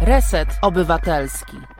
[0.00, 1.77] Reset Obywatelski.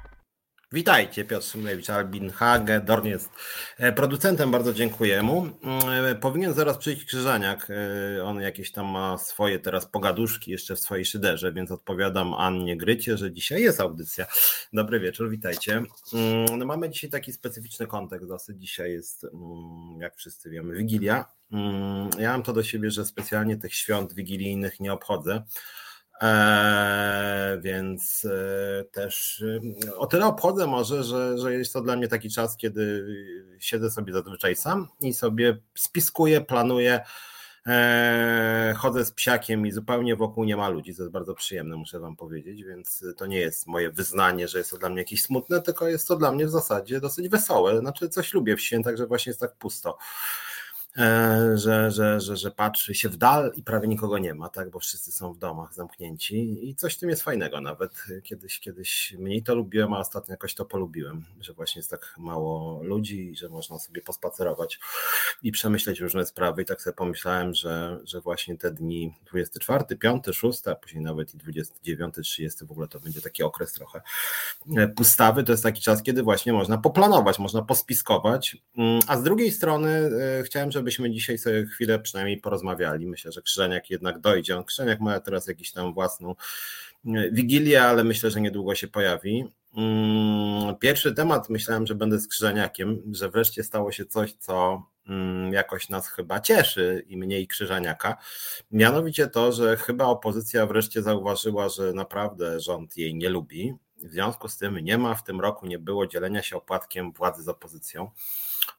[0.73, 3.31] Witajcie, Piotr Szymlewicz, Albin Hagedorn jest
[3.79, 5.47] e, producentem, bardzo dziękuję mu.
[5.91, 10.81] E, powinien zaraz przyjść Krzyżaniak, e, on jakieś tam ma swoje teraz pogaduszki jeszcze w
[10.81, 14.27] swojej szyderze, więc odpowiadam Annie Grycie, że dzisiaj jest audycja.
[14.73, 15.83] Dobry wieczór, witajcie.
[16.13, 21.25] Mm, no mamy dzisiaj taki specyficzny kontekst dosyć, dzisiaj jest, mm, jak wszyscy wiemy, Wigilia.
[21.53, 25.43] Mm, ja mam to do siebie, że specjalnie tych świąt wigilijnych nie obchodzę,
[26.21, 29.45] Eee, więc e, też
[29.87, 33.07] e, o tyle obchodzę może, że, że jest to dla mnie taki czas, kiedy
[33.59, 37.01] siedzę sobie zazwyczaj sam i sobie spiskuję, planuję,
[37.67, 42.01] e, chodzę z psiakiem i zupełnie wokół nie ma ludzi, co jest bardzo przyjemne, muszę
[42.01, 45.63] wam powiedzieć, więc to nie jest moje wyznanie, że jest to dla mnie jakieś smutne,
[45.63, 49.07] tylko jest to dla mnie w zasadzie dosyć wesołe, znaczy coś lubię w świętach, że
[49.07, 49.99] właśnie jest tak pusto.
[50.97, 54.71] E, że, że, że, że patrzy się w dal i prawie nikogo nie ma, tak,
[54.71, 58.05] bo wszyscy są w domach zamknięci i coś w tym jest fajnego nawet.
[58.23, 62.83] Kiedyś, kiedyś mniej to lubiłem, a ostatnio jakoś to polubiłem, że właśnie jest tak mało
[62.83, 64.81] ludzi że można sobie pospacerować
[65.43, 66.63] i przemyśleć różne sprawy.
[66.63, 71.35] I tak sobie pomyślałem, że, że właśnie te dni 24, 5, 6, a później nawet
[71.35, 74.03] i 29, 30 w ogóle to będzie taki okres trochę
[74.77, 79.23] e, pustawy, to jest taki czas, kiedy właśnie można poplanować, można pospiskować, mm, a z
[79.23, 83.07] drugiej strony e, chciałem, żeby żebyśmy dzisiaj sobie chwilę przynajmniej porozmawiali.
[83.07, 84.63] Myślę, że Krzyżeniak jednak dojdzie.
[84.67, 86.35] Krzyżeniak ma teraz jakiś tam własną
[87.07, 89.45] e, wigilię, ale myślę, że niedługo się pojawi.
[89.77, 95.53] Mm, pierwszy temat myślałem, że będę z Krzyżeniakiem, że wreszcie stało się coś, co mm,
[95.53, 98.17] jakoś nas chyba cieszy i mniej Krzyżeniaka.
[98.71, 103.75] Mianowicie to, że chyba opozycja wreszcie zauważyła, że naprawdę rząd jej nie lubi.
[103.97, 107.43] W związku z tym nie ma w tym roku, nie było dzielenia się opłatkiem władzy
[107.43, 108.11] z opozycją.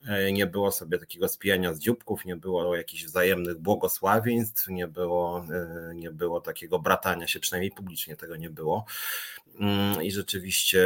[0.07, 5.45] E, nie było sobie takiego spijania z dzióbków, nie było jakichś wzajemnych błogosławieństw, nie było,
[5.51, 8.85] e, nie było takiego bratania się, przynajmniej publicznie tego nie było.
[9.59, 10.81] Mm, I rzeczywiście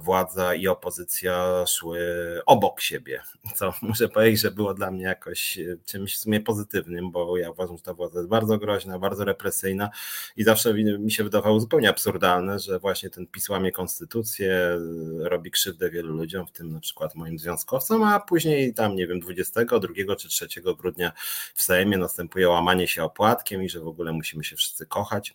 [0.00, 2.00] władza i opozycja szły
[2.46, 3.22] obok siebie,
[3.54, 7.50] co muszę powiedzieć, że było dla mnie jakoś e, czymś w sumie pozytywnym, bo ja
[7.50, 9.90] uważam, że ta władza jest bardzo groźna, bardzo represyjna
[10.36, 14.80] i zawsze mi się wydawało zupełnie absurdalne, że właśnie ten PiS łamie konstytucję,
[15.18, 19.20] robi krzywdę wielu ludziom, w tym na przykład moim związkowcom, a później tam, nie wiem,
[19.20, 20.46] 22 czy 3
[20.78, 21.12] grudnia
[21.54, 25.34] w Sejmie następuje łamanie się opłatkiem i że w ogóle musimy się wszyscy kochać.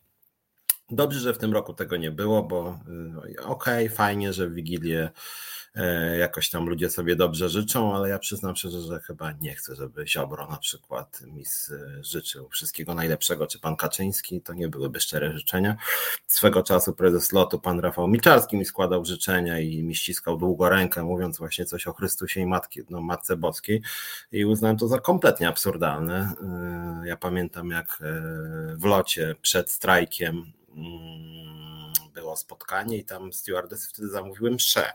[0.89, 2.79] Dobrze, że w tym roku tego nie było, bo
[3.27, 5.09] y, okej, okay, fajnie, że w Wigilię
[6.19, 10.07] jakoś tam ludzie sobie dobrze życzą, ale ja przyznam szczerze, że chyba nie chcę, żeby
[10.07, 11.43] Ziobro na przykład mi
[12.01, 15.77] życzył wszystkiego najlepszego, czy pan Kaczyński, to nie byłyby szczere życzenia.
[16.27, 21.03] Swego czasu prezes lotu, pan Rafał Milczarski mi składał życzenia i mi ściskał długo rękę,
[21.03, 23.81] mówiąc właśnie coś o Chrystusie i Matki, no, Matce Boskiej
[24.31, 26.33] i uznałem to za kompletnie absurdalne.
[27.03, 28.21] E, ja pamiętam jak e,
[28.75, 31.68] w locie przed strajkiem mm,
[32.19, 34.91] było spotkanie i tam stewardessy wtedy zamówiły mszę.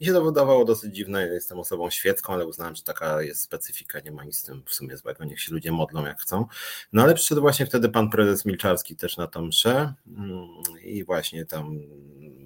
[0.00, 4.00] Mi się to wydawało dosyć dziwne, jestem osobą świecką, ale uznałem, że taka jest specyfika,
[4.00, 6.46] nie ma nic z tym w sumie złego, niech się ludzie modlą jak chcą.
[6.92, 10.48] No ale przyszedł właśnie wtedy pan prezes Milczarski też na tą mszę mm,
[10.82, 11.78] i właśnie tam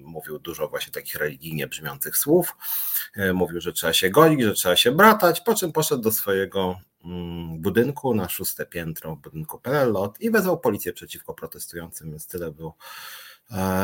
[0.07, 2.55] mówił dużo właśnie takich religijnie brzmiących słów.
[3.15, 6.79] E, mówił, że trzeba się godzić, że trzeba się bratać, po czym poszedł do swojego
[7.05, 12.75] mm, budynku na szóste piętro budynku PLLOT i wezwał policję przeciwko protestującym, więc tyle było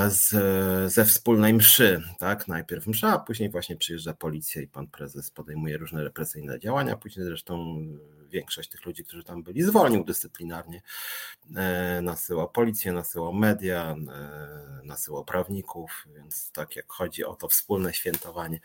[0.10, 0.30] z,
[0.94, 2.02] ze wspólnej mszy.
[2.20, 2.48] Tak?
[2.48, 6.98] Najpierw msza, a później właśnie przyjeżdża policja i pan prezes podejmuje różne represyjne działania.
[6.98, 7.78] Później zresztą
[8.34, 10.82] większość tych ludzi, którzy tam byli, zwolnił dyscyplinarnie.
[11.56, 17.94] E, nasyłał policję, nasyłał media, e, nasyłał prawników, więc tak jak chodzi o to wspólne
[17.94, 18.60] świętowanie,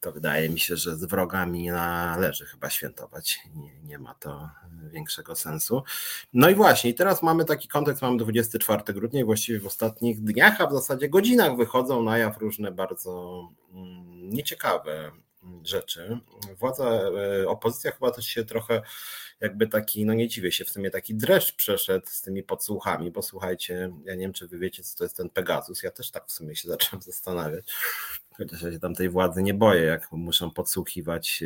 [0.00, 3.40] to wydaje mi się, że z wrogami należy chyba świętować.
[3.54, 4.50] Nie, nie ma to
[4.90, 5.82] większego sensu.
[6.32, 10.60] No i właśnie, teraz mamy taki kontekst, mamy 24 grudnia i właściwie w ostatnich dniach,
[10.60, 13.42] a w zasadzie godzinach wychodzą na jaw różne bardzo
[13.72, 15.12] mm, nieciekawe
[15.62, 16.18] rzeczy.
[16.58, 17.00] Władza,
[17.42, 18.82] e, opozycja chyba też się trochę
[19.40, 23.22] jakby taki, no nie dziwię się, w sumie taki dreszcz przeszedł z tymi podsłuchami, bo
[23.22, 26.26] słuchajcie, ja nie wiem, czy wy wiecie, co to jest ten Pegasus, ja też tak
[26.26, 27.74] w sumie się zacząłem zastanawiać,
[28.38, 31.42] chociaż ja się tam tej władzy nie boję, jak muszą podsłuchiwać,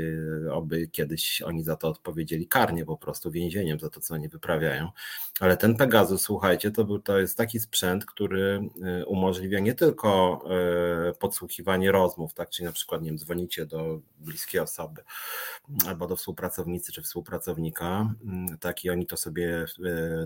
[0.47, 4.29] e, oby kiedyś oni za to odpowiedzieli karnie po prostu więzieniem za to, co oni
[4.29, 4.89] wyprawiają.
[5.41, 10.43] Ale ten Pegasus, słuchajcie, to, był, to jest taki sprzęt, który e, umożliwia nie tylko
[11.09, 15.03] e, podsłuchiwanie rozmów, tak, czyli na przykład, nie wiem, dzwonicie do bliskiej osoby
[15.87, 19.65] albo do współpracownicy czy współpracownika, mm, tak, i oni to sobie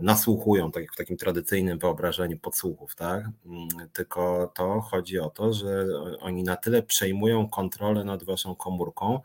[0.00, 5.52] nasłuchują, tak jak w takim tradycyjnym wyobrażeniu podsłuchów, tak, mm, tylko to chodzi o to,
[5.52, 5.86] że
[6.20, 9.20] oni na tyle przejmują kontrolę nad waszą komórką,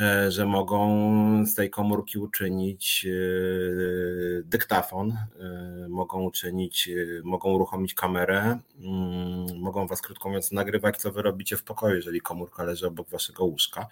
[0.00, 3.06] e, że mogą z tej komórki uczynić
[4.44, 5.16] dyktafon,
[5.88, 6.88] mogą uczynić,
[7.24, 12.20] mogą uruchomić kamerę, mm, mogą was krótko mówiąc nagrywać, co wy robicie w pokoju, jeżeli
[12.20, 13.86] komórka leży obok waszego łóżka,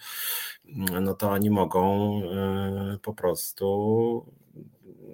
[0.67, 2.23] mm, no to oni mogą
[3.03, 4.27] po prostu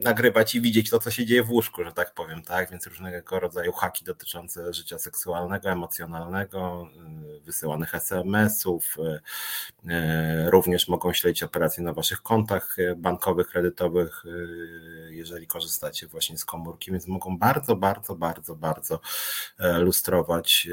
[0.02, 2.70] nagrywać i widzieć to, co się dzieje w łóżku, że tak powiem, tak?
[2.70, 6.88] Więc różnego rodzaju haki dotyczące życia seksualnego, emocjonalnego,
[7.36, 9.20] y, wysyłanych SMS-ów, y,
[9.90, 14.24] y, również mogą śledzić operacje na waszych kontach bankowych, kredytowych,
[15.10, 19.00] jeżeli korzystacie właśnie z komórki, więc mogą bardzo, bardzo, bardzo, bardzo
[19.58, 20.68] lustrować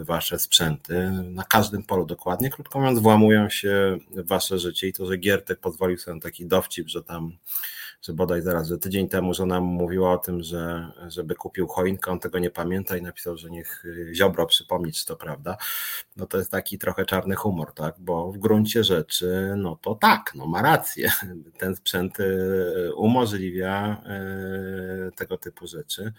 [0.00, 2.50] wasze sprzęty na każdym polu dokładnie.
[2.50, 6.46] Krótko mówiąc, włamują się w wasze życie i to, że Giertek pozwolił sobie na taki
[6.46, 7.38] dowcip, że tam
[8.02, 12.10] że bodaj zaraz, że tydzień temu żona mu mówiła o tym, że żeby kupił choinkę,
[12.10, 15.56] on tego nie pamięta i napisał, że niech y, Ziobro przypomni, czy to prawda.
[16.16, 20.32] No to jest taki trochę czarny humor, tak, bo w gruncie rzeczy, no to tak,
[20.34, 21.10] no ma rację.
[21.58, 24.02] Ten sprzęt y, umożliwia
[25.08, 26.12] y, tego typu rzeczy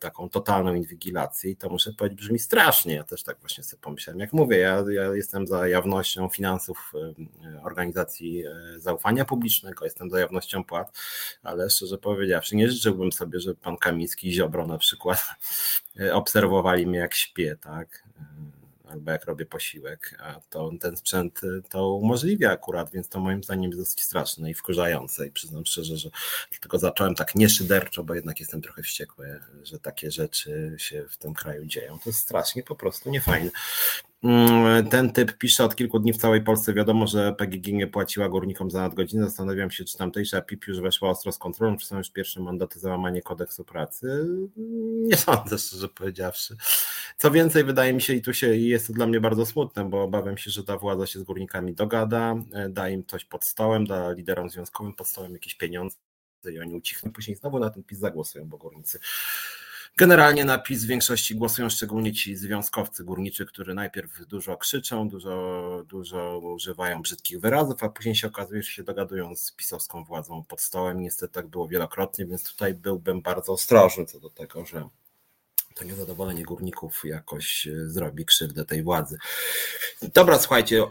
[0.00, 2.94] taką totalną inwigilację i to muszę powiedzieć brzmi strasznie.
[2.94, 4.20] Ja też tak właśnie sobie pomyślałem.
[4.20, 6.92] Jak mówię, ja, ja jestem za jawnością finansów
[7.62, 8.44] organizacji
[8.76, 10.98] zaufania publicznego, jestem za jawnością płat,
[11.42, 15.24] ale szczerze powiedziawszy nie życzyłbym sobie, żeby pan Kamiński i Ziobro na przykład
[16.12, 18.04] obserwowali mnie jak śpię, tak
[18.90, 23.42] albo jak robię posiłek, a to ten sprzęt y, to umożliwia akurat, więc to moim
[23.42, 26.10] zdaniem jest dosyć straszne i wkurzające i przyznam szczerze, że
[26.50, 31.34] dlatego zacząłem tak nieszyderczo, bo jednak jestem trochę wściekły, że takie rzeczy się w tym
[31.34, 31.98] kraju dzieją.
[31.98, 33.50] To jest strasznie po prostu niefajne.
[34.22, 36.74] Mm, ten typ pisze od kilku dni w całej Polsce.
[36.74, 39.24] Wiadomo, że PGG nie płaciła górnikom za nadgodziny.
[39.24, 42.78] Zastanawiam się, czy tamtejsza PIP już weszła ostro z kontrolą, czy są już pierwsze mandaty
[42.78, 44.26] za łamanie kodeksu pracy.
[45.02, 46.56] Nie sądzę, szczerze powiedziawszy.
[47.16, 50.02] Co więcej, wydaje mi się, i tu się jest to dla mnie bardzo smutne, bo
[50.02, 53.86] obawiam się, że ta władza się z górnikami dogada, e, da im coś pod stołem,
[53.86, 55.96] da liderom związkowym pod stołem jakieś pieniądze
[56.52, 58.98] i oni ucichną, później znowu na ten PiS zagłosują, bo górnicy
[59.96, 65.84] Generalnie na PiS w większości głosują szczególnie ci związkowcy górniczy, którzy najpierw dużo krzyczą, dużo,
[65.88, 70.60] dużo używają brzydkich wyrazów, a później się okazuje, że się dogadują z pisowską władzą pod
[70.60, 71.00] stołem.
[71.00, 74.88] Niestety tak było wielokrotnie, więc tutaj byłbym bardzo ostrożny co do tego, że
[75.74, 79.18] to niezadowolenie górników jakoś e, zrobi krzywdę tej władzy.
[80.14, 80.86] Dobra, słuchajcie, e,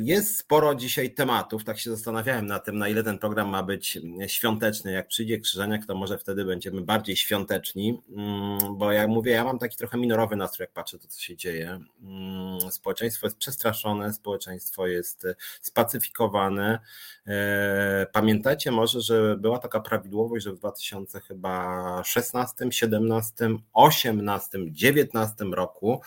[0.00, 3.98] jest sporo dzisiaj tematów, tak się zastanawiałem na tym, na ile ten program ma być
[4.26, 4.92] świąteczny.
[4.92, 9.58] Jak przyjdzie Krzyżeniak, to może wtedy będziemy bardziej świąteczni, mm, bo jak mówię, ja mam
[9.58, 11.80] taki trochę minorowy nastrój, jak patrzę to, co się dzieje.
[12.02, 15.26] Mm, społeczeństwo jest przestraszone, społeczeństwo jest
[15.60, 16.78] spacyfikowane.
[17.26, 26.00] E, pamiętajcie może, że była taka prawidłowość, że w 2016, 17, 18 2019 roku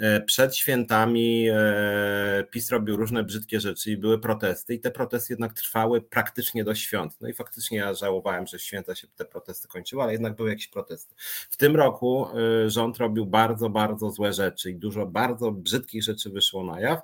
[0.00, 5.32] e, przed świętami e, PiS robił różne brzydkie rzeczy i były protesty, i te protesty
[5.32, 7.16] jednak trwały praktycznie do świąt.
[7.20, 10.68] No i faktycznie ja żałowałem, że święta się te protesty kończyły, ale jednak były jakieś
[10.68, 11.14] protesty.
[11.50, 16.30] W tym roku e, rząd robił bardzo, bardzo złe rzeczy i dużo bardzo brzydkich rzeczy
[16.30, 17.00] wyszło na jaw.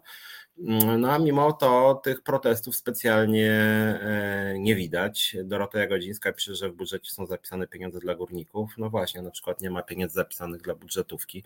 [0.58, 5.36] No a mimo to tych protestów specjalnie e, nie widać.
[5.44, 8.74] Dorota Jagodzińska pisze, że w budżecie są zapisane pieniądze dla górników.
[8.78, 11.44] No właśnie, na przykład nie ma pieniędzy zapisanych dla budżetówki.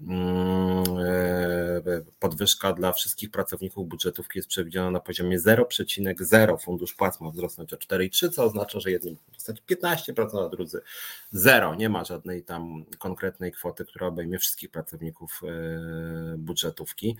[0.00, 0.84] Mm,
[1.86, 6.58] e, podwyżka dla wszystkich pracowników budżetówki jest przewidziana na poziomie 0,0.
[6.58, 10.80] Fundusz płac ma wzrosnąć o 4,3, co oznacza, że jedni mogą dostać 15%, a drudzy
[11.32, 11.74] 0.
[11.74, 17.16] Nie ma żadnej tam konkretnej kwoty, która obejmie wszystkich pracowników e, budżetówki.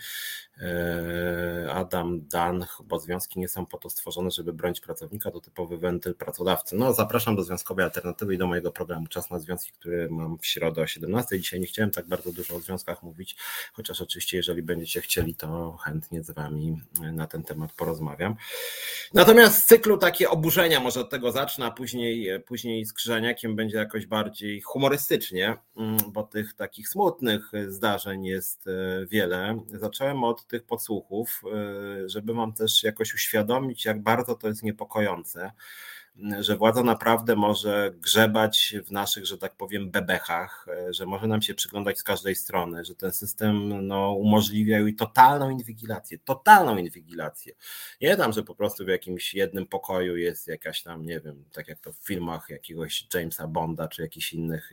[1.72, 6.14] Adam Dan, bo związki nie są po to stworzone, żeby bronić pracownika, to typowy wentyl
[6.14, 6.76] pracodawcy.
[6.76, 10.46] No, zapraszam do Związkowej Alternatywy i do mojego programu Czas na Związki, który mam w
[10.46, 11.40] środę o 17.
[11.40, 13.36] Dzisiaj nie chciałem tak bardzo dużo o związkach mówić,
[13.72, 16.80] chociaż oczywiście, jeżeli będziecie chcieli, to chętnie z Wami
[17.12, 18.36] na ten temat porozmawiam.
[19.14, 23.78] Natomiast z cyklu takie oburzenia, może od tego zacznę, a później, później z Krzyżaniakiem będzie
[23.78, 29.60] jakoś bardziej humorystycznie, mm, bo tych takich smutnych zdarzeń jest e, wiele.
[29.72, 31.07] Zacząłem od tych podsłuchów
[31.44, 35.52] E, żeby Wam też jakoś uświadomić, jak bardzo to jest niepokojące
[36.40, 41.42] że władza naprawdę może grzebać w naszych, że tak powiem, bebechach, e, że może nam
[41.42, 47.54] się przyglądać z każdej strony, że ten system no, umożliwia jej totalną inwigilację, totalną inwigilację.
[48.00, 51.68] Nie tam, że po prostu w jakimś jednym pokoju jest jakaś tam, nie wiem, tak
[51.68, 54.72] jak to w filmach jakiegoś Jamesa Bonda czy jakichś innych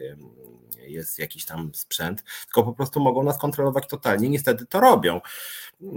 [0.77, 4.29] jest jakiś tam sprzęt, tylko po prostu mogą nas kontrolować totalnie.
[4.29, 5.21] Niestety to robią.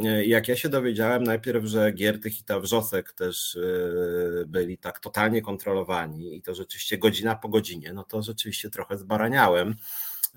[0.05, 5.38] E, jak ja się dowiedziałem najpierw, że Giertych i Wrzosek też e, byli tak totalnie
[5.43, 9.75] kontrolowani i to rzeczywiście godzina po godzinie, no to rzeczywiście trochę zbaraniałem.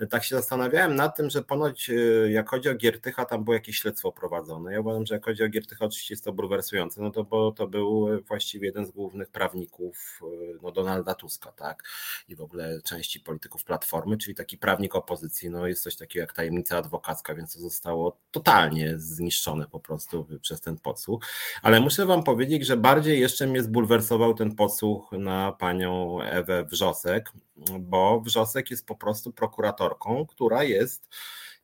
[0.08, 1.92] Tak się zastanawiałem nad tym, że ponoć
[2.30, 4.74] jak chodzi o Giertycha, tam było jakieś śledztwo prowadzone.
[4.74, 7.68] Ja uważam, że jak chodzi o Giertycha, oczywiście jest to bulwersujące, no to bo to
[7.68, 10.22] był właściwie jeden z głównych prawników
[10.62, 11.84] no, Donalda Tuska, tak?
[12.28, 15.50] I w ogóle części polityków Platformy, czyli taki prawnik opozycji.
[15.50, 20.62] No jest coś takiego jak tajemnica adwokacka, więc to zostało totalnie zniszczone po prostu przez
[20.62, 21.26] ten podsłuch.
[21.62, 27.32] Ale muszę wam powiedzieć, że bardziej jeszcze mnie zbulwersował ten podsłuch na panią Ewę Wrzosek,
[27.80, 31.10] bo Wrzosek jest po prostu prokuratorką, która jest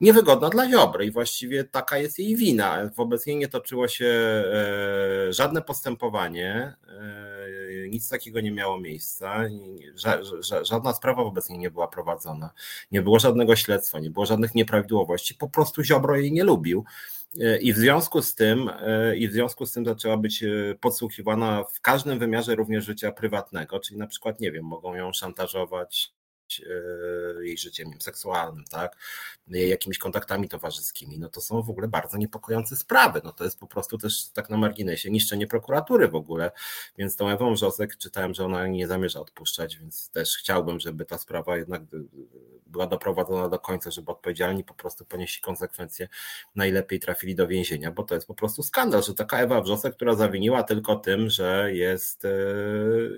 [0.01, 2.89] niewygodna dla Ziobry i właściwie taka jest jej wina.
[2.96, 9.44] Wobec niej nie toczyło się e, żadne postępowanie, e, nic takiego nie miało miejsca,
[10.62, 12.50] żadna sprawa wobec niej nie była prowadzona,
[12.92, 16.86] nie było żadnego śledztwa, nie było żadnych nieprawidłowości, po prostu Ziobro jej nie lubił.
[17.39, 18.69] E, I w związku z tym,
[19.17, 20.43] i w związku z tym zaczęła być
[20.79, 26.17] podsłuchiwana w każdym wymiarze również życia prywatnego, czyli na przykład, nie wiem, mogą ją szantażować
[26.17, 26.17] E,
[27.42, 28.98] jej życiem seksualnym, tak,
[29.48, 33.22] jakimiś kontaktami towarzyskimi, no to są w ogóle bardzo niepokojące sprawy.
[33.24, 36.51] No to jest po prostu też tak na marginesie niszczenie prokuratury w ogóle.
[36.98, 41.18] Więc tą Ewą Wrzosek czytałem, że ona nie zamierza odpuszczać, więc też chciałbym, żeby ta
[41.18, 41.82] sprawa jednak
[42.66, 46.08] była doprowadzona do końca, żeby odpowiedzialni po prostu ponieśli konsekwencje,
[46.56, 50.16] najlepiej trafili do więzienia, bo to jest po prostu skandal, że taka Ewa Wrzosek, która
[50.16, 52.30] zawiniła tylko tym, że jest e,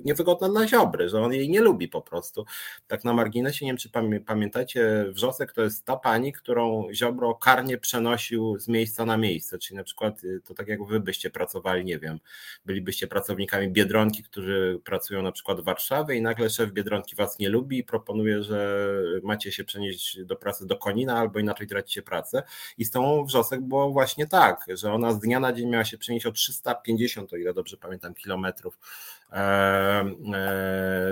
[0.06, 2.46] niewygodna dla Ziobry, że on jej nie lubi po prostu.
[2.88, 3.90] Tak na marginesie, nie wiem czy
[4.26, 9.78] pamiętacie, Wrzosek to jest ta pani, którą Ziobro karnie przenosił z miejsca na miejsce, czyli
[9.78, 12.20] na przykład y, to tak jak wy byście pracowali, nie wiem,
[12.66, 17.50] bylibyście pracownikami Biedronki, którzy pracują na przykład w Warszawie i nagle szef Biedronki was nie
[17.50, 18.86] lubi i proponuje, że
[19.24, 22.44] macie się przenieść do pracy do Konina albo inaczej tracicie pracę.
[22.78, 25.98] I z tą Wrzosek było właśnie tak, że ona z dnia na dzień miała się
[25.98, 28.80] przenieść o 350, o ile dobrze pamiętam, kilometrów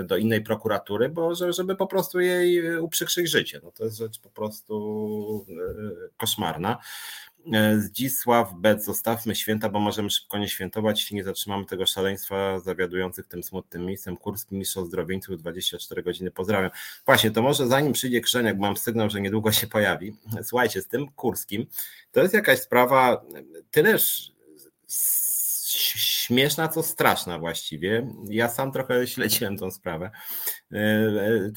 [0.04, 3.60] do innej prokuratury, bo żeby po prostu jej uprzykrzyć życie.
[3.62, 6.78] No to jest rzecz po prostu e, koszmarna.
[7.52, 12.58] E, Zdzisław Bec, zostawmy święta, bo możemy szybko nie świętować, jeśli nie zatrzymamy tego szaleństwa
[12.60, 14.16] zawiadujących tym smutnym miejscem.
[14.16, 16.70] Kurski mistrz ozdrowieńców 24 godziny, pozdrawiam.
[17.06, 20.16] Właśnie, to może zanim przyjdzie Krzeniak, bo mam sygnał, że niedługo się pojawi.
[20.42, 21.66] Słuchajcie, z tym Kurskim,
[22.12, 23.24] to jest jakaś sprawa
[23.70, 24.32] tyleż
[25.70, 28.10] śmieszna, co straszna właściwie.
[28.24, 30.10] Ja sam trochę śledziłem tą sprawę.
[30.72, 30.78] E,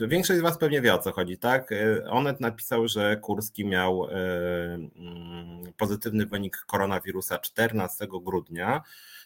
[0.01, 1.71] e, większość z Was pewnie wie o co chodzi, tak?
[1.71, 8.81] E, Onet napisał, że Kurski miał mm, pozytywny wynik koronawirusa 14 grudnia.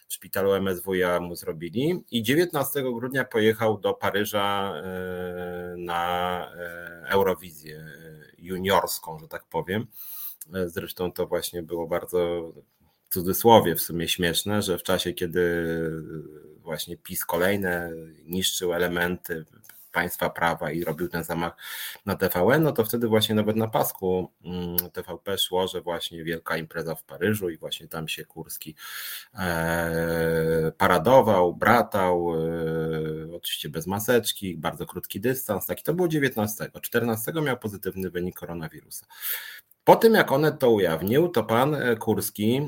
[0.08, 4.74] W szpitalu MSWiA mu zrobili i 19 grudnia pojechał do Paryża
[5.76, 6.52] na
[7.08, 7.84] Eurowizję
[8.38, 9.86] juniorską, że tak powiem.
[10.66, 12.52] Zresztą to właśnie było bardzo
[13.08, 15.66] w cudzysłowie w sumie śmieszne, że w czasie, kiedy
[16.62, 17.90] właśnie PiS kolejne
[18.26, 19.44] niszczył elementy
[19.96, 21.56] państwa prawa i robił ten zamach
[22.06, 26.56] na TVN, no to wtedy właśnie nawet na pasku mm, TVP szło, że właśnie wielka
[26.56, 28.74] impreza w Paryżu i właśnie tam się Kurski
[29.34, 36.70] e, paradował, bratał, e, oczywiście bez maseczki, bardzo krótki dystans, taki to było 19.
[36.82, 39.06] 14 miał pozytywny wynik koronawirusa.
[39.86, 42.62] Po tym, jak on to ujawnił, to pan e, Kurski e,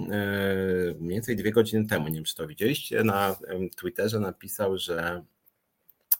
[0.98, 3.36] mniej więcej dwie godziny temu, nie wiem czy to widzieliście, na
[3.76, 5.24] Twitterze napisał, że,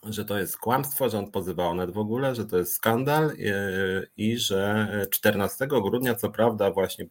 [0.05, 3.35] że to jest kłamstwo, że on pozywa Onet w ogóle, że to jest skandal e,
[4.17, 7.07] i że 14 grudnia, co prawda, właśnie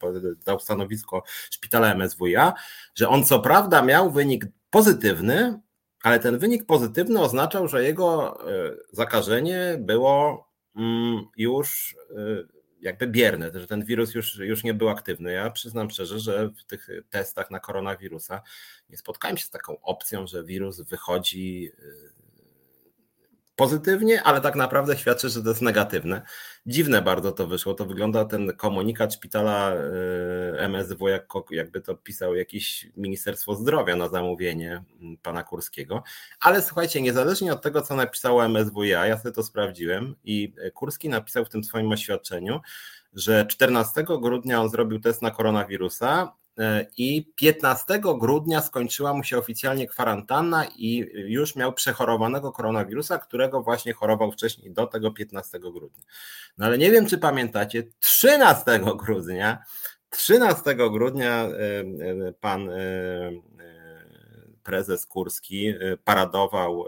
[0.46, 2.54] dał stanowisko szpitala MSWiA,
[2.96, 5.60] że on co prawda miał wynik pozytywny,
[6.04, 8.38] ale ten wynik pozytywny oznaczał, że jego
[8.92, 11.96] zakażenie było mm, już
[12.88, 15.32] jakby bierne, że ten wirus już, już nie był aktywny.
[15.32, 18.42] Ja przyznam szczerze, że w tych testach na koronawirusa
[18.90, 22.18] nie spotkałem się z taką opcją, że wirus wychodzi y,
[23.58, 26.22] pozytywnie, ale tak naprawdę świadczy, że to jest negatywne.
[26.66, 27.74] Dziwne bardzo to wyszło.
[27.74, 34.10] To wygląda ten komunikat szpitala y, MSW, jak, jakby to pisał jakieś Ministerstwo Zdrowia na
[34.10, 36.04] zamówienie mm, pana Kurskiego.
[36.40, 41.46] Ale słuchajcie, niezależnie od tego, co napisało MSWiA, ja sobie to sprawdziłem i Kurski napisał
[41.46, 42.60] w tym swoim oświadczeniu,
[43.14, 46.34] że 14 grudnia on zrobił test na koronawirusa
[46.98, 53.94] i 15 grudnia skończyła mu się oficjalnie kwarantanna i już miał przechorowanego koronawirusa, którego właśnie
[53.94, 56.04] chorował wcześniej do tego 15 grudnia.
[56.58, 59.64] No ale nie wiem, czy pamiętacie, 13 grudnia
[60.10, 62.70] 13 grudnia e, e, pan
[64.68, 66.86] prezes Kurski paradował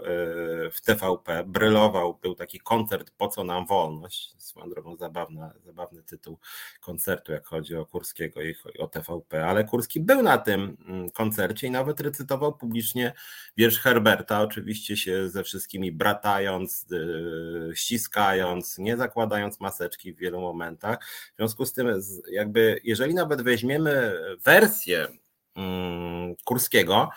[0.72, 6.38] w TVP, brylował, był taki koncert Po co nam wolność, swoją drogą zabawna, zabawny tytuł
[6.80, 11.66] koncertu, jak chodzi o Kurskiego i o TVP, ale Kurski był na tym mm, koncercie
[11.66, 13.12] i nawet recytował publicznie
[13.56, 16.86] wiersz Herberta, oczywiście się ze wszystkimi bratając,
[17.74, 21.04] ściskając, nie zakładając maseczki w wielu momentach.
[21.32, 25.06] W związku z tym, jakby, jeżeli nawet weźmiemy wersję
[25.56, 27.10] mm, Kurskiego,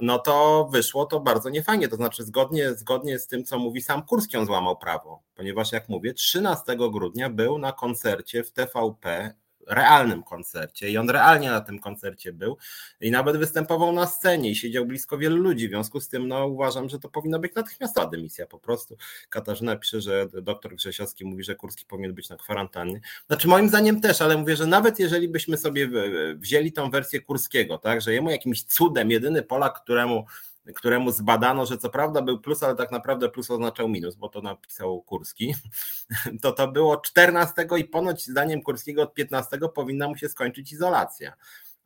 [0.00, 1.88] no to wyszło to bardzo niefajnie.
[1.88, 5.88] To znaczy, zgodnie, zgodnie z tym, co mówi sam Kurski, on złamał prawo, ponieważ, jak
[5.88, 9.34] mówię, 13 grudnia był na koncercie w TVP
[9.66, 12.56] realnym koncercie i on realnie na tym koncercie był
[13.00, 16.46] i nawet występował na scenie i siedział blisko wielu ludzi, w związku z tym no,
[16.46, 18.96] uważam, że to powinna być natychmiastowa dymisja po prostu.
[19.28, 23.00] Katarzyna pisze, że doktor Grzesiowski mówi, że Kurski powinien być na kwarantannie.
[23.26, 25.88] Znaczy moim zdaniem też, ale mówię, że nawet jeżeli byśmy sobie
[26.36, 30.26] wzięli tą wersję Kurskiego, tak, że jemu jakimś cudem jedyny Polak, któremu
[30.74, 34.40] któremu zbadano, że co prawda był plus, ale tak naprawdę plus oznaczał minus, bo to
[34.40, 35.54] napisał Kurski,
[36.42, 41.32] to to było 14 i ponoć zdaniem Kurskiego od 15 powinna mu się skończyć izolacja.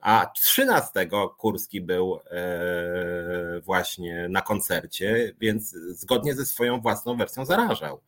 [0.01, 8.01] A 13 Kurski był e, właśnie na koncercie, więc zgodnie ze swoją własną wersją zarażał.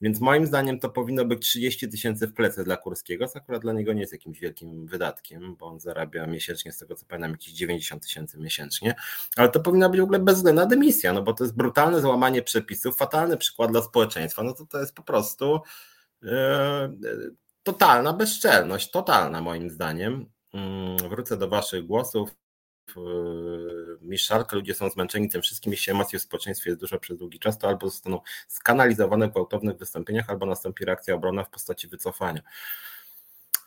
[0.00, 3.72] Więc moim zdaniem to powinno być 30 tysięcy w plecy dla Kurskiego, co akurat dla
[3.72, 7.52] niego nie jest jakimś wielkim wydatkiem, bo on zarabia miesięcznie, z tego co pamiętam, jakieś
[7.52, 8.94] 90 tysięcy miesięcznie,
[9.36, 12.96] ale to powinna być w ogóle bezwzględna dymisja, no bo to jest brutalne złamanie przepisów,
[12.96, 15.60] fatalny przykład dla społeczeństwa, no to to jest po prostu
[16.22, 16.92] e,
[17.62, 20.26] totalna bezczelność, totalna moim zdaniem.
[20.54, 22.30] Mm, wrócę do waszych głosów.
[24.00, 27.58] Miszarka, ludzie są zmęczeni tym wszystkim, jeśli emocji w społeczeństwie jest dużo przez długi czas,
[27.58, 32.40] to albo zostaną skanalizowane w gwałtownych wystąpieniach, albo nastąpi reakcja obronna w postaci wycofania.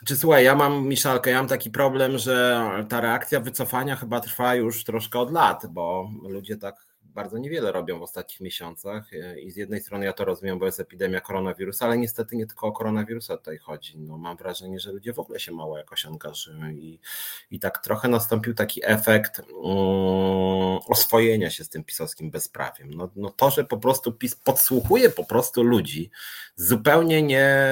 [0.06, 4.56] Czy słuchaj, ja mam, Miszalkę, ja mam taki problem, że ta reakcja wycofania chyba trwa
[4.56, 9.10] już troszkę od lat, bo ludzie tak bardzo niewiele robią w ostatnich miesiącach
[9.42, 12.68] i z jednej strony ja to rozumiem, bo jest epidemia koronawirusa, ale niestety nie tylko
[12.68, 14.00] o koronawirusa tutaj chodzi.
[14.00, 17.00] No, mam wrażenie, że ludzie w ogóle się mało jakoś angażują i,
[17.51, 22.94] i tak trochę nastąpił taki efekt um, oswojenia się z tym pisowskim bezprawiem.
[22.94, 26.12] No, no to, że po prostu PiS podsłuchuje po prostu ludzi
[26.56, 27.63] zupełnie nie,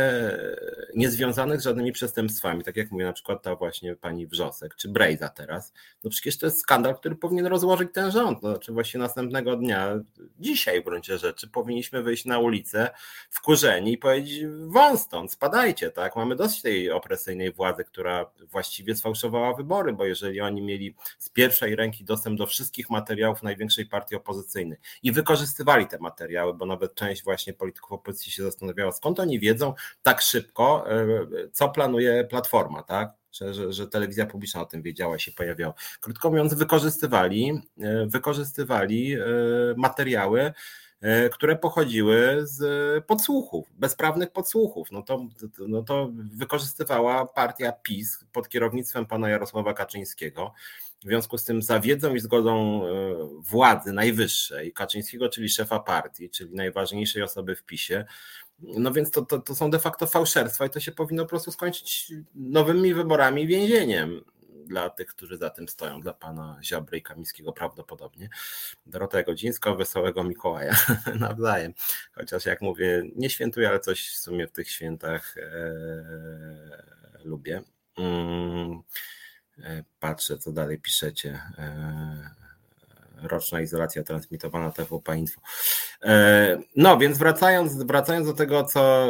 [0.95, 5.29] niezwiązanych z żadnymi przestępstwami, tak jak mówię na przykład ta właśnie pani Wrzosek, czy Brejza
[5.29, 9.36] teraz, no przecież to jest skandal, który powinien rozłożyć ten rząd, no, znaczy właśnie następny
[9.37, 9.99] następnego dnia,
[10.39, 12.89] dzisiaj w gruncie rzeczy, powinniśmy wyjść na ulicę
[13.29, 16.15] wkurzeni i powiedzieć: wąs stąd, spadajcie, tak?
[16.15, 21.75] Mamy dość tej opresyjnej władzy, która właściwie sfałszowała wybory, bo jeżeli oni mieli z pierwszej
[21.75, 27.23] ręki dostęp do wszystkich materiałów największej partii opozycyjnej i wykorzystywali te materiały, bo nawet część
[27.23, 29.73] właśnie polityków opozycji się zastanawiała, skąd oni wiedzą
[30.03, 33.09] tak szybko, e, co planuje Platforma, tak?
[33.37, 35.73] Że, że, że, telewizja publiczna o tym wiedziała, się pojawiała.
[36.01, 39.25] Krótko mówiąc, wykorzystywali, e, wykorzystywali e,
[39.77, 40.53] materiały,
[41.01, 44.91] e, które pochodziły z podsłuchów, bezprawnych podsłuchów.
[44.91, 45.27] No to,
[45.67, 50.53] no to wykorzystywała partia PiS pod kierownictwem pana Jarosława Kaczyńskiego.
[50.99, 52.81] W związku z tym za wiedzą i zgodą
[53.39, 58.05] władzy najwyższej, Kaczyńskiego, czyli szefa partii, czyli najważniejszej osoby w PiSie,
[58.59, 61.51] no więc to, to, to są de facto fałszerstwa i to się powinno po prostu
[61.51, 64.21] skończyć nowymi wyborami i więzieniem
[64.67, 68.29] dla tych, którzy za tym stoją, dla pana Ziobry i Kamińskiego prawdopodobnie.
[68.85, 70.75] Dorota Godzińska, Wesołego Mikołaja
[71.19, 71.73] nawzajem.
[72.11, 77.61] Chociaż jak mówię, nie świętuję, ale coś w sumie w tych świętach e, lubię.
[77.97, 78.81] Mm,
[79.63, 81.41] e, patrzę, co dalej piszecie.
[81.57, 82.46] E,
[83.23, 85.41] roczna izolacja transmitowana TVP Info.
[86.03, 89.07] E, no więc wracając, wracając do tego, co,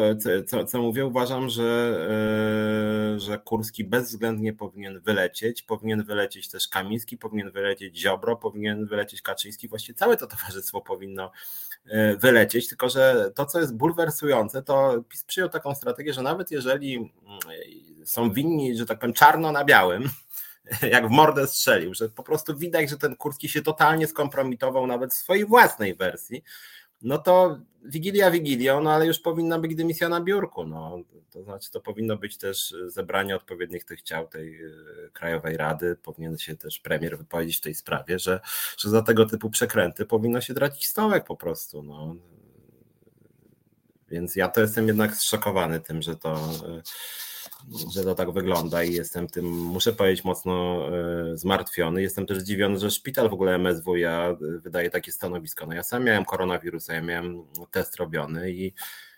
[0.48, 1.98] co, co mówię, uważam, że,
[3.16, 9.22] e, że Kurski bezwzględnie powinien wylecieć, powinien wylecieć też Kamiński, powinien wylecieć Ziobro, powinien wylecieć
[9.22, 11.32] Kaczyński, właściwie całe to towarzystwo powinno
[11.86, 16.52] e, wylecieć, tylko że to, co jest bulwersujące, to PiS przyjął taką strategię, że nawet
[16.52, 17.10] jeżeli mm,
[18.06, 20.10] są winni, że tak powiem, czarno na białym,
[20.92, 25.14] jak w mordę strzelił, że po prostu widać, że ten Kurski się totalnie skompromitował nawet
[25.14, 26.44] w swojej własnej wersji,
[27.02, 30.66] no to Wigilia Wigilią, no ale już powinna być dymisja na biurku.
[30.66, 31.00] No.
[31.32, 34.70] To znaczy, to powinno być też zebranie odpowiednich tych ciał tej e,
[35.14, 35.96] Krajowej Rady.
[36.04, 38.40] Powinien się też premier wypowiedzieć w tej sprawie, że,
[38.78, 41.84] że za tego typu przekręty powinno się tracić stołek po prostu.
[41.84, 42.16] No.
[44.10, 46.82] Więc ja to jestem jednak zszokowany tym, że to e,
[47.94, 52.02] że to tak wygląda i jestem tym, muszę powiedzieć, mocno e, zmartwiony.
[52.02, 55.66] Jestem też zdziwiony, że szpital w ogóle MSWiA wydaje takie stanowisko.
[55.66, 58.74] No ja sam miałem koronawirusa, ja miałem test robiony i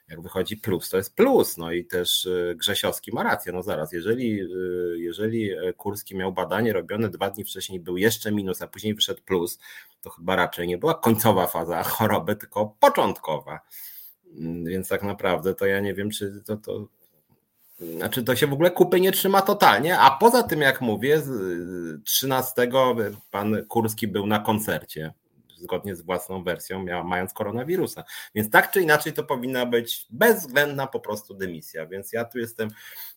[0.10, 1.58] jak wychodzi plus, to jest plus.
[1.58, 3.52] No i też y, Grzesiowski ma rację.
[3.52, 4.40] No zaraz, jeżeli,
[4.96, 9.60] jeżeli Kurski miał badanie robione dwa dni wcześniej, był jeszcze minus, a później wyszedł plus,
[10.02, 13.60] to chyba raczej nie była końcowa faza choroby, tylko początkowa.
[14.38, 16.88] Mm, więc tak naprawdę to ja nie wiem, czy to, to
[17.80, 21.22] znaczy to się w ogóle kupy nie trzyma totalnie, a poza tym jak mówię,
[22.04, 22.70] 13
[23.32, 25.14] pan Kurski był na koncercie
[25.60, 28.04] zgodnie z własną wersją, mając koronawirusa.
[28.36, 31.86] Więc tak czy inaczej to powinna być bezwzględna po prostu dymisja.
[31.86, 32.70] Więc ja tu jestem,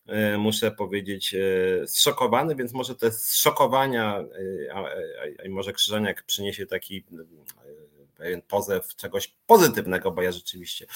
[0.07, 1.35] e, muszę powiedzieć,
[1.87, 4.25] zszokowany, więc może te zszokowania,
[4.75, 7.05] a może Krzyżaniak przyniesie taki
[8.17, 10.87] pewien pozew czegoś pozytywnego, bo ja rzeczywiście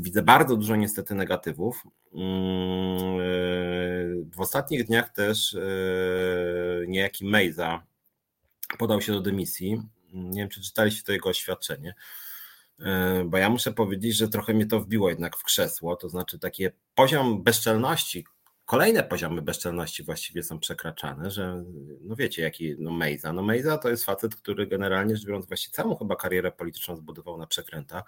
[0.00, 1.82] widzę bardzo dużo niestety negatywów.
[2.14, 3.18] Mm,
[4.30, 5.56] w ostatnich dniach też
[6.88, 7.82] niejaki Mejza
[8.78, 9.82] podał się do dymisji
[10.14, 11.94] nie wiem, czy czytaliście to jego oświadczenie,
[12.80, 16.38] e, bo ja muszę powiedzieć, że trochę mnie to wbiło jednak w krzesło, to znaczy
[16.38, 18.26] taki poziom bezczelności,
[18.66, 21.64] kolejne poziomy bezczelności właściwie są przekraczane, że
[22.00, 23.32] no wiecie, jaki no Mejza.
[23.32, 27.38] No Mejza to jest facet, który generalnie rzecz biorąc właściwie całą chyba karierę polityczną zbudował
[27.38, 28.04] na przekrętach.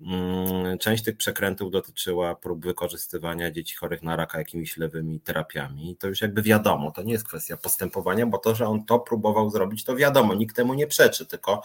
[0.00, 5.96] Mm, część tych przekrętów dotyczyła prób wykorzystywania dzieci chorych na raka jakimiś lewymi terapiami.
[5.96, 9.50] To już jakby wiadomo, to nie jest kwestia postępowania, bo to, że on to próbował
[9.50, 11.62] zrobić, to wiadomo, nikt temu nie przeczy, tylko,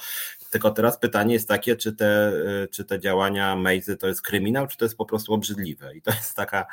[0.51, 2.33] tylko teraz pytanie jest takie, czy te,
[2.71, 5.95] czy te działania Mejzy to jest kryminał, czy to jest po prostu obrzydliwe.
[5.95, 6.65] I to jest taka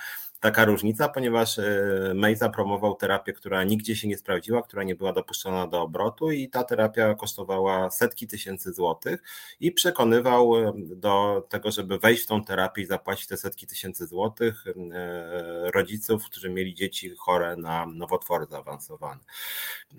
[0.44, 5.12] taka różnica, ponieważ e, May zapromował terapię, która nigdzie się nie sprawdziła, która nie była
[5.12, 9.22] dopuszczona do obrotu i ta terapia kosztowała setki tysięcy złotych
[9.61, 14.07] i przekonywał e, do tego, żeby wejść w tą terapię i zapłacić te setki tysięcy
[14.07, 19.20] złotych e, rodziców, którzy mieli dzieci chore na nowotwory zaawansowane.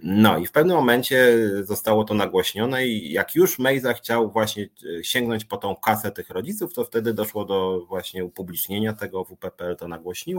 [0.03, 4.69] No i w pewnym momencie zostało to nagłośnione i jak już Mejza chciał właśnie
[5.01, 9.87] sięgnąć po tą kasę tych rodziców, to wtedy doszło do właśnie upublicznienia tego WPPL to
[9.87, 10.34] nagłośniło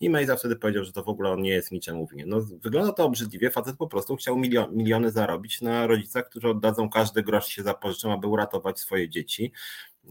[0.00, 2.28] i Mejza wtedy powiedział, że to w ogóle on nie jest niczemu winien.
[2.28, 6.90] No, wygląda to obrzydliwie, facet po prostu chciał milion, miliony zarobić na rodzicach, którzy oddadzą
[6.90, 9.52] każdy grosz się zapożyczą, aby uratować swoje dzieci.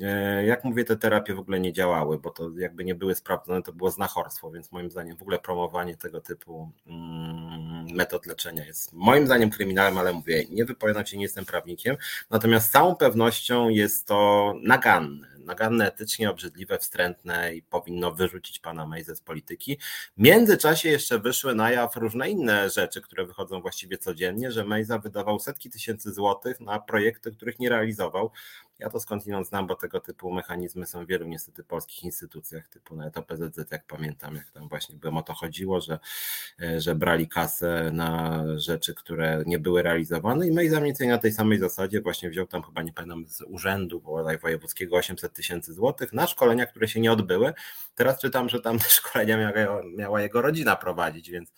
[0.02, 3.62] E, jak mówię, te terapie w ogóle nie działały, bo to jakby nie były sprawdzone,
[3.62, 8.94] to było znachorstwo, więc moim zdaniem w ogóle promowanie tego typu mm, metod leczenia jest
[8.94, 11.98] moim zdaniem kryminałem, ale mówię, nie wypowiadam się, nie jestem prawnikiem,
[12.30, 18.88] natomiast z całą pewnością jest to naganne naganne, etycznie obrzydliwe, wstrętne i powinno wyrzucić pana
[18.88, 19.78] Mejze z polityki.
[20.18, 25.00] W międzyczasie jeszcze wyszły na jaw różne inne rzeczy, które wychodzą właściwie codziennie, że Mejza
[25.00, 28.32] wydawał setki tysięcy złotych na projekty, których nie realizował.
[28.80, 32.96] Ja to skądinąd znam, bo tego typu mechanizmy są w wielu niestety polskich instytucjach, typu
[32.96, 36.00] nawet OPZZ, jak pamiętam, jak tam właśnie byłem o to chodziło, że,
[36.78, 41.60] że brali kasę na rzeczy, które nie były realizowane i Mejza mniej na tej samej
[41.60, 46.28] zasadzie właśnie wziął tam chyba, nie pamiętam, z urzędu bodaj wojewódzkiego 800 tysięcy złotych na
[46.28, 47.54] szkolenia, które się nie odbyły.
[47.96, 51.54] Teraz czytam, że tam te szkolenia miała, miała jego rodzina prowadzić, więc e,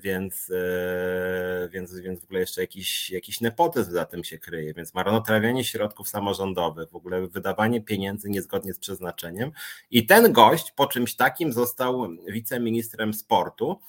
[0.00, 4.94] więc, e, więc, więc w ogóle jeszcze jakiś, jakiś nepotyzm za tym się kryje, więc
[4.94, 9.50] marnotrawianie środków samorządowych, w ogóle wydawanie pieniędzy niezgodnie z przeznaczeniem
[9.90, 13.80] i ten gość po czymś takim został wiceministrem sportu,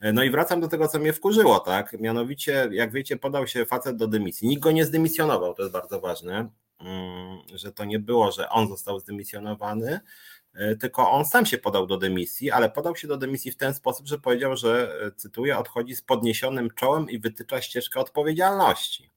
[0.00, 2.00] e, no i wracam do tego, co mnie wkurzyło, tak?
[2.00, 4.48] Mianowicie, jak wiecie, podał się facet do dymisji.
[4.48, 6.48] Nikt go nie zdymisjonował, to jest bardzo ważne.
[6.80, 10.00] Mm, że to nie było, że on został zdymisjonowany, e,
[10.80, 14.06] tylko on sam się podał do dymisji, ale podał się do dymisji w ten sposób,
[14.06, 19.10] że powiedział, że, e, cytuję, odchodzi z podniesionym czołem i wytycza ścieżkę odpowiedzialności.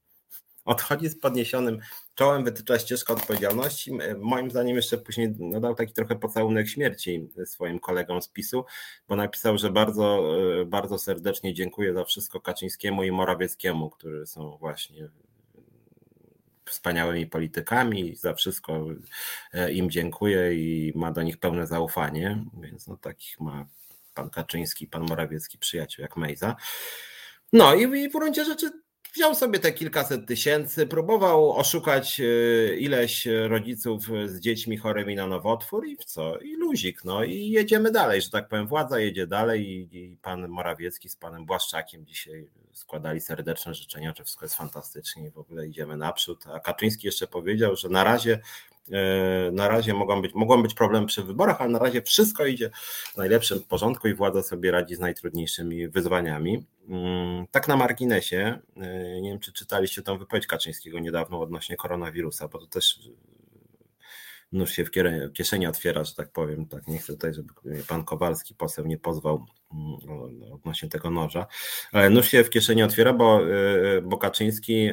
[0.64, 1.78] Odchodzi z podniesionym
[2.14, 3.98] czołem, wytycza ścieżkę odpowiedzialności.
[4.02, 8.64] E, moim zdaniem jeszcze później no, dał taki trochę pocałunek śmierci swoim kolegom z PiSu,
[9.08, 10.34] bo napisał, że bardzo,
[10.66, 15.08] bardzo serdecznie dziękuję za wszystko Kaczyńskiemu i Morawieckiemu, którzy są właśnie
[16.66, 18.86] wspaniałymi politykami, za wszystko
[19.52, 23.66] e, im dziękuję i ma do nich pełne zaufanie, więc no takich ma
[24.14, 26.56] pan Kaczyński, pan Morawiecki przyjaciół jak Mejza.
[27.52, 28.70] No i, i w gruncie rzeczy
[29.16, 32.24] wziął sobie te kilkaset tysięcy, próbował oszukać e,
[32.76, 36.38] ileś rodziców z dziećmi chorymi na nowotwór i w co?
[36.38, 40.48] I luzik, no i jedziemy dalej, że tak powiem, władza jedzie dalej i, i pan
[40.48, 45.66] Morawiecki z panem Błaszczakiem dzisiaj składali serdeczne życzenia, że wszystko jest fantastycznie i w ogóle
[45.66, 46.44] idziemy naprzód.
[46.46, 48.40] A Kaczyński jeszcze powiedział, że na razie
[49.52, 52.70] na razie mogą być, mogą być problemy przy wyborach, ale na razie wszystko idzie
[53.14, 56.66] w najlepszym porządku i władza sobie radzi z najtrudniejszymi wyzwaniami.
[56.88, 62.48] Mm, tak na marginesie, e, nie wiem czy czytaliście tą wypowiedź Kaczyńskiego niedawno odnośnie koronawirusa,
[62.48, 63.00] bo to też
[64.52, 64.90] nóż się w
[65.32, 66.66] kieszeni otwiera, że tak powiem.
[66.66, 67.52] Tak, nie chcę tutaj, żeby
[67.88, 71.46] pan Kowalski, poseł, nie pozwał mm, odnośnie tego noża.
[71.92, 73.40] Ale nóż się w kieszeni otwiera, bo,
[74.02, 74.90] bo Kaczyński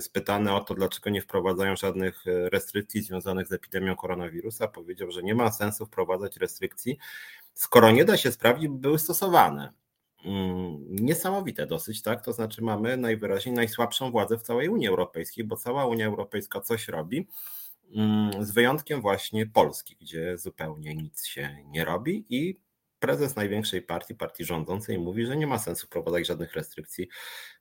[0.00, 5.34] spytany o to, dlaczego nie wprowadzają żadnych restrykcji związanych z epidemią koronawirusa, powiedział, że nie
[5.34, 6.98] ma sensu wprowadzać restrykcji,
[7.54, 9.72] skoro nie da się sprawdzić, by były stosowane.
[10.24, 12.24] Mm, niesamowite dosyć, tak?
[12.24, 16.88] To znaczy mamy najwyraźniej najsłabszą władzę w całej Unii Europejskiej, bo cała Unia Europejska coś
[16.88, 17.28] robi,
[18.40, 22.60] z wyjątkiem właśnie Polski, gdzie zupełnie nic się nie robi i
[22.98, 27.08] prezes największej partii, partii rządzącej mówi, że nie ma sensu wprowadzać żadnych restrykcji,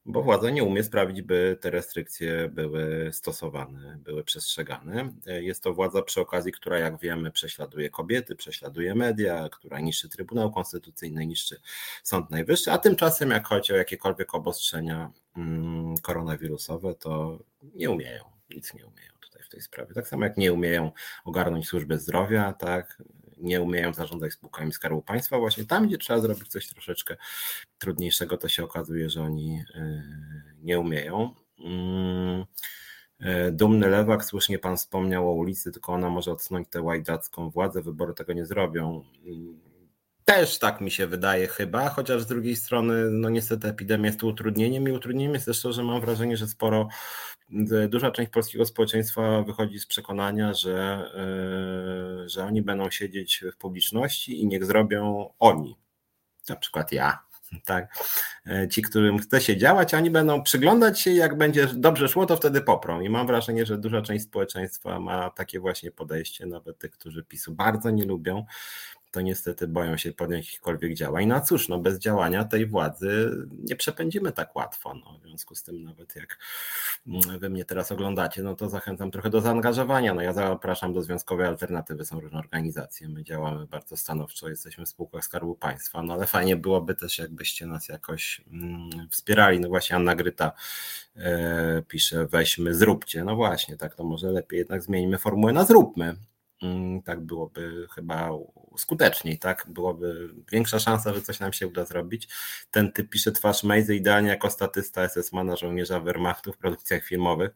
[0.06, 5.14] bo władza nie umie sprawić, by te restrykcje były stosowane, były przestrzegane.
[5.26, 10.52] Jest to władza przy okazji, która jak wiemy prześladuje kobiety, prześladuje media, która niszczy Trybunał
[10.52, 11.62] Konstytucyjny, niszczy
[12.04, 17.40] Sąd Najwyższy, a tymczasem jak chodzi o jakiekolwiek obostrzenia mm, koronawirusowe, to
[17.76, 19.17] nie umieją, nic nie umieją
[19.48, 19.94] w tej sprawie.
[19.94, 20.92] Tak samo jak nie umieją
[21.26, 23.04] ogarnąć służby zdrowia, tak,
[23.38, 25.40] nie umieją zarządzać spółkami Skarbu Państwa.
[25.40, 27.18] Właśnie tam, gdzie trzeba zrobić coś troszeczkę
[27.78, 30.04] trudniejszego, to się okazuje, że oni e,
[30.62, 31.34] nie umieją.
[31.60, 32.46] Mm,
[33.20, 37.82] e, dumny lewak, słusznie pan wspomniał o ulicy, tylko ona może odsunąć tę łajdacką władzę,
[37.82, 39.04] wybory tego nie zrobią.
[40.30, 44.88] Też tak mi się wydaje chyba, chociaż z drugiej strony, no niestety epidemia jest utrudnieniem
[44.88, 46.88] i utrudnieniem jest też to, że mam wrażenie, że sporo,
[47.90, 51.10] duża część polskiego społeczeństwa wychodzi z przekonania, że,
[52.26, 55.78] e, że oni będą siedzieć w publiczności i niech zrobią oni,
[56.50, 57.20] na przykład ja,
[57.66, 57.96] tak.
[58.48, 62.38] E, ci, którym chce się działać, oni będą przyglądać się, jak będzie dobrze szło, to
[62.38, 63.02] wtedy poprą.
[63.02, 67.56] I mam wrażenie, że duża część społeczeństwa ma takie właśnie podejście, nawet tych, którzy PiSu
[67.56, 68.46] bardzo nie lubią,
[69.12, 71.26] to niestety boją się podjąć jakichkolwiek działań.
[71.26, 73.32] No cóż, no bez działania tej władzy
[73.64, 74.94] nie przepędzimy tak łatwo.
[74.94, 76.38] No, w związku z tym nawet jak
[77.08, 80.14] mm, wy mnie teraz oglądacie, no to zachęcam trochę do zaangażowania.
[80.14, 84.90] No ja zapraszam do Związkowej Alternatywy, są różne organizacje, my działamy bardzo stanowczo, jesteśmy w
[84.90, 89.60] spółkach Skarbu Państwa, no ale fajnie byłoby też jakbyście nas jakoś mm, wspierali.
[89.60, 90.52] No właśnie Anna Gryta
[91.16, 93.24] e, pisze, weźmy, zróbcie.
[93.24, 96.16] No właśnie, tak to może lepiej jednak zmieńmy formułę na zróbmy.
[96.62, 98.30] Mm, tak byłoby chyba
[98.78, 99.66] skuteczniej, tak?
[99.70, 102.28] Byłoby większa szansa, że coś nam się uda zrobić.
[102.72, 107.52] Ten typ pisze twarz Mejzy idealnie jako statysta SS-mana żołnierza Wehrmachtu w produkcjach filmowych.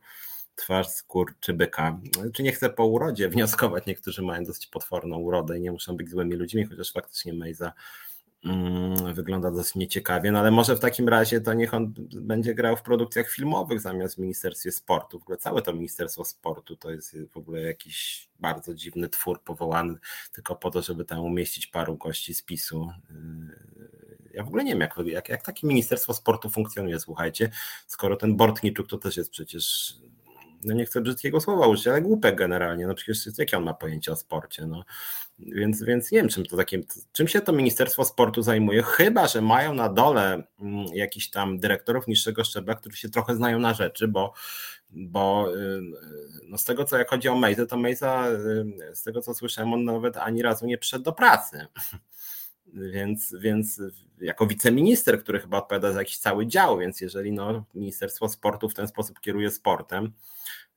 [0.56, 2.00] Twarz skór czy byka.
[2.34, 6.10] Czy nie chcę po urodzie wnioskować, niektórzy mają dosyć potworną urodę i nie muszą być
[6.10, 7.74] złymi ludźmi, chociaż faktycznie Mejza
[9.14, 12.82] wygląda dosyć nieciekawie, no ale może w takim razie to niech on będzie grał w
[12.82, 15.20] produkcjach filmowych zamiast w Ministerstwie Sportu.
[15.20, 19.96] W ogóle całe to Ministerstwo Sportu to jest w ogóle jakiś bardzo dziwny twór powołany
[20.32, 22.90] tylko po to, żeby tam umieścić paru gości z PiSu.
[23.10, 23.92] Yy,
[24.34, 27.50] ja w ogóle nie wiem, jak, jak, jak takie Ministerstwo Sportu funkcjonuje, słuchajcie,
[27.88, 29.96] skoro ten Bortniczuk to też jest przecież
[30.64, 34.12] no nie chcę brzydkiego słowa użyć, ale głupek generalnie, no przecież jakie on ma pojęcie
[34.12, 34.84] o sporcie, no.
[35.40, 39.42] Więc, więc nie wiem, czym to takim, czym się to Ministerstwo Sportu zajmuje, chyba, że
[39.42, 44.08] mają na dole mm, jakichś tam dyrektorów niższego szczebla, którzy się trochę znają na rzeczy,
[44.08, 44.34] bo,
[44.90, 45.82] bo y,
[46.44, 48.28] no z tego co jak chodzi o Mejzę, to Mejza,
[48.92, 51.66] y, z tego co słyszałem, on nawet ani razu nie przyszedł do pracy.
[52.74, 53.82] Więc, więc
[54.22, 58.74] jako wiceminister, który chyba odpowiada za jakiś cały dział, więc jeżeli no, Ministerstwo Sportu w
[58.74, 60.14] ten sposób kieruje sportem,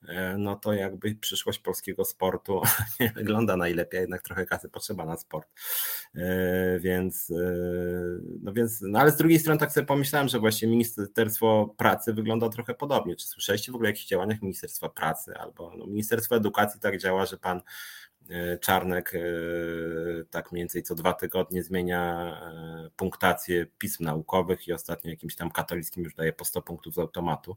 [0.09, 2.63] E, no to jakby przyszłość polskiego sportu
[3.01, 5.49] nie wygląda najlepiej, jednak trochę kasy potrzeba na sport.
[6.15, 7.35] E, więc, e,
[8.43, 12.49] no więc, no ale z drugiej strony tak sobie pomyślałem, że właśnie Ministerstwo Pracy wygląda
[12.49, 13.17] trochę podobnie.
[13.17, 17.27] Czy słyszeliście w ogóle o jakichś działaniach Ministerstwa Pracy albo no, Ministerstwo Edukacji tak działa,
[17.27, 17.61] że pan
[18.61, 19.13] Czarnek
[20.31, 22.37] tak mniej więcej co dwa tygodnie zmienia
[22.97, 27.57] punktację pism naukowych i ostatnio jakimś tam katolickim już daje po 100 punktów z automatu.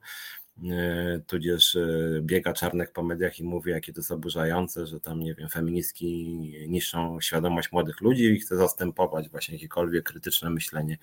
[0.63, 1.87] E, tudzież e,
[2.21, 6.25] biega Czarnek po mediach i mówi, jakie to jest oburzające, że tam, nie wiem, feministki
[6.67, 10.97] niszczą świadomość młodych ludzi i chce zastępować właśnie jakiekolwiek krytyczne myślenie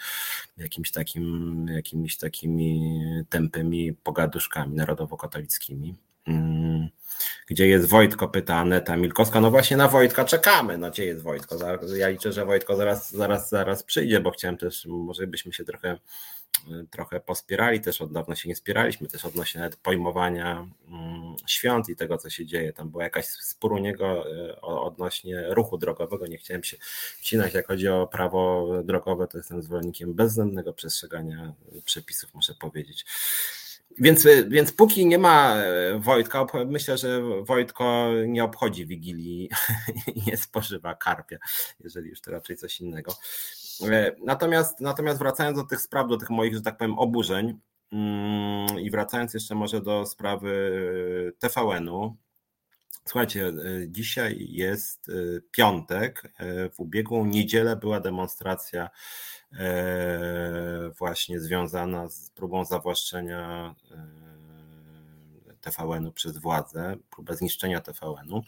[0.56, 5.94] jakimś takim, jakimiś takimi tępymi pogaduszkami narodowo-katolickimi.
[6.26, 6.88] Mm.
[7.46, 9.40] Gdzie jest Wojtko, pyta Aneta Milkowska.
[9.40, 10.78] No właśnie na Wojtka czekamy.
[10.78, 11.56] No gdzie jest Wojtko?
[11.96, 15.98] Ja liczę, że Wojtko zaraz, zaraz, zaraz przyjdzie, bo chciałem też, może byśmy się trochę
[16.90, 21.96] trochę pospierali, też od dawna się nie spieraliśmy, też odnośnie nawet pojmowania mm, świąt i
[21.96, 22.72] tego, co się dzieje.
[22.72, 26.26] Tam była jakaś spór u niego e, odnośnie ruchu drogowego.
[26.26, 26.76] Nie chciałem się
[27.20, 31.52] wcinać, jak chodzi o prawo drogowe, to jestem zwolennikiem bezzębnego przestrzegania
[31.84, 33.04] przepisów, muszę powiedzieć.
[33.98, 39.50] Więc, więc póki nie ma e, Wojtka, myślę, że Wojtko nie obchodzi Wigilii
[40.14, 41.38] i nie spożywa karpia,
[41.80, 43.12] jeżeli już to raczej coś innego.
[43.82, 47.58] E, natomiast, natomiast wracając do tych spraw, do tych moich, że tak powiem, oburzeń
[47.92, 52.16] mm, i wracając jeszcze może do sprawy TVN-u,
[53.06, 53.52] Słuchajcie,
[53.86, 55.10] dzisiaj jest
[55.50, 56.32] piątek.
[56.72, 58.90] W ubiegłą niedzielę była demonstracja
[60.98, 63.74] właśnie związana z próbą zawłaszczenia
[65.64, 68.42] TVN-u przez władzę, próbę zniszczenia TVN-u.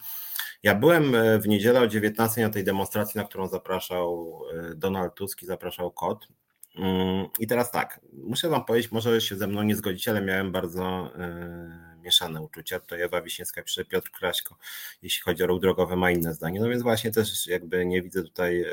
[0.63, 5.15] Ja byłem e, w niedzielę o 19 na tej demonstracji, na którą zapraszał e, Donald
[5.15, 6.29] Tusk i zapraszał Kot.
[6.77, 10.53] Mm, I teraz tak, muszę Wam powiedzieć, może się ze mną nie zgodzicie, ale miałem
[10.53, 12.81] bardzo e, mieszane uczucia.
[12.81, 14.57] To Ewa Wiśniewska pisze, Piotr Kraśko,
[15.03, 16.61] jeśli chodzi o ruch drogowy, ma inne zdanie.
[16.61, 18.65] No więc właśnie też jakby nie widzę tutaj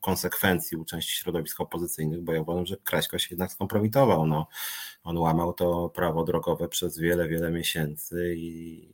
[0.00, 4.26] konsekwencji u części środowisk opozycyjnych, bo ja uważam, że Kraśko się jednak skompromitował.
[4.26, 4.48] No,
[5.04, 8.88] on łamał to prawo drogowe przez wiele, wiele miesięcy i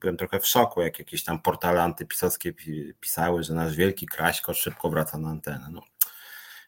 [0.00, 2.54] byłem trochę w szoku, jak jakieś tam portale antypisowskie
[3.00, 5.68] pisały, że nasz wielki Kraśko szybko wraca na antenę.
[5.72, 5.82] No,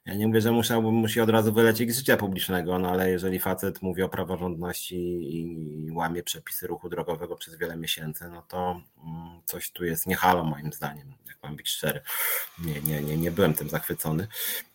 [0.06, 3.38] ja nie mówię, że musiałbym musi od razu wylecieć z życia publicznego, no ale jeżeli
[3.38, 4.96] facet mówi o praworządności
[5.36, 10.44] i łamie przepisy ruchu drogowego przez wiele miesięcy, no to mm, coś tu jest niehalo
[10.44, 12.00] moim zdaniem, jak mam być szczery.
[12.64, 14.28] Nie, nie, nie, nie byłem tym zachwycony.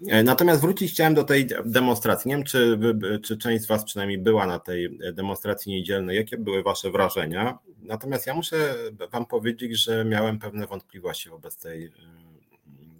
[0.07, 2.29] E, natomiast wrócić chciałem do tej demonstracji.
[2.29, 2.79] Nie wiem, czy,
[3.23, 6.17] czy część z Was przynajmniej była na tej demonstracji niedzielnej.
[6.17, 7.59] Jakie były Wasze wrażenia?
[7.77, 8.75] Natomiast ja muszę
[9.11, 11.91] Wam powiedzieć, że miałem pewne wątpliwości wobec tej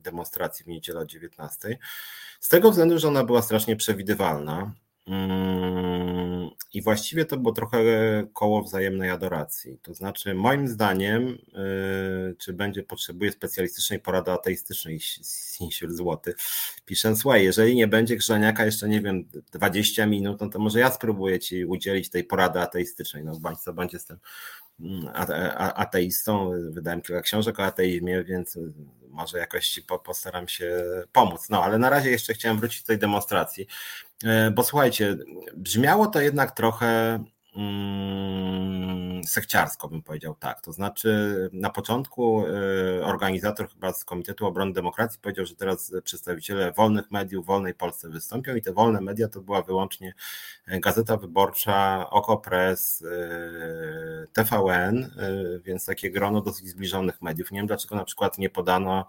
[0.06, 1.78] demonstracji w niedzielę o 19.
[2.40, 4.72] Z tego względu, że ona była strasznie przewidywalna.
[5.08, 7.78] Mm, I właściwie to było trochę
[8.34, 9.80] koło wzajemnej adoracji.
[9.82, 16.34] To znaczy, moim zdaniem, y, czy będzie potrzebuje specjalistycznej porady ateistycznej, Sinsiur Złoty,
[16.86, 20.92] piszę, słuchaj, jeżeli nie będzie Grzaniaka jeszcze, nie wiem, 20 minut, no to może ja
[20.92, 23.24] spróbuję Ci udzielić tej porady ateistycznej.
[23.24, 24.65] No co bądź jestem mm,
[25.76, 28.60] ateistą, wydałem kilka książek o ateizmie, więc
[29.10, 31.50] może jakoś postaram się pomóc.
[31.50, 33.68] No ale na razie jeszcze chciałem wrócić do tej demonstracji,
[34.24, 35.18] e, bo słuchajcie,
[35.56, 37.20] brzmiało to jednak trochę
[39.28, 40.62] sekciarsko, bym powiedział tak.
[40.62, 46.72] To znaczy, na początku e, organizator chyba z Komitetu Obrony Demokracji powiedział, że teraz przedstawiciele
[46.72, 50.14] wolnych mediów wolnej Polsce wystąpią i te wolne media to była wyłącznie
[50.68, 55.12] Gazeta Wyborcza, Okopres, e, TVN,
[55.64, 57.52] więc takie grono dosyć zbliżonych mediów.
[57.52, 59.06] Nie wiem, dlaczego na przykład nie podano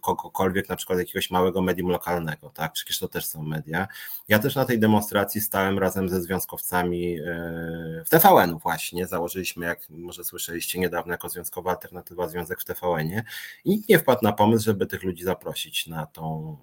[0.00, 2.72] kogokolwiek, na przykład jakiegoś małego medium lokalnego, tak?
[2.72, 3.88] Przecież to też są media.
[4.28, 9.06] Ja też na tej demonstracji stałem razem ze związkowcami eee, w TVN-u właśnie.
[9.06, 13.22] Założyliśmy, jak może słyszeliście niedawno, jako związkowa alternatywa związek w TVN-ie
[13.64, 16.56] i nikt nie wpadł na pomysł, żeby tych ludzi zaprosić na tą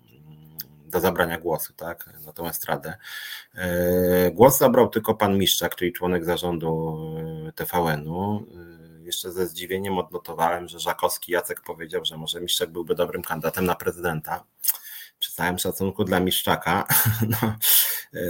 [0.85, 2.97] do zabrania głosu, tak, na tą estradę.
[3.55, 6.97] Eee, głos zabrał tylko pan Miszczak, czyli członek zarządu
[7.55, 8.45] TVN-u
[9.07, 13.75] jeszcze ze zdziwieniem odnotowałem, że Żakowski Jacek powiedział, że może Miszczak byłby dobrym kandydatem na
[13.75, 14.43] prezydenta.
[15.19, 16.87] Przy całym szacunku dla Miszczaka,
[17.41, 17.55] no,
[18.13, 18.27] e,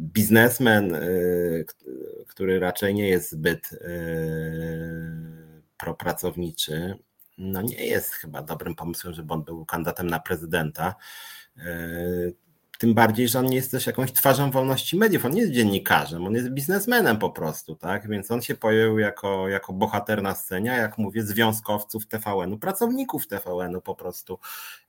[0.00, 1.00] biznesmen, e,
[2.28, 3.78] który raczej nie jest zbyt e,
[5.76, 6.98] propracowniczy,
[7.38, 10.94] no nie jest chyba dobrym pomysłem, żeby on był kandydatem na prezydenta.
[12.78, 16.26] Tym bardziej, że on nie jest też jakąś twarzą wolności mediów, on nie jest dziennikarzem,
[16.26, 18.08] on jest biznesmenem po prostu, tak?
[18.08, 23.80] Więc on się pojawił jako, jako bohater na scenie, jak mówię, związkowców TVN-u, pracowników TVN-u
[23.80, 24.38] po prostu,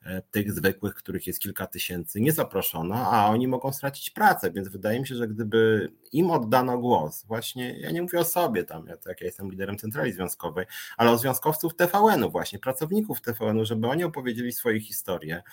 [0.03, 4.67] e, tych zwykłych, których jest kilka tysięcy, nie zaproszono, a oni mogą stracić pracę, więc
[4.67, 8.87] wydaje mi się, że gdyby im oddano głos, właśnie, ja nie mówię o sobie tam,
[8.87, 10.65] ja, tak, ja jestem liderem centrali związkowej,
[10.97, 15.43] ale o związkowców TVN-u właśnie, pracowników TVN-u, żeby oni opowiedzieli swoje historie,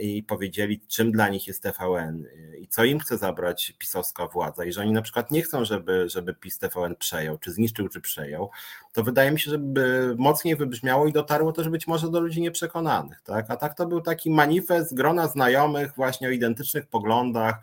[0.00, 2.26] i powiedzieli, czym dla nich jest TVN
[2.58, 4.64] i co im chce zabrać pisowska władza.
[4.64, 8.00] I że oni na przykład nie chcą, żeby, żeby PiS TVN przejął, czy zniszczył, czy
[8.00, 8.50] przejął,
[8.92, 13.20] to wydaje mi się, żeby mocniej wybrzmiało i dotarło też być może do ludzi nieprzekonanych.
[13.20, 13.50] Tak?
[13.50, 17.60] A tak to był taki manifest grona znajomych właśnie o identycznych poglądach,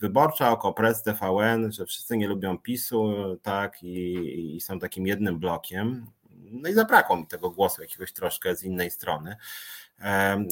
[0.00, 6.06] wyborcza, okopres TVN, że wszyscy nie lubią PiSu, tak, i, i są takim jednym blokiem.
[6.50, 9.36] No i zabrakło mi tego głosu jakiegoś troszkę z innej strony.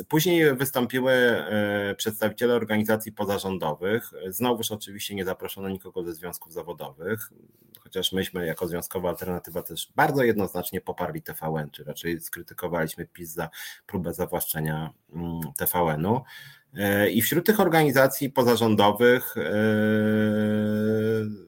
[0.08, 4.11] Później wystąpiły e, przedstawiciele organizacji pozarządowych.
[4.28, 7.30] Znowuż oczywiście nie zaproszono nikogo ze związków zawodowych,
[7.80, 13.50] chociaż myśmy jako Związkowa Alternatywa też bardzo jednoznacznie poparli TVN, czy raczej skrytykowaliśmy PiS za
[13.87, 16.22] próbę zawłaszczenia mm, TVN-u.
[16.74, 19.42] E, I wśród tych organizacji pozarządowych e,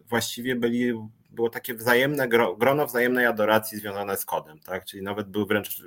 [0.09, 0.93] właściwie byli,
[1.31, 4.85] było takie wzajemne grono wzajemnej adoracji związane z kodem, tak?
[4.85, 5.83] Czyli nawet był wręcz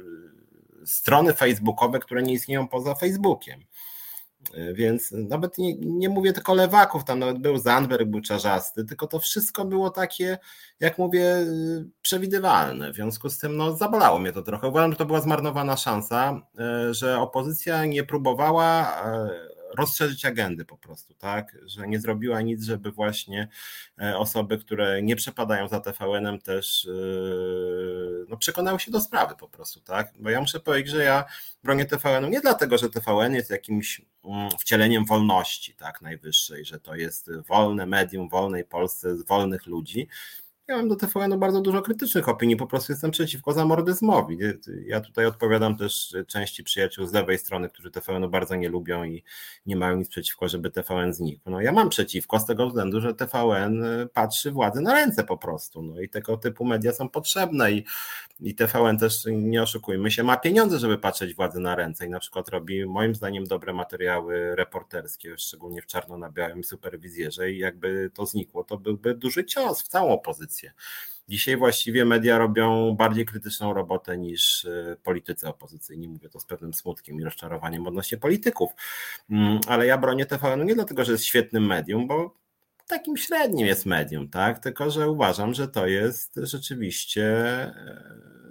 [0.85, 3.65] strony facebookowe, które nie istnieją poza Facebookiem.
[4.73, 9.19] Więc nawet nie, nie mówię tylko lewaków, tam nawet był Zandberg, był Czarzasty, tylko to
[9.19, 10.37] wszystko było takie,
[10.79, 11.35] jak mówię,
[12.01, 12.91] przewidywalne.
[12.91, 14.67] W związku z tym no, zabolało mnie to trochę.
[14.67, 19.29] Uważam, że to była zmarnowana szansa, e, że opozycja nie próbowała e,
[19.77, 21.57] rozszerzyć agendy po prostu, tak?
[21.65, 23.47] Że nie zrobiła nic, żeby właśnie
[24.01, 26.87] e, osoby, które nie przepadają za TVN-em też
[28.29, 30.13] no, przekonały się do sprawy po prostu, tak?
[30.19, 31.25] Bo ja muszę powiedzieć, że ja
[31.63, 36.95] bronię TVN-u nie dlatego, że TVN jest jakimś mm, wcieleniem wolności, tak, najwyższej, że to
[36.95, 40.07] jest wolne medium wolnej Polsce z wolnych ludzi,
[40.67, 44.37] ja mam do TVN-u bardzo dużo krytycznych opinii, po prostu jestem przeciwko zamordyzmowi.
[44.85, 49.23] Ja tutaj odpowiadam też części przyjaciół z lewej strony, którzy TVN-u bardzo nie lubią i
[49.65, 51.49] nie mają nic przeciwko, żeby TVN znikł.
[51.49, 53.83] No ja mam przeciwko z tego względu, że TVN
[54.13, 55.81] patrzy władzy na ręce po prostu.
[55.81, 57.85] No i tego typu media są potrzebne i,
[58.39, 62.19] i TVN też, nie oszukujmy się, ma pieniądze, żeby patrzeć władzy na ręce i na
[62.19, 68.11] przykład robi moim zdaniem dobre materiały reporterskie, szczególnie w czarno na białym superwizjerze i jakby
[68.13, 70.73] to znikło, to byłby duży cios w całą opozycję opozycję.
[71.27, 76.07] Dzisiaj właściwie media robią bardziej krytyczną robotę niż e, politycy opozycyjni.
[76.07, 78.71] Mówię to z pewnym smutkiem i rozczarowaniem odnośnie polityków.
[79.29, 82.35] Mm, ale ja bronię TVN nie dlatego, że jest świetnym medium, bo
[82.87, 84.59] takim średnim jest medium, tak?
[84.59, 88.42] Tylko, że uważam, że to jest rzeczywiście e,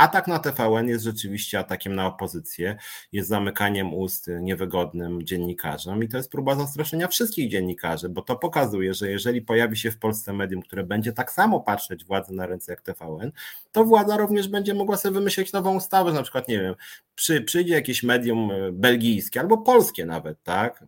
[0.00, 2.76] Atak na TVN jest rzeczywiście atakiem na opozycję,
[3.12, 8.94] jest zamykaniem ust niewygodnym dziennikarzom i to jest próba zastraszenia wszystkich dziennikarzy, bo to pokazuje,
[8.94, 12.72] że jeżeli pojawi się w Polsce medium, które będzie tak samo patrzeć władzy na ręce
[12.72, 13.32] jak TVN,
[13.72, 16.74] to władza również będzie mogła sobie wymyślić nową ustawę, na przykład, nie wiem,
[17.14, 20.84] przy, przyjdzie jakieś medium belgijskie albo polskie nawet, tak?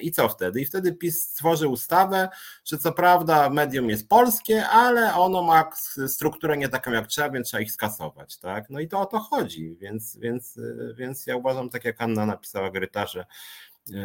[0.00, 0.60] I co wtedy?
[0.60, 2.28] I wtedy PiS stworzy ustawę,
[2.64, 5.70] że co prawda medium jest polskie, ale ono ma
[6.06, 8.38] strukturę nie taką jak trzeba, więc trzeba ich skasować.
[8.38, 8.70] Tak?
[8.70, 9.76] No i to o to chodzi.
[9.80, 10.60] Więc, więc,
[10.96, 13.26] więc ja uważam, tak jak Anna napisała Gryta, że,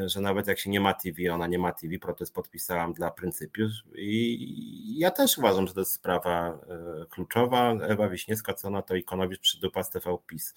[0.06, 3.72] że nawet jak się nie ma TV, ona nie ma TV, protest podpisałam dla pryncypiów
[3.96, 7.74] i ja też uważam, że to jest sprawa e, kluczowa.
[7.74, 10.54] Ewa Wiśniewska, co na to Ikonowicz przydupa z TV PiS.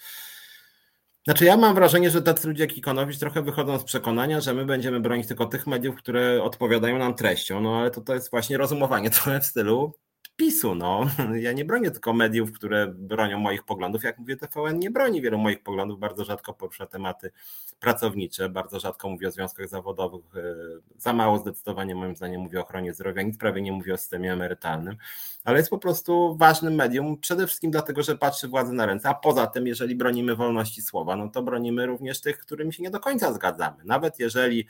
[1.24, 4.64] Znaczy ja mam wrażenie, że tacy ludzie jak Ikonowicz trochę wychodzą z przekonania, że my
[4.64, 8.58] będziemy bronić tylko tych mediów, które odpowiadają nam treścią, no ale to, to jest właśnie
[8.58, 9.94] rozumowanie trochę w stylu
[10.42, 10.74] PiSu.
[10.74, 11.06] No.
[11.34, 14.02] Ja nie bronię tylko mediów, które bronią moich poglądów.
[14.02, 17.30] Jak mówię, TVN nie broni wielu moich poglądów, bardzo rzadko porusza tematy
[17.80, 20.24] pracownicze, bardzo rzadko mówi o związkach zawodowych,
[20.98, 24.32] za mało zdecydowanie moim zdaniem mówi o ochronie zdrowia, nic prawie nie mówi o systemie
[24.32, 24.96] emerytalnym,
[25.44, 29.14] ale jest po prostu ważnym medium, przede wszystkim dlatego, że patrzy władzy na ręce, a
[29.14, 33.00] poza tym, jeżeli bronimy wolności słowa, no to bronimy również tych, którymi się nie do
[33.00, 33.76] końca zgadzamy.
[33.84, 34.66] Nawet jeżeli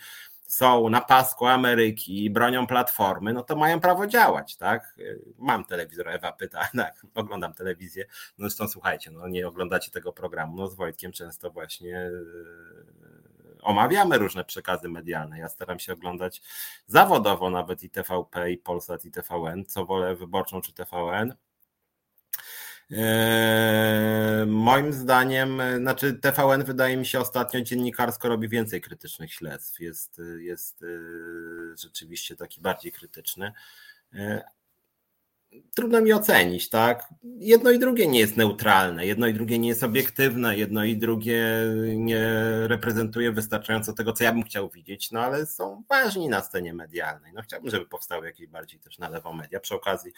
[0.52, 4.96] są na pasku Ameryki i bronią platformy, no to mają prawo działać, tak?
[5.38, 8.04] Mam telewizor, Ewa pyta, tak, oglądam telewizję,
[8.38, 12.10] no zresztą słuchajcie, no nie oglądacie tego programu, no z Wojtkiem często właśnie e,
[13.62, 15.38] omawiamy różne przekazy medialne.
[15.38, 16.42] Ja staram się oglądać
[16.86, 21.34] zawodowo nawet i TVP, i Polsat, i TVN, co wolę wyborczą czy TVN,
[24.46, 29.80] moim zdaniem, znaczy TVN wydaje mi się ostatnio dziennikarsko robi więcej krytycznych śledztw.
[29.80, 30.86] Jest, jest e,
[31.76, 33.52] rzeczywiście taki bardziej krytyczny.
[35.74, 37.08] Trudno mi ocenić, tak?
[37.22, 41.46] Jedno i drugie nie jest neutralne, jedno i drugie nie jest obiektywne, jedno i drugie
[41.96, 42.30] nie
[42.66, 47.32] reprezentuje wystarczająco tego, co ja bym chciał widzieć, no ale są ważni na scenie medialnej.
[47.32, 49.60] No chciałbym, żeby powstały jakieś bardziej też na lewo media.
[49.60, 50.12] Przy okazji,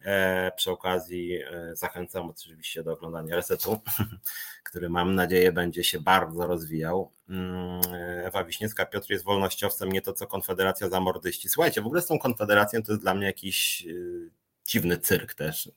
[0.00, 3.80] e, przy okazji e, zachęcam oczywiście do oglądania Resetu,
[4.70, 7.10] który mam nadzieję będzie się bardzo rozwijał.
[7.28, 7.80] Mm,
[8.24, 11.48] Ewa Wiśniewska, Piotr jest wolnościowcem, nie to co Konfederacja zamordyści.
[11.48, 13.86] Słuchajcie, w ogóle z tą Konfederacją to jest dla mnie jakiś
[14.66, 15.70] dziwny cyrk też,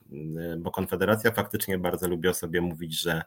[0.58, 3.22] bo Konfederacja faktycznie bardzo lubi o sobie mówić, że,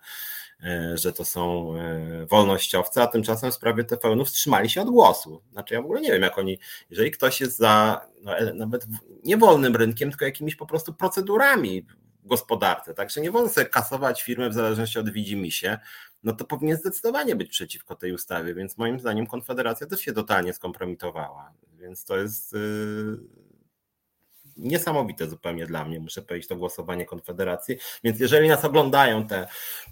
[0.93, 5.41] że to są e, wolnościowcy, a tymczasem w sprawie TVN-u wstrzymali się od głosu.
[5.51, 8.87] Znaczy ja w ogóle nie wiem, jak oni, jeżeli ktoś jest za no, e, nawet
[9.23, 11.85] nie wolnym rynkiem, tylko jakimiś po prostu procedurami
[12.23, 15.79] w gospodarce, także nie wolno sobie kasować firmy w zależności od widzimisię,
[16.23, 20.53] no to powinien zdecydowanie być przeciwko tej ustawie, więc moim zdaniem Konfederacja też się totalnie
[20.53, 22.57] skompromitowała, więc to jest y,
[24.59, 27.77] niesamowite zupełnie dla mnie, muszę powiedzieć, to głosowanie Konfederacji.
[28.03, 29.47] Więc jeżeli nas oglądają te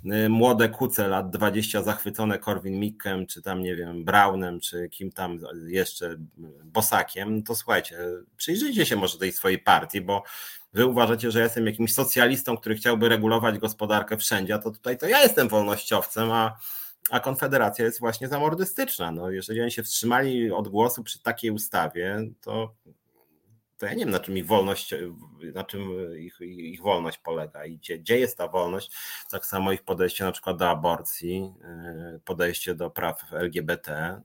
[0.05, 5.11] y, młode kuce lat 20 zachwycone Korwin Mikkem, czy tam nie wiem, Braunem, czy kim
[5.11, 6.15] tam jeszcze
[6.63, 7.97] Bosakiem, to słuchajcie,
[8.38, 10.24] przyjrzyjcie się może tej swojej partii, bo
[10.74, 15.07] wy uważacie, że jestem jakimś socjalistą, który chciałby regulować gospodarkę wszędzie, a to tutaj to
[15.07, 16.57] ja jestem wolnościowcem, a
[17.09, 19.11] a Konfederacja jest właśnie zamordystyczna.
[19.11, 22.76] No, jeżeli oni się wstrzymali od głosu przy takiej ustawie, to
[23.78, 24.95] to ja nie wiem, na czym ich wolność,
[25.53, 25.82] na czym
[26.17, 28.91] ich, ich wolność polega i gdzie, gdzie jest ta wolność.
[29.32, 31.53] Tak samo ich podejście na przykład do aborcji,
[32.15, 34.21] y, podejście do praw LGBT.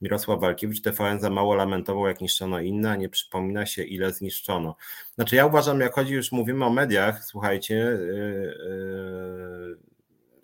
[0.00, 4.76] Mirosław Walkiewicz TVN za mało lamentował, jak niszczono inne, a nie przypomina się, ile zniszczono.
[5.14, 9.78] Znaczy, ja uważam, jak chodzi już mówimy o mediach, słuchajcie, yy, yy,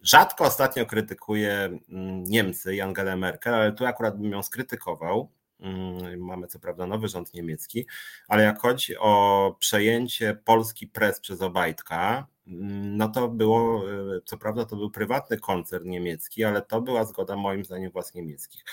[0.03, 5.31] rzadko ostatnio krytykuję mm, Niemcy i Angelę Merkel, ale tu akurat bym ją skrytykował.
[5.61, 7.87] Mm, mamy co prawda nowy rząd niemiecki,
[8.29, 13.83] ale jak chodzi o przejęcie Polski Press przez Obajtka, mm, no to było,
[14.25, 18.65] co prawda to był prywatny koncern niemiecki, ale to była zgoda moim zdaniem władz niemieckich.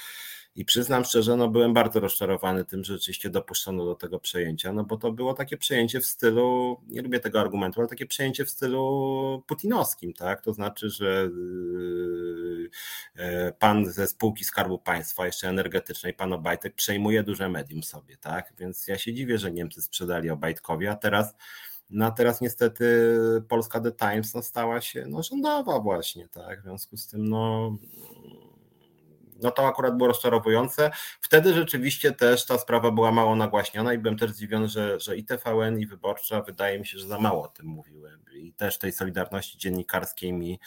[0.55, 4.83] I przyznam szczerze, no byłem bardzo rozczarowany tym, że rzeczywiście dopuszczono do tego przejęcia, no
[4.83, 8.49] bo to było takie przejęcie w stylu, nie lubię tego argumentu, ale takie przejęcie w
[8.49, 10.41] stylu putinowskim, tak?
[10.41, 12.69] To znaczy, że yy,
[13.15, 18.53] yy, pan ze spółki Skarbu Państwa, jeszcze energetycznej, pan Obajtek, przejmuje duże medium sobie, tak?
[18.59, 21.35] Więc ja się dziwię, że Niemcy sprzedali Obajtkowi, a teraz
[21.89, 22.85] no a teraz niestety
[23.47, 26.59] Polska The Times no, stała się no, rządowa właśnie, tak?
[26.59, 27.71] W związku z tym no
[29.41, 30.91] no to akurat było rozczarowujące.
[31.21, 35.25] Wtedy rzeczywiście też ta sprawa była mało nagłaśniana i byłem też zdziwiony, że, że i
[35.25, 38.19] TVN, i Wyborcza wydaje mi się, że za mało o tym mówiły.
[38.33, 40.59] I też tej solidarności dziennikarskiej mi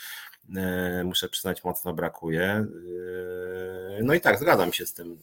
[0.57, 2.45] e, muszę przyznać mocno brakuje.
[2.45, 2.67] E,
[4.03, 5.19] no i tak, zgadzam się z tym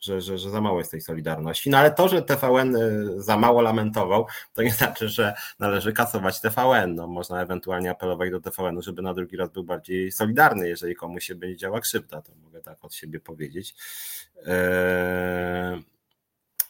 [0.00, 1.70] że, że, że za mało jest tej solidarności.
[1.70, 6.40] No ale to, że TVN y, za mało lamentował, to nie znaczy, że należy kasować
[6.40, 6.94] TVN.
[6.94, 11.24] No, można ewentualnie apelować do TVN-u, żeby na drugi raz był bardziej solidarny, jeżeli komuś
[11.24, 13.74] się będzie działa krzywda, to mogę tak od siebie powiedzieć.
[14.46, 15.82] Eee,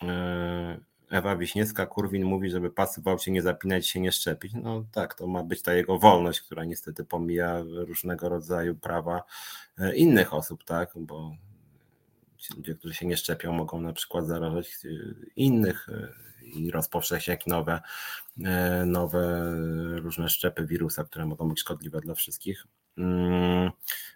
[0.03, 4.53] eee, Ewa Wiśniewska, Kurwin mówi, żeby pasy w aucie nie zapinać się, nie szczepić.
[4.55, 9.23] No tak, to ma być ta jego wolność, która niestety pomija różnego rodzaju prawa
[9.79, 11.37] e, innych osób, tak, bo
[12.57, 16.09] ludzie, którzy się nie szczepią, mogą na przykład zarażać y, innych y,
[16.43, 17.81] i rozpowszechniać nowe,
[18.39, 18.43] y,
[18.87, 19.53] nowe
[19.97, 22.67] różne szczepy wirusa, które mogą być szkodliwe dla wszystkich.
[22.99, 23.71] Mm,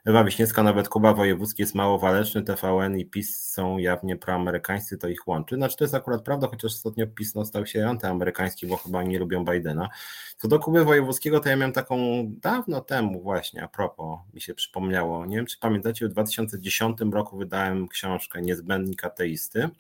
[0.05, 5.09] Ewa Wiśniewska, nawet Kuba Wojewódzki jest mało waleczny, TVN i PiS są jawnie proamerykańscy, to
[5.09, 5.57] ich łączy.
[5.57, 9.19] Znaczy to jest akurat prawda, chociaż ostatnio PiS no, stał się antyamerykański, bo chyba nie
[9.19, 9.89] lubią Bidena.
[10.37, 14.55] Co do Kuby Wojewódzkiego, to ja miałem taką dawno temu właśnie, a propos, mi się
[14.55, 19.71] przypomniało, nie wiem czy pamiętacie, w 2010 roku wydałem książkę Niezbędnik ateisty.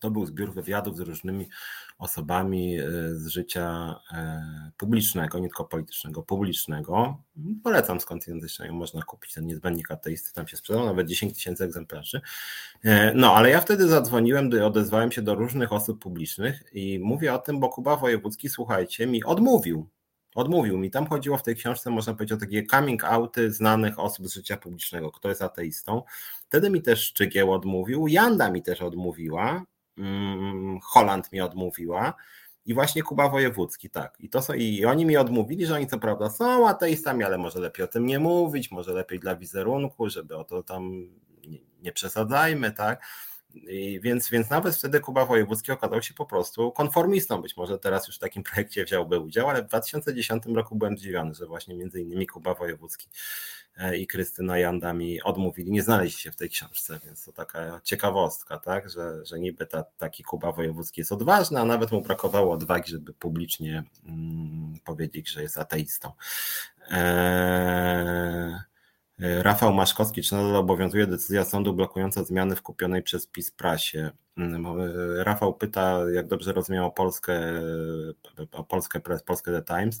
[0.00, 1.48] To był zbiór wywiadów z różnymi
[1.98, 2.84] osobami e,
[3.14, 7.22] z życia e, publicznego, nie tylko politycznego, publicznego.
[7.64, 8.34] Polecam skąd ją
[8.72, 12.20] można kupić, ten niezbędnik ateisty, tam się sprzedał nawet 10 tysięcy egzemplarzy.
[12.84, 17.38] E, no, ale ja wtedy zadzwoniłem, odezwałem się do różnych osób publicznych i mówię o
[17.38, 19.88] tym, bo Kuba Wojewódzki, słuchajcie, mi odmówił.
[20.34, 20.90] Odmówił mi.
[20.90, 24.56] Tam chodziło w tej książce, można powiedzieć, o takie coming outy znanych osób z życia
[24.56, 26.02] publicznego, kto jest ateistą.
[26.48, 29.64] Wtedy mi też Szczygieł odmówił, Janda mi też odmówiła,
[30.82, 32.14] Holand mi odmówiła.
[32.66, 34.16] I właśnie Kuba Wojewódzki, tak.
[34.20, 37.60] I, to są, I oni mi odmówili, że oni co prawda są ateistami, ale może
[37.60, 41.08] lepiej o tym nie mówić, może lepiej dla wizerunku, żeby o to tam
[41.46, 43.04] nie, nie przesadzajmy, tak.
[43.54, 47.42] I więc, więc nawet wtedy Kuba Wojewódzki okazał się po prostu konformistą.
[47.42, 51.34] Być może teraz już w takim projekcie wziąłby udział, ale w 2010 roku byłem zdziwiony,
[51.34, 53.08] że właśnie między innymi Kuba Wojewódzki
[53.76, 57.80] e, i Krystyna Janda mi odmówili, nie znaleźli się w tej książce, więc to taka
[57.84, 62.54] ciekawostka, tak, że, że niby ta, taki Kuba Wojewódzki jest odważny, a nawet mu brakowało
[62.54, 66.12] odwagi, żeby publicznie mm, powiedzieć, że jest ateistą.
[66.90, 68.69] Eee...
[69.22, 74.10] E, Rafał Maszkowski, czy nadal obowiązuje decyzja sądu blokująca zmiany w kupionej przez PiS prasie?
[74.36, 77.40] Mm, e, Rafał pyta, jak dobrze rozumiem o Polskę,
[78.52, 80.00] o Polskę Press, Polskę The Times.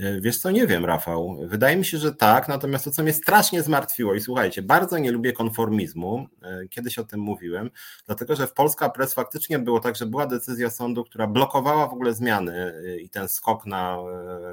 [0.00, 1.36] E, wiesz co, nie wiem, Rafał.
[1.42, 5.12] Wydaje mi się, że tak, natomiast to, co mnie strasznie zmartwiło, i słuchajcie, bardzo nie
[5.12, 7.70] lubię konformizmu, e, kiedyś o tym mówiłem,
[8.06, 11.92] dlatego że w Polska Press faktycznie było tak, że była decyzja sądu, która blokowała w
[11.92, 13.98] ogóle zmiany e, i ten skok na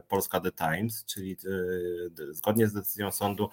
[0.08, 1.38] Polska The Times, czyli
[2.30, 3.50] zgodnie z decyzją sądu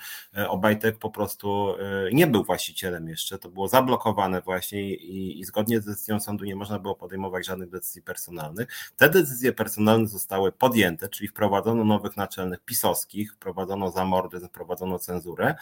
[0.49, 1.75] Obajtek po prostu
[2.13, 6.57] nie był właścicielem jeszcze, to było zablokowane właśnie i, i zgodnie z decyzją sądu nie
[6.57, 8.69] można było podejmować żadnych decyzji personalnych.
[8.97, 15.55] Te decyzje personalne zostały podjęte, czyli wprowadzono nowych naczelnych pisowskich, wprowadzono zamordyzm, wprowadzono cenzurę.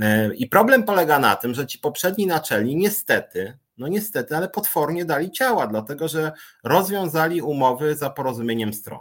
[0.00, 5.04] E, I problem polega na tym, że ci poprzedni naczelni niestety, no niestety, ale potwornie
[5.04, 6.32] dali ciała, dlatego że
[6.64, 9.00] rozwiązali umowy za porozumieniem stron.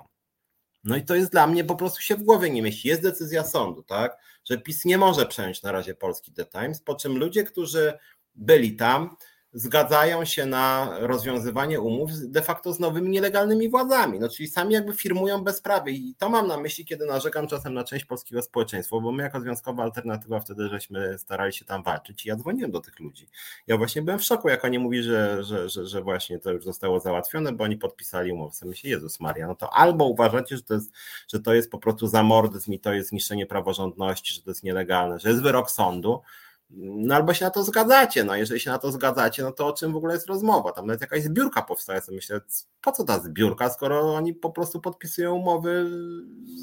[0.84, 2.88] No i to jest dla mnie po prostu się w głowie nie mieści.
[2.88, 6.96] Jest decyzja sądu, tak, że PiS nie może przejąć na razie Polski The Times, po
[6.96, 7.94] czym ludzie, którzy
[8.36, 9.16] byli tam,
[9.54, 14.94] zgadzają się na rozwiązywanie umów de facto z nowymi nielegalnymi władzami, no czyli sami jakby
[14.94, 19.12] firmują bezprawie i to mam na myśli, kiedy narzekam czasem na część polskiego społeczeństwa, bo
[19.12, 23.00] my jako Związkowa Alternatywa wtedy żeśmy starali się tam walczyć i ja dzwoniłem do tych
[23.00, 23.28] ludzi.
[23.68, 26.64] Ja właśnie byłem w szoku, jak oni mówi, że, że, że, że właśnie to już
[26.64, 28.54] zostało załatwione, bo oni podpisali umowę.
[28.54, 30.92] Sobie myślę, Jezus Maria, no to albo uważacie, że to jest,
[31.28, 35.20] że to jest po prostu zamordyzm i to jest niszczenie praworządności, że to jest nielegalne,
[35.20, 36.22] że jest wyrok sądu,
[36.70, 38.24] no albo się na to zgadzacie.
[38.24, 40.72] No jeżeli się na to zgadzacie, no to o czym w ogóle jest rozmowa?
[40.72, 42.42] Tam nawet jakaś zbiórka powstaje, co myślę,
[42.82, 45.90] po co ta zbiórka, skoro oni po prostu podpisują umowy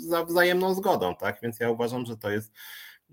[0.08, 1.38] za wzajemną zgodą, tak?
[1.42, 2.52] Więc ja uważam, że to jest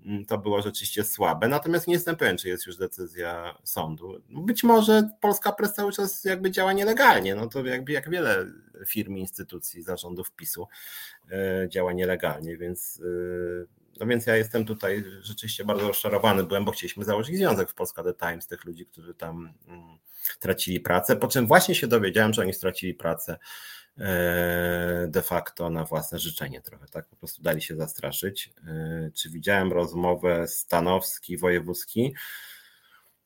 [0.06, 1.48] mm, to było rzeczywiście słabe.
[1.48, 4.22] Natomiast nie jestem pewien, czy jest już decyzja sądu.
[4.28, 7.34] Być może polska press cały czas jakby działa nielegalnie.
[7.34, 8.46] No to jakby jak wiele
[8.86, 10.68] firm, instytucji, zarządów PiSu
[11.30, 16.72] e, działa nielegalnie, więc e, no więc ja jestem tutaj rzeczywiście bardzo rozczarowany byłem, bo
[16.72, 19.98] chcieliśmy założyć związek w Polska The Times tych ludzi, którzy tam mm,
[20.40, 23.38] tracili pracę, po czym właśnie się dowiedziałem, że oni stracili pracę
[23.98, 28.52] e, de facto na własne życzenie trochę, tak, po prostu dali się zastraszyć.
[28.66, 32.14] E, czy widziałem rozmowę Stanowski, Wojewódzki,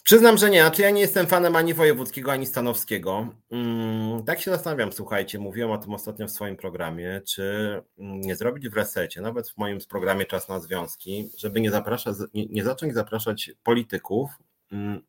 [0.09, 0.61] Przyznam, że nie.
[0.61, 3.29] Znaczy ja nie jestem fanem ani wojewódzkiego, ani stanowskiego.
[3.51, 7.43] Mm, tak się zastanawiam, słuchajcie, mówiłem o tym ostatnio w swoim programie, czy
[7.99, 12.17] mm, nie zrobić w resecie, nawet w moim programie Czas na Związki, żeby nie, zapraszać,
[12.35, 14.31] nie, nie zacząć zapraszać polityków,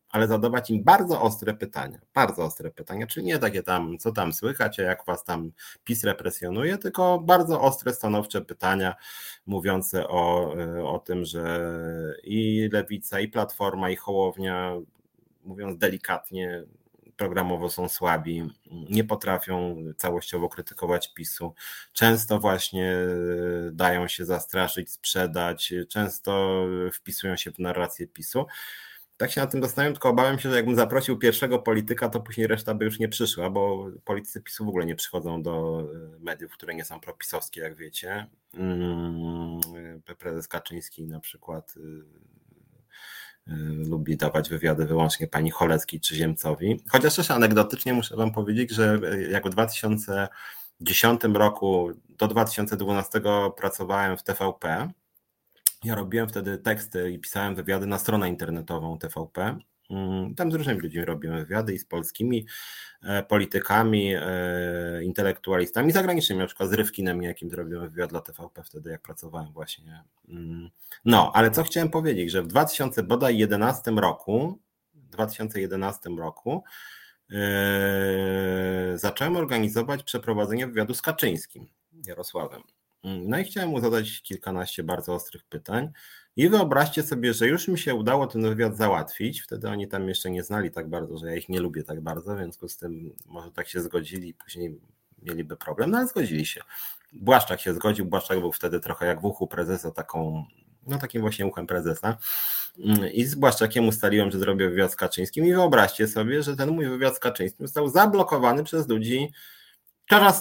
[0.09, 1.99] ale zadawać im bardzo ostre pytania.
[2.13, 5.51] Bardzo ostre pytania, czyli nie takie tam, co tam słychać, jak was tam
[5.83, 8.95] PiS represjonuje, tylko bardzo ostre, stanowcze pytania
[9.45, 10.53] mówiące o,
[10.85, 11.71] o tym, że
[12.23, 14.73] i Lewica, i Platforma, i Hołownia,
[15.43, 16.63] mówiąc delikatnie,
[17.17, 18.49] programowo są słabi,
[18.89, 21.53] nie potrafią całościowo krytykować PiSu.
[21.93, 22.97] Często właśnie
[23.71, 28.45] dają się zastraszyć, sprzedać, często wpisują się w narrację PiSu
[29.19, 32.47] tak się na tym zastanawiam, tylko obawiam się, że jakbym zaprosił pierwszego polityka, to później
[32.47, 35.83] reszta by już nie przyszła, bo politycy PiSu w ogóle nie przychodzą do
[36.15, 38.27] e, mediów, które nie są propisowskie, jak wiecie.
[38.53, 39.59] Mm,
[40.19, 41.81] prezes Kaczyński na przykład e,
[43.51, 43.55] e,
[43.89, 46.83] lubi dawać wywiady wyłącznie pani Choleckiej czy Ziemcowi.
[46.89, 48.99] Chociaż też anegdotycznie muszę wam powiedzieć, że
[49.31, 53.21] jak w 2010 roku do 2012
[53.57, 54.91] pracowałem w TVP,
[55.83, 59.59] ja robiłem wtedy teksty i pisałem wywiady na stronę internetową TVP.
[59.89, 62.45] Mm, tam z różnymi ludźmi robiłem wywiady i z polskimi
[63.03, 64.23] e, politykami, e,
[65.03, 70.03] intelektualistami zagranicznymi, na przykład z Rywkinem, jakim zrobiłem wywiad dla TVP wtedy, jak pracowałem właśnie.
[70.29, 70.69] Mm,
[71.05, 74.59] no, ale co chciałem powiedzieć, że w 2011 roku,
[74.93, 76.63] 2011 roku
[77.29, 77.37] yy,
[78.95, 81.67] zacząłem organizować przeprowadzenie wywiadu z Kaczyńskim,
[82.07, 82.61] Jarosławem.
[83.03, 85.89] No i chciałem mu zadać kilkanaście bardzo ostrych pytań.
[86.35, 89.41] I wyobraźcie sobie, że już mi się udało ten wywiad załatwić.
[89.41, 92.35] Wtedy oni tam jeszcze nie znali tak bardzo, że ja ich nie lubię tak bardzo,
[92.35, 94.79] w związku z tym może tak się zgodzili, później
[95.21, 96.61] mieliby problem, no ale zgodzili się.
[97.13, 100.45] Błaszczak się zgodził, Błaszczak był wtedy trochę jak w uchu prezesa, taką,
[100.87, 102.17] no takim właśnie uchem prezesa.
[103.13, 106.89] I z Błaszczakiem ustaliłem, że zrobię wywiad z Kaczyńskim i wyobraźcie sobie, że ten mój
[106.89, 109.31] wywiad z Kaczyńskim został zablokowany przez ludzi,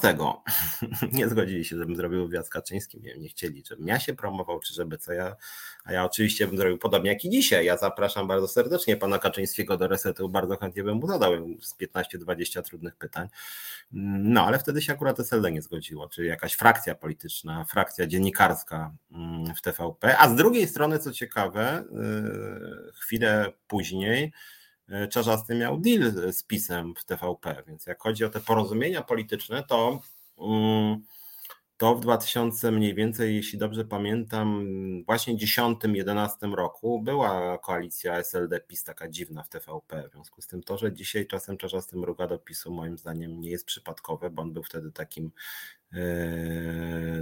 [0.01, 0.43] tego
[1.12, 4.61] nie zgodzili się, żebym zrobił wywiad z Kaczyńskim, nie, nie chcieli, żebym ja się promował,
[4.61, 5.37] czy żeby co ja,
[5.85, 7.66] a ja oczywiście bym zrobił podobnie jak i dzisiaj.
[7.66, 12.62] Ja zapraszam bardzo serdecznie pana Kaczyńskiego do resetu, bardzo chętnie bym mu zadał z 15-20
[12.62, 13.29] trudnych pytań.
[13.93, 19.55] No, ale wtedy się akurat SLD nie zgodziło, czyli jakaś frakcja polityczna, frakcja dziennikarska mm,
[19.55, 21.85] w TVP, a z drugiej strony, co ciekawe,
[22.89, 24.33] y, chwilę później
[25.11, 30.01] Czarzasty miał deal z PiSem w TVP, więc jak chodzi o te porozumienia polityczne, to
[30.39, 31.03] mm,
[31.78, 34.66] to w 2000 mniej więcej, jeśli dobrze pamiętam,
[35.07, 40.09] właśnie 10-11 roku była koalicja SLD-PiS taka dziwna w TVP.
[40.09, 43.51] W związku z tym to, że dzisiaj czasem Czarzasty mruga do PiSu moim zdaniem nie
[43.51, 45.30] jest przypadkowe, bo on był wtedy takim e,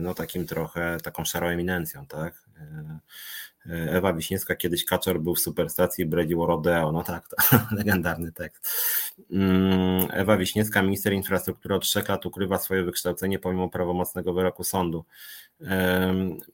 [0.00, 2.46] no takim trochę, taką szarą eminencją, tak?
[3.70, 6.92] E, Ewa Wiśniewska, kiedyś Kaczor był w Superstacji bredziło Rodeo.
[6.92, 7.36] No tak, to
[7.76, 8.68] legendarny tekst.
[9.30, 15.04] Mm, Ewa Wiśniewska, minister infrastruktury od trzech lat ukrywa swoje wykształcenie pomimo prawomocnego wyroku sądu.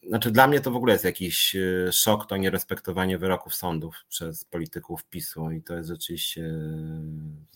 [0.09, 1.57] Znaczy dla mnie to w ogóle jest jakiś
[1.93, 6.55] szok, to nierespektowanie wyroków sądów przez polityków PiSu i to jest rzeczywiście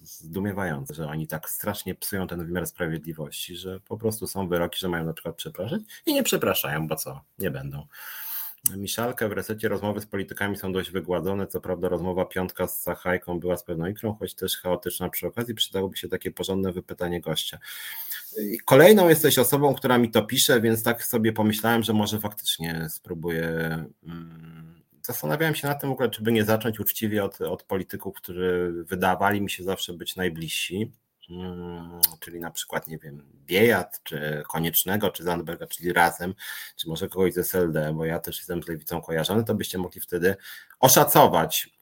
[0.03, 4.89] zdumiewające, że oni tak strasznie psują ten wymiar sprawiedliwości, że po prostu są wyroki, że
[4.89, 7.87] mają na przykład przepraszać i nie przepraszają, bo co, nie będą.
[8.77, 11.47] Miszalkę w resecie rozmowy z politykami są dość wygładzone.
[11.47, 15.55] Co prawda rozmowa piątka z Sachajką była z pewną ikrą, choć też chaotyczna przy okazji.
[15.55, 17.59] Przydałoby się takie porządne wypytanie gościa.
[18.65, 23.49] Kolejną jesteś osobą, która mi to pisze, więc tak sobie pomyślałem, że może faktycznie spróbuję.
[24.07, 28.17] Mm, zastanawiałem się nad tym w ogóle, czy by nie zacząć uczciwie od, od polityków,
[28.17, 30.93] którzy wydawali mi się zawsze być najbliżsi
[32.21, 36.35] czyli na przykład, nie wiem, Biejat, czy Koniecznego, czy Zandberga, czyli razem,
[36.77, 40.01] czy może kogoś z SLD, bo ja też jestem z lewicą kojarzony, to byście mogli
[40.01, 40.37] wtedy
[40.81, 41.76] oszacować, mm,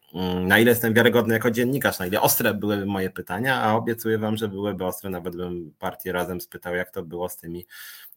[0.47, 4.37] na ile jestem wiarygodny jako dziennikarz, na ile ostre były moje pytania, a obiecuję wam,
[4.37, 7.67] że byłyby ostre, nawet bym partię razem spytał, jak to było z tymi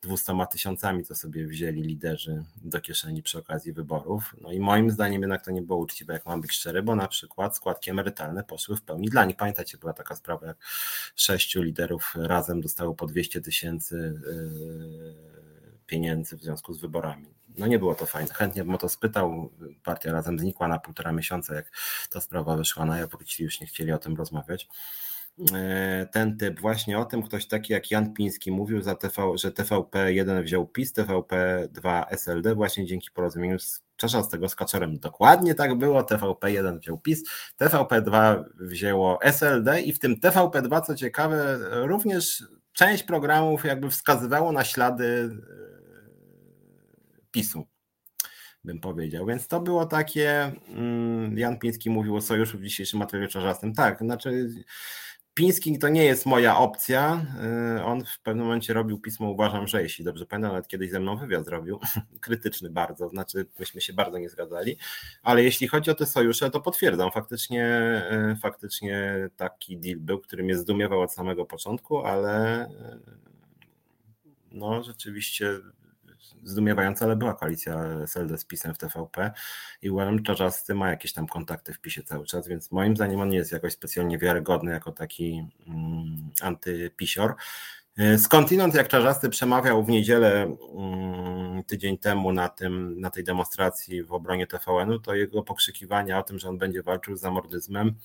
[0.02, 4.36] 200 tysiącami, co sobie wzięli liderzy do kieszeni przy okazji wyborów.
[4.42, 7.08] No i moim zdaniem jednak to nie było uczciwe, jak mam być szczery, bo na
[7.08, 9.36] przykład składki emerytalne poszły w pełni dla nich.
[9.36, 10.58] Pamiętacie, była taka sprawa, jak
[11.16, 15.16] sześciu liderów razem dostało po 200 tysięcy yy,
[15.86, 17.37] pieniędzy w związku z wyborami.
[17.58, 18.34] No nie było to fajne.
[18.34, 19.52] Chętnie bym o to spytał.
[19.84, 21.72] Partia razem znikła na półtora miesiąca, jak
[22.10, 24.68] ta sprawa wyszła na jaw, ci już nie chcieli o tym rozmawiać.
[25.54, 26.60] E, ten typ.
[26.60, 32.06] Właśnie o tym ktoś taki jak Jan Piński mówił, TV, że TVP1 wziął PiS, TVP2
[32.10, 35.00] SLD właśnie dzięki porozumieniu z Czarzastego z Kaczorem.
[35.00, 37.24] Dokładnie tak było, TVP1 wziął PiS,
[37.62, 42.44] TVP2 wzięło SLD i w tym TVP2, co ciekawe, również
[42.74, 45.30] część programów jakby wskazywało na ślady
[47.38, 47.68] PiSu
[48.64, 49.26] bym powiedział.
[49.26, 50.52] Więc to było takie.
[50.68, 53.74] Mm, Jan Piński mówił o sojuszu w dzisiejszym materiale czarzastym.
[53.74, 54.50] Tak, znaczy
[55.38, 57.26] Piński to nie jest moja opcja.
[57.78, 61.00] Y, on w pewnym momencie robił pismo, uważam, że jeśli dobrze pamiętam, nawet kiedyś ze
[61.00, 61.80] mną wywiad zrobił,
[62.22, 64.78] krytyczny bardzo, znaczy myśmy się bardzo nie zgadzali,
[65.24, 68.02] ale jeśli chodzi o te sojusze, to potwierdzam, faktycznie,
[68.34, 72.72] y, faktycznie taki deal był, który mnie zdumiewał od samego początku, ale y,
[74.52, 75.60] no rzeczywiście
[76.44, 79.32] zdumiewająca, ale była koalicja SLD z PiSem w TVP
[79.82, 83.30] i uważam, Czarzasty ma jakieś tam kontakty w PiSie cały czas, więc moim zdaniem on
[83.30, 87.36] nie jest jakoś specjalnie wiarygodny jako taki mm, antypisior.
[87.98, 94.04] E, skądinąd jak Czarzasty przemawiał w niedzielę mm, tydzień temu na, tym, na tej demonstracji
[94.04, 97.96] w obronie TVN-u, to jego pokrzykiwania o tym, że on będzie walczył z zamordyzmem,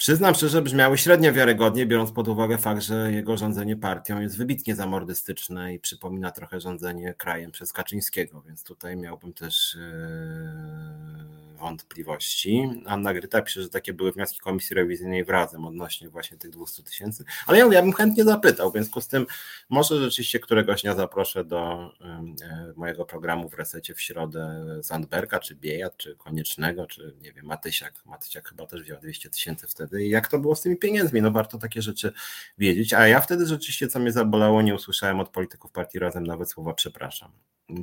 [0.00, 4.74] Przyznam szczerze, brzmiały średnio wiarygodnie, biorąc pod uwagę fakt, że jego rządzenie partią jest wybitnie
[4.74, 12.70] zamordystyczne i przypomina trochę rządzenie krajem przez Kaczyńskiego, więc tutaj miałbym też yy, wątpliwości.
[12.86, 17.24] Anna Gryta pisze, że takie były wnioski Komisji Rewizyjnej Razem odnośnie właśnie tych 200 tysięcy,
[17.46, 19.26] ale ja, ja bym chętnie zapytał, w związku z tym
[19.68, 25.54] może rzeczywiście któregoś dnia zaproszę do yy, mojego programu w Resecie w środę Zandberga, czy
[25.54, 27.94] Biejat, czy Koniecznego, czy nie wiem, Matysiak.
[28.06, 31.22] Matysiak chyba też wziął 200 tysięcy wtedy wtedy i jak to było z tymi pieniędzmi.
[31.22, 32.12] No warto takie rzeczy
[32.58, 32.94] wiedzieć.
[32.94, 36.74] A ja wtedy rzeczywiście, co mnie zabolało, nie usłyszałem od polityków partii Razem nawet słowa
[36.74, 37.30] przepraszam.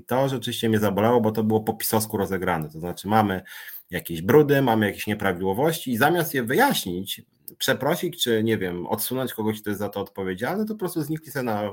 [0.08, 2.70] To rzeczywiście mnie zabolało, bo to było po pisowsku rozegrane.
[2.70, 3.42] To znaczy mamy
[3.90, 7.22] jakieś brudy, mamy jakieś nieprawidłowości i zamiast je wyjaśnić,
[7.58, 11.32] przeprosić, czy nie wiem, odsunąć kogoś, kto jest za to odpowiedzialny, to po prostu znikli
[11.32, 11.72] sobie na,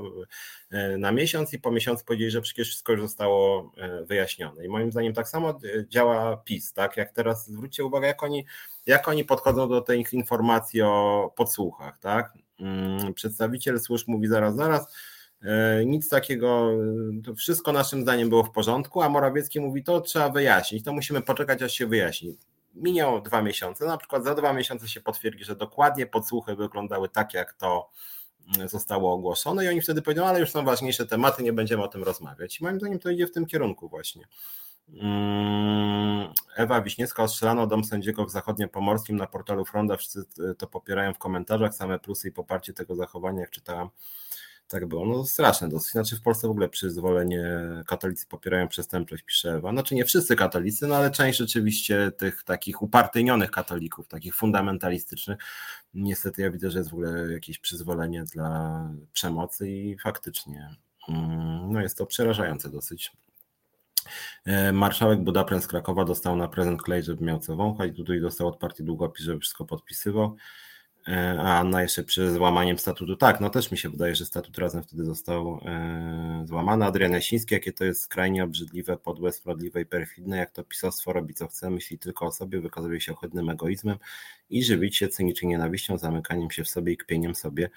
[0.99, 4.65] na miesiąc i po miesiącu powiedzieli, że przecież wszystko już zostało e, wyjaśnione.
[4.65, 6.97] I moim zdaniem tak samo e, działa PiS, tak?
[6.97, 8.45] Jak teraz zwróćcie uwagę, jak oni,
[8.87, 12.33] jak oni podchodzą do tych informacji o podsłuchach, tak?
[12.61, 14.95] Mm, przedstawiciel służb mówi zaraz, zaraz,
[15.43, 16.71] e, nic takiego,
[17.37, 21.63] wszystko naszym zdaniem było w porządku, a Morawiecki mówi, to trzeba wyjaśnić, to musimy poczekać,
[21.63, 22.37] aż się wyjaśni
[22.75, 27.35] minęło dwa miesiące, na przykład za dwa miesiące się potwierdzi, że dokładnie podsłuchy wyglądały tak,
[27.35, 27.91] jak to
[28.57, 31.89] mm, zostało ogłoszone i oni wtedy powiedzą, ale już są ważniejsze tematy, nie będziemy o
[31.89, 32.61] tym rozmawiać.
[32.61, 34.29] I moim zdaniem to idzie w tym kierunku właśnie.
[34.89, 40.25] Mm, Ewa Wiśniewska ostrzelano dom sędziego w zachodniopomorskim na portalu Fronda, wszyscy
[40.59, 43.91] to popierają w komentarzach, same plusy i poparcie tego zachowania, jak czytałam
[44.69, 45.07] tak było.
[45.07, 45.93] No straszne dosyć.
[45.93, 49.73] Znaczy w Polsce w ogóle przyzwolenie katolicy popierają przestępczość, pisze Ewa.
[49.73, 55.39] Znaczy nie wszyscy katolicy, no ale część rzeczywiście tych takich upartyjnionych katolików, takich fundamentalistycznych.
[55.95, 60.77] Niestety ja widzę, że jest w ogóle jakieś przyzwolenie dla przemocy i faktycznie
[61.09, 63.13] mm, no jest to przerażające dosyć.
[64.45, 67.97] E, marszałek Budapest z Krakowa dostał na prezent klej, żeby miał co wąchać.
[67.97, 70.37] Tutaj dostał od partii długopis, żeby wszystko podpisywał.
[71.09, 74.59] E, a Anna jeszcze przy złamaniem statutu, tak, no też mi się wydaje, że statut
[74.59, 76.85] razem wtedy został e, złamany.
[76.85, 81.35] Adrian Jasiński, jakie to jest skrajnie obrzydliwe, podłe, sprawiedliwe i perfidne, jak to pisostwo robi
[81.35, 83.99] co chce, myśli tylko o sobie, wykazuje się ohydnym egoizmem
[84.51, 87.71] i żywić się cynicznie nienawiścią, zamykaniem się w sobie i kpieniem sobie.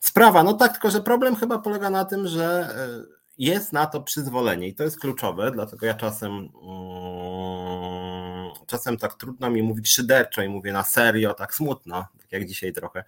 [0.00, 4.02] Sprawa, no tak, tylko że problem chyba polega na tym, że e, jest na to
[4.02, 6.54] przyzwolenie i to jest kluczowe, dlatego ja czasem mm,
[8.66, 13.04] czasem tak trudno mi mówić szyderczo i mówię na serio, tak smutno, jak dzisiaj trochę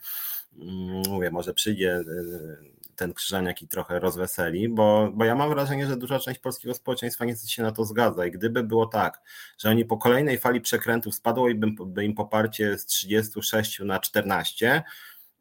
[0.59, 5.87] mm, mówię, może przyjdzie y, ten krzyżaniak i trochę rozweseli, bo, bo ja mam wrażenie,
[5.87, 9.20] że duża część polskiego społeczeństwa nie się na to zgadza i gdyby było tak,
[9.59, 14.01] że oni po kolejnej fali przekrętów spadło i by, by im poparcie z 36 na
[14.01, 14.83] 14,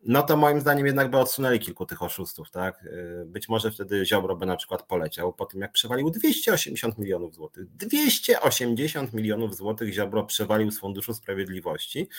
[0.06, 2.86] no to moim zdaniem jednak by odsunęli kilku tych oszustów, tak?
[2.86, 7.36] Y, być może wtedy Ziobro by na przykład poleciał po tym, jak przewalił 280 milionów
[7.36, 7.70] złotych.
[7.70, 12.10] 280 milionów złotych Ziobro przewalił z Funduszu Sprawiedliwości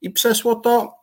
[0.00, 0.97] i przeszło to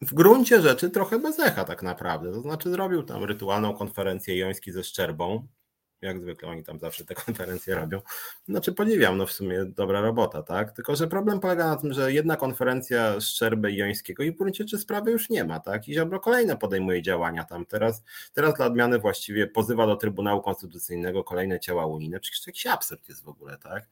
[0.00, 2.32] w gruncie rzeczy trochę bez echa tak naprawdę.
[2.32, 5.46] To znaczy zrobił tam rytualną konferencję Joński ze Szczerbą,
[6.02, 8.00] jak zwykle oni tam zawsze te konferencje robią.
[8.48, 10.72] Znaczy podziwiam, no w sumie dobra robota, tak?
[10.72, 14.64] Tylko, że problem polega na tym, że jedna konferencja Szczerby i Jońskiego i w gruncie
[14.64, 15.88] czy sprawy już nie ma, tak?
[15.88, 17.66] I Ziobro kolejne podejmuje działania tam.
[17.66, 22.20] Teraz, teraz dla odmiany właściwie pozywa do Trybunału Konstytucyjnego kolejne ciała unijne.
[22.20, 23.88] Przecież to jakiś absurd jest w ogóle, tak?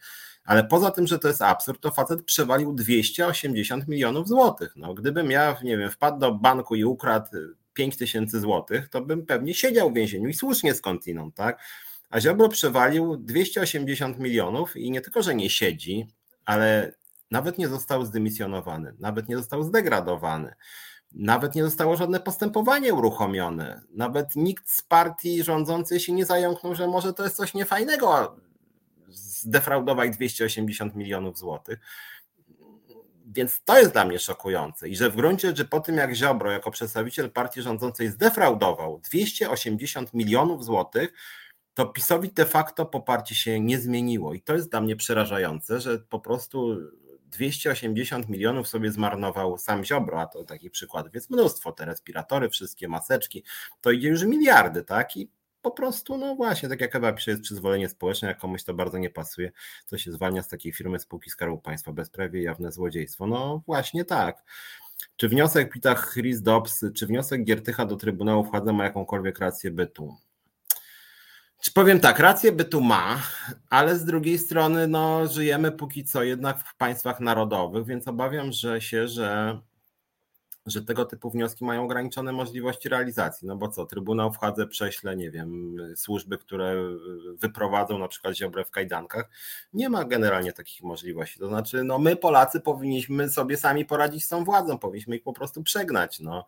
[0.48, 4.72] Ale poza tym, że to jest absurd, to facet przewalił 280 milionów złotych.
[4.76, 7.26] No, gdybym ja, nie wiem, wpadł do banku i ukradł
[7.74, 11.60] 5 tysięcy złotych, to bym pewnie siedział w więzieniu i słusznie skądinąd, tak?
[12.10, 16.06] A Ziobro przewalił 280 milionów i nie tylko, że nie siedzi,
[16.44, 16.92] ale
[17.30, 20.54] nawet nie został zdymisjonowany, nawet nie został zdegradowany,
[21.12, 26.86] nawet nie zostało żadne postępowanie uruchomione, nawet nikt z partii rządzącej się nie zająknął, że
[26.86, 28.36] może to jest coś niefajnego
[29.40, 31.78] zdefraudować 280 milionów złotych.
[33.26, 36.50] Więc to jest dla mnie szokujące i że w gruncie rzeczy po tym jak Ziobro
[36.50, 41.12] jako przedstawiciel partii rządzącej zdefraudował 280 milionów złotych,
[41.74, 44.34] to PiSowi de facto poparcie się nie zmieniło.
[44.34, 46.76] I to jest dla mnie przerażające, że po prostu
[47.30, 52.88] 280 milionów sobie zmarnował sam Ziobro, a to takich przykładów jest mnóstwo, te respiratory, wszystkie
[52.88, 53.44] maseczki,
[53.80, 55.16] to idzie już miliardy, tak?
[55.16, 55.30] I
[55.62, 58.98] po prostu, no właśnie, tak jak Ewa pisze, jest przyzwolenie społeczne, jak komuś to bardzo
[58.98, 59.52] nie pasuje,
[59.86, 63.26] to się zwalnia z takiej firmy spółki Skarbu Państwa, bezprawie jawne złodziejstwo.
[63.26, 64.44] No właśnie tak.
[65.16, 70.16] Czy wniosek Pita Chris Dobbs, czy wniosek Giertycha do Trybunału władza ma jakąkolwiek rację bytu?
[71.60, 73.22] Czy powiem tak, rację by tu ma,
[73.70, 78.80] ale z drugiej strony no, żyjemy póki co jednak w państwach narodowych, więc obawiam że
[78.80, 79.60] się, że,
[80.70, 83.48] że tego typu wnioski mają ograniczone możliwości realizacji.
[83.48, 86.74] No bo co, Trybunał w Hadze prześle, nie wiem, służby, które
[87.34, 89.30] wyprowadzą na przykład Ziobrę w kajdankach.
[89.72, 91.40] Nie ma generalnie takich możliwości.
[91.40, 95.32] To znaczy, no my Polacy powinniśmy sobie sami poradzić z tą władzą, powinniśmy ich po
[95.32, 96.20] prostu przegnać.
[96.20, 96.44] No.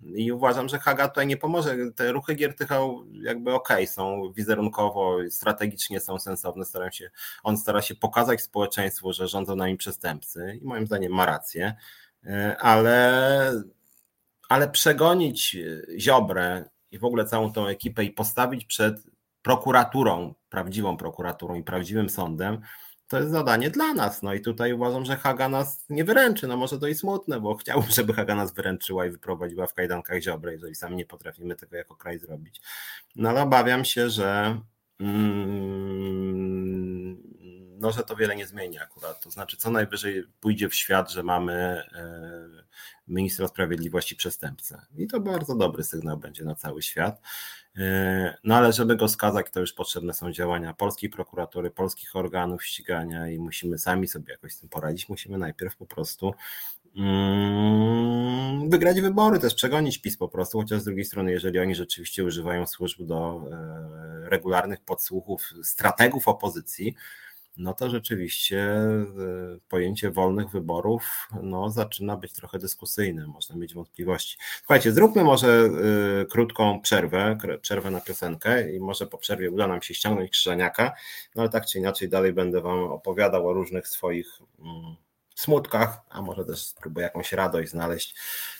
[0.00, 1.76] I uważam, że Haga tutaj nie pomoże.
[1.96, 2.78] Te ruchy Giertycha
[3.12, 6.64] jakby okej, okay, są wizerunkowo, strategicznie są sensowne.
[6.64, 7.10] Staram się,
[7.42, 11.76] on stara się pokazać społeczeństwu, że rządzą nami przestępcy i moim zdaniem ma rację,
[12.58, 13.52] ale,
[14.48, 15.56] ale przegonić
[15.98, 19.06] Ziobrę i w ogóle całą tą ekipę i postawić przed
[19.42, 22.60] prokuraturą, prawdziwą prokuraturą i prawdziwym sądem,
[23.08, 24.22] to jest zadanie dla nas.
[24.22, 26.46] No i tutaj uważam, że Haga nas nie wyręczy.
[26.46, 30.22] No może to i smutne, bo chciałbym, żeby Haga nas wyręczyła i wyprowadziła w kajdankach
[30.22, 32.60] Ziobrę, jeżeli sami nie potrafimy tego jako kraj zrobić.
[33.16, 34.60] No ale obawiam się, że
[35.00, 36.73] mm,
[37.78, 39.20] no, że to wiele nie zmieni akurat.
[39.20, 42.64] To znaczy, co najwyżej pójdzie w świat, że mamy e,
[43.08, 44.82] ministra sprawiedliwości przestępcę.
[44.96, 47.20] I to bardzo dobry sygnał będzie na cały świat.
[47.76, 52.64] E, no ale żeby go skazać, to już potrzebne są działania polskiej prokuratury, polskich organów
[52.64, 55.08] ścigania i musimy sami sobie jakoś z tym poradzić.
[55.08, 56.34] Musimy najpierw po prostu
[56.96, 62.24] mm, wygrać wybory, też przegonić PiS po prostu, chociaż z drugiej strony, jeżeli oni rzeczywiście
[62.24, 66.94] używają służb do e, regularnych podsłuchów strategów opozycji,
[67.56, 69.06] no to rzeczywiście e,
[69.68, 74.36] pojęcie wolnych wyborów no, zaczyna być trochę dyskusyjne, można mieć wątpliwości.
[74.58, 79.82] Słuchajcie, zróbmy może e, krótką przerwę, przerwę na piosenkę i może po przerwie uda nam
[79.82, 80.92] się ściągnąć Krzyżaniaka,
[81.34, 84.96] no ale tak czy inaczej dalej będę Wam opowiadał o różnych swoich mm,
[85.34, 88.14] smutkach, a może też spróbuję jakąś radość znaleźć,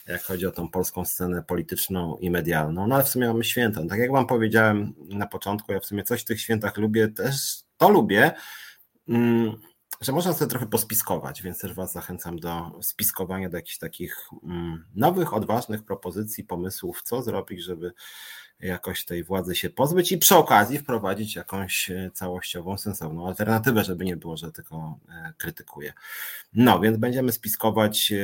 [0.06, 2.86] jak chodzi o tą polską scenę polityczną i medialną.
[2.86, 3.80] No ale w sumie mamy święta.
[3.88, 7.34] Tak jak Wam powiedziałem na początku, ja w sumie coś w tych świętach lubię, też
[7.76, 8.32] to lubię,
[10.00, 14.84] że można sobie trochę pospiskować, więc też Was zachęcam do spiskowania, do jakichś takich mm,
[14.94, 17.92] nowych, odważnych propozycji, pomysłów, co zrobić, żeby
[18.60, 24.04] jakoś tej władzy się pozbyć i przy okazji wprowadzić jakąś e, całościową, sensowną alternatywę, żeby
[24.04, 25.92] nie było, że tylko e, krytykuję.
[26.54, 28.16] No, więc będziemy spiskować e,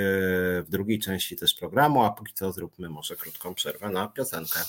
[0.62, 4.60] w drugiej części też programu, a póki co zróbmy może krótką przerwę na piosenkę.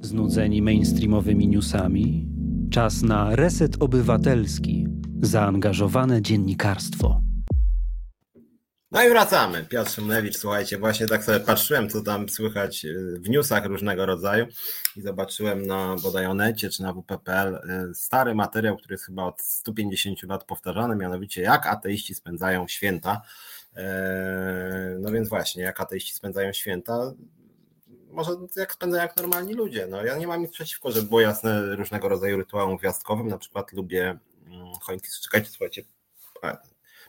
[0.00, 2.28] Znudzeni mainstreamowymi newsami?
[2.70, 7.20] Czas na reset obywatelski Zaangażowane dziennikarstwo.
[8.90, 9.64] No i wracamy.
[9.64, 14.46] Piotr Szymlewicz, słuchajcie, właśnie tak sobie patrzyłem, co tam słychać y, w newsach różnego rodzaju
[14.96, 19.40] i zobaczyłem na bodaj Onecie czy na WPPL y, stary materiał, który jest chyba od
[19.40, 23.22] 150 lat powtarzany, mianowicie jak ateiści spędzają święta.
[23.76, 27.12] E, no więc właśnie, jak ateiści spędzają święta,
[28.10, 29.86] może jak spędzają jak normalni ludzie.
[29.90, 33.72] No ja nie mam nic przeciwko, żeby było jasne różnego rodzaju rytuałom gwiazdkowym, na przykład
[33.72, 34.18] lubię
[34.82, 35.08] choinki.
[35.22, 35.82] Czekajcie, słuchajcie,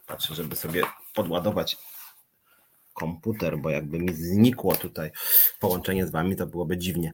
[0.08, 0.84] patrzę, żeby sobie
[1.14, 1.78] podładować
[2.94, 5.12] komputer, bo jakby mi znikło tutaj
[5.60, 7.14] połączenie z wami, to byłoby dziwnie.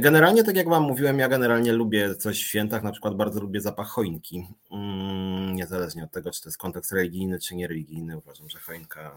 [0.00, 3.60] Generalnie, tak jak wam mówiłem, ja generalnie lubię coś w świętach, na przykład bardzo lubię
[3.60, 4.48] zapach choinki.
[4.70, 9.14] Mm, niezależnie od tego, czy to jest kontekst religijny, czy niereligijny, uważam, że choinka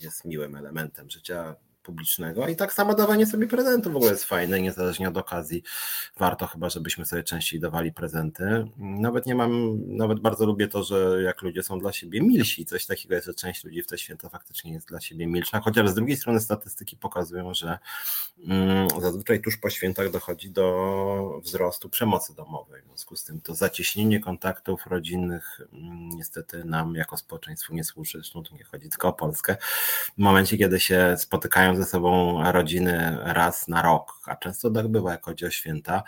[0.00, 2.48] jest miłym elementem życia publicznego.
[2.48, 5.62] I tak samo dawanie sobie prezentów w ogóle jest fajne, niezależnie od okazji.
[6.16, 8.68] Warto chyba, żebyśmy sobie częściej dawali prezenty.
[8.78, 12.86] Nawet nie mam, nawet bardzo lubię to, że jak ludzie są dla siebie milsi, coś
[12.86, 15.94] takiego jest, że część ludzi w te święta faktycznie jest dla siebie milsza, chociaż z
[15.94, 17.78] drugiej strony statystyki pokazują, że
[18.46, 22.82] mm, zazwyczaj tuż po świętach dochodzi do wzrostu przemocy domowej.
[22.82, 28.18] W związku z tym to zacieśnienie kontaktów rodzinnych mm, niestety nam jako społeczeństwu nie służy.
[28.18, 29.56] Zresztą tu nie chodzi tylko o Polskę.
[30.14, 35.10] W momencie, kiedy się spotykają ze sobą rodziny raz na rok, a często tak bywa,
[35.10, 36.02] jak chodzi o święta,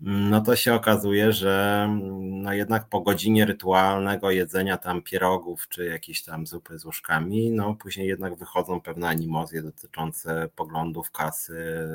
[0.00, 1.88] no to się okazuje, że
[2.20, 7.74] no jednak po godzinie rytualnego jedzenia tam pierogów czy jakieś tam zupy z łóżkami, no
[7.74, 11.88] później jednak wychodzą pewne animozje dotyczące poglądów, kasy,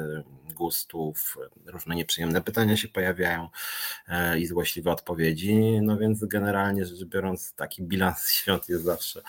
[0.55, 3.49] gustów, różne nieprzyjemne pytania się pojawiają
[4.07, 9.21] e, i złośliwe odpowiedzi, no więc generalnie rzecz biorąc taki bilans świąt jest zawsze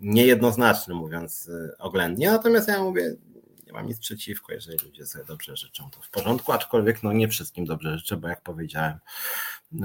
[0.00, 3.14] niejednoznaczny, mówiąc e, oględnie, natomiast ja mówię,
[3.74, 7.64] mam nic przeciwko, jeżeli ludzie sobie dobrze życzą, to w porządku, aczkolwiek no nie wszystkim
[7.64, 8.98] dobrze życzę, bo jak powiedziałem,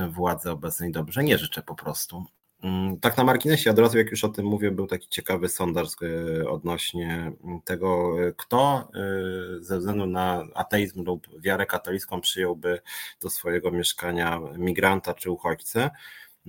[0.09, 2.25] władzy obecnej dobrze nie życzę po prostu.
[2.63, 5.87] Mm, tak na marginesie, od razu jak już o tym mówię, był taki ciekawy sondaż
[6.01, 7.31] e, odnośnie
[7.65, 12.79] tego, e, kto e, ze względu na ateizm lub wiarę katolicką przyjąłby
[13.21, 15.89] do swojego mieszkania migranta czy uchodźcę.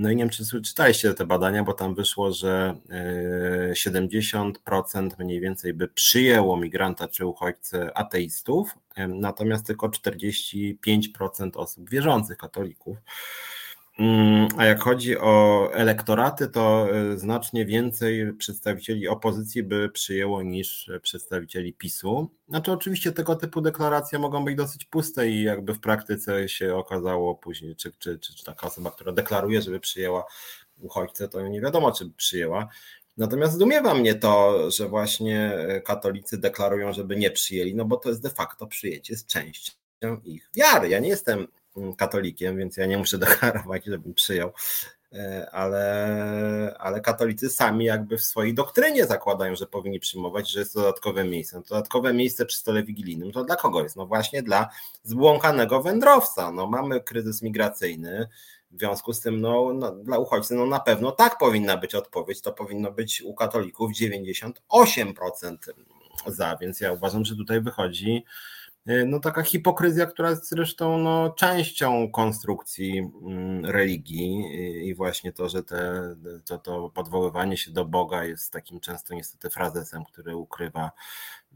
[0.00, 2.74] No i nie wiem, czy czytaliście te badania, bo tam wyszło, że
[3.72, 4.52] 70%
[4.96, 8.74] e, mniej więcej by przyjęło migranta czy uchodźcę ateistów,
[9.08, 12.96] natomiast tylko 45% osób wierzących katolików.
[14.00, 20.90] Mm, a jak chodzi o elektoraty, to e, znacznie więcej przedstawicieli opozycji by przyjęło niż
[21.02, 22.30] przedstawicieli PiSu.
[22.48, 27.34] Znaczy, oczywiście tego typu deklaracje mogą być dosyć puste i jakby w praktyce się okazało
[27.34, 30.24] później, czy, czy, czy, czy taka osoba, która deklaruje, żeby przyjęła
[30.78, 32.68] uchodźcę, to nie wiadomo, czy przyjęła.
[33.16, 35.52] Natomiast zdumiewa mnie to, że właśnie
[35.84, 39.72] katolicy deklarują, żeby nie przyjęli, no bo to jest de facto przyjęcie z częścią
[40.24, 40.88] ich wiary.
[40.88, 41.46] Ja nie jestem
[41.96, 44.52] katolikiem, więc ja nie muszę deklarować, żebym przyjął.
[45.12, 50.74] E, ale, ale katolicy sami jakby w swojej doktrynie zakładają, że powinni przyjmować, że jest
[50.74, 51.56] to dodatkowe miejsce.
[51.56, 53.96] No, dodatkowe miejsce przy stole wigilijnym to dla kogo jest?
[53.96, 54.68] No właśnie dla
[55.02, 56.52] zbłąkanego wędrowca.
[56.52, 58.28] No mamy kryzys migracyjny,
[58.70, 62.40] w związku z tym no, no, dla uchodźcy no na pewno tak powinna być odpowiedź.
[62.40, 65.56] To powinno być u katolików 98%
[66.26, 68.24] za, więc ja uważam, że tutaj wychodzi
[69.06, 74.44] no taka hipokryzja, która jest zresztą no, częścią konstrukcji mm, religii
[74.88, 76.02] i właśnie to, że te,
[76.44, 80.90] to, to podwoływanie się do Boga jest takim często niestety frazesem, który ukrywa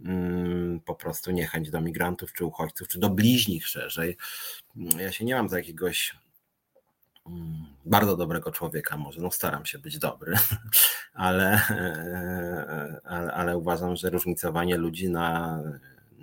[0.04, 4.16] mm, po prostu niechęć do migrantów czy uchodźców, czy do bliźnich szerzej.
[4.98, 6.16] Ja się nie mam za jakiegoś
[7.26, 10.36] mm, bardzo dobrego człowieka, może no staram się być dobry,
[11.14, 15.58] ale, e, ale, ale uważam, że różnicowanie ludzi na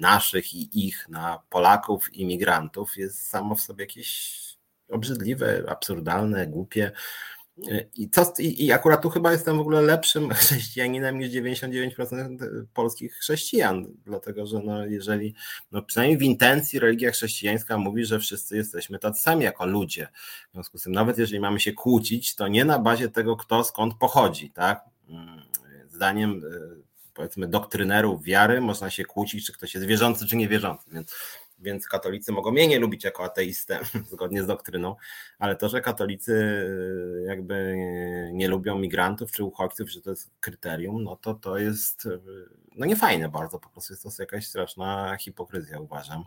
[0.02, 4.42] naszych i ich na Polaków, imigrantów jest samo w sobie jakieś
[4.90, 6.92] obrzydliwe, absurdalne, głupie.
[7.96, 12.38] I, co, i, I akurat tu chyba jestem w ogóle lepszym chrześcijaninem niż 99%
[12.74, 15.34] polskich chrześcijan, dlatego że no jeżeli,
[15.72, 20.08] no przynajmniej w intencji religia chrześcijańska mówi, że wszyscy jesteśmy tacy sami jako ludzie.
[20.50, 23.64] W związku z tym, nawet jeżeli mamy się kłócić, to nie na bazie tego, kto
[23.64, 24.86] skąd pochodzi, tak?
[25.10, 25.42] Mm,
[25.90, 26.42] zdaniem
[27.14, 30.90] powiedzmy doktrynerów wiary można się kłócić, czy ktoś jest wierzący, czy niewierzący.
[30.92, 31.16] Więc,
[31.62, 33.80] więc katolicy mogą mnie nie lubić jako ateistę,
[34.12, 34.96] zgodnie z doktryną,
[35.40, 37.76] ale to, że katolicy y, jakby
[38.34, 42.20] nie lubią migrantów czy uchodźców, że to jest kryterium, no to to jest y,
[42.76, 46.24] no niefajne bardzo, po prostu jest to jakaś straszna hipokryzja, uważam.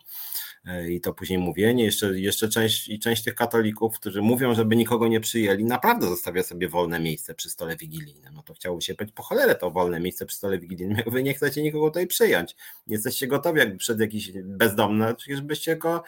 [0.64, 4.76] E, I to później mówienie, jeszcze, jeszcze część, i część tych katolików, którzy mówią, żeby
[4.76, 8.35] nikogo nie przyjęli, naprawdę zostawia sobie wolne miejsce przy stole wigilijnym.
[8.35, 11.22] No to chciałoby się powiedzieć, po cholerę to wolne miejsce przy stole wigilijnym, jak wy
[11.22, 12.57] nie chcecie nikogo tutaj przyjąć.
[12.87, 16.03] Nie jesteście gotowi, jakby przed jakiś bezdomny, przecież byście go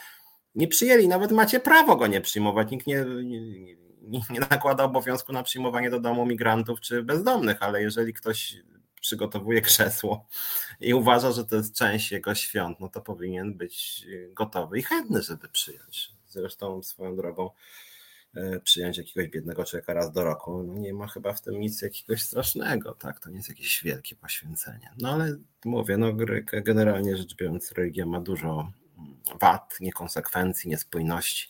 [0.55, 3.05] nie przyjęli, nawet macie prawo go nie przyjmować, nikt nie,
[4.03, 8.57] nie, nie nakłada obowiązku na przyjmowanie do domu migrantów czy bezdomnych, ale jeżeli ktoś
[9.01, 10.27] przygotowuje krzesło
[10.81, 15.23] i uważa, że to jest część jego świąt, no to powinien być gotowy i chętny,
[15.23, 16.11] żeby przyjąć.
[16.29, 17.51] Zresztą swoją drogą
[18.35, 21.83] e, przyjąć jakiegoś biednego człowieka raz do roku, no nie ma chyba w tym nic
[21.83, 23.21] jakiegoś strasznego, tak?
[23.21, 24.91] To nie jest jakieś wielkie poświęcenie.
[24.99, 26.07] No ale mówię, no
[26.65, 28.73] generalnie rzecz biorąc, religia ma dużo
[29.41, 31.49] wad, niekonsekwencji, niespójności.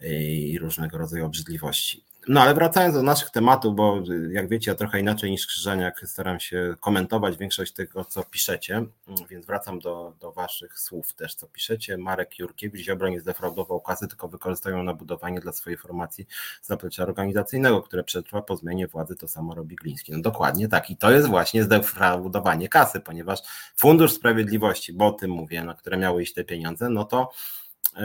[0.00, 2.04] i różnego rodzaju obrzydliwości.
[2.28, 6.40] No ale wracając do naszych tematów, bo jak wiecie, ja trochę inaczej niż Krzyżaniak staram
[6.40, 8.84] się komentować większość tego, co piszecie,
[9.30, 11.98] więc wracam do, do waszych słów też, co piszecie.
[11.98, 16.26] Marek Jurkiewicz, Ziobro nie zdefraudował kasy, tylko wykorzystają na budowanie dla swojej formacji
[16.62, 20.12] zaplecza organizacyjnego, które przetrwa po zmianie władzy, to samo robi Gliński.
[20.12, 23.40] No dokładnie tak i to jest właśnie zdefraudowanie kasy, ponieważ
[23.76, 27.30] Fundusz Sprawiedliwości, bo o tym mówię, na które miały iść te pieniądze, no to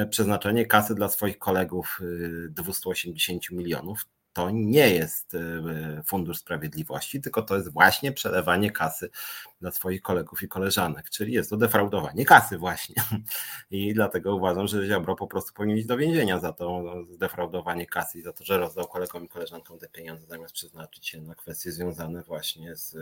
[0.09, 1.99] przeznaczenie kasy dla swoich kolegów
[2.49, 5.39] 280 y, milionów to nie jest y,
[6.05, 9.09] Fundusz Sprawiedliwości, tylko to jest właśnie przelewanie kasy
[9.61, 12.95] dla swoich kolegów i koleżanek, czyli jest to defraudowanie kasy właśnie.
[13.71, 18.19] I dlatego uważam, że Ziobro po prostu powinien iść do więzienia za to zdefraudowanie kasy
[18.19, 21.71] i za to, że rozdał kolegom i koleżankom te pieniądze, zamiast przeznaczyć je na kwestie
[21.71, 22.95] związane właśnie z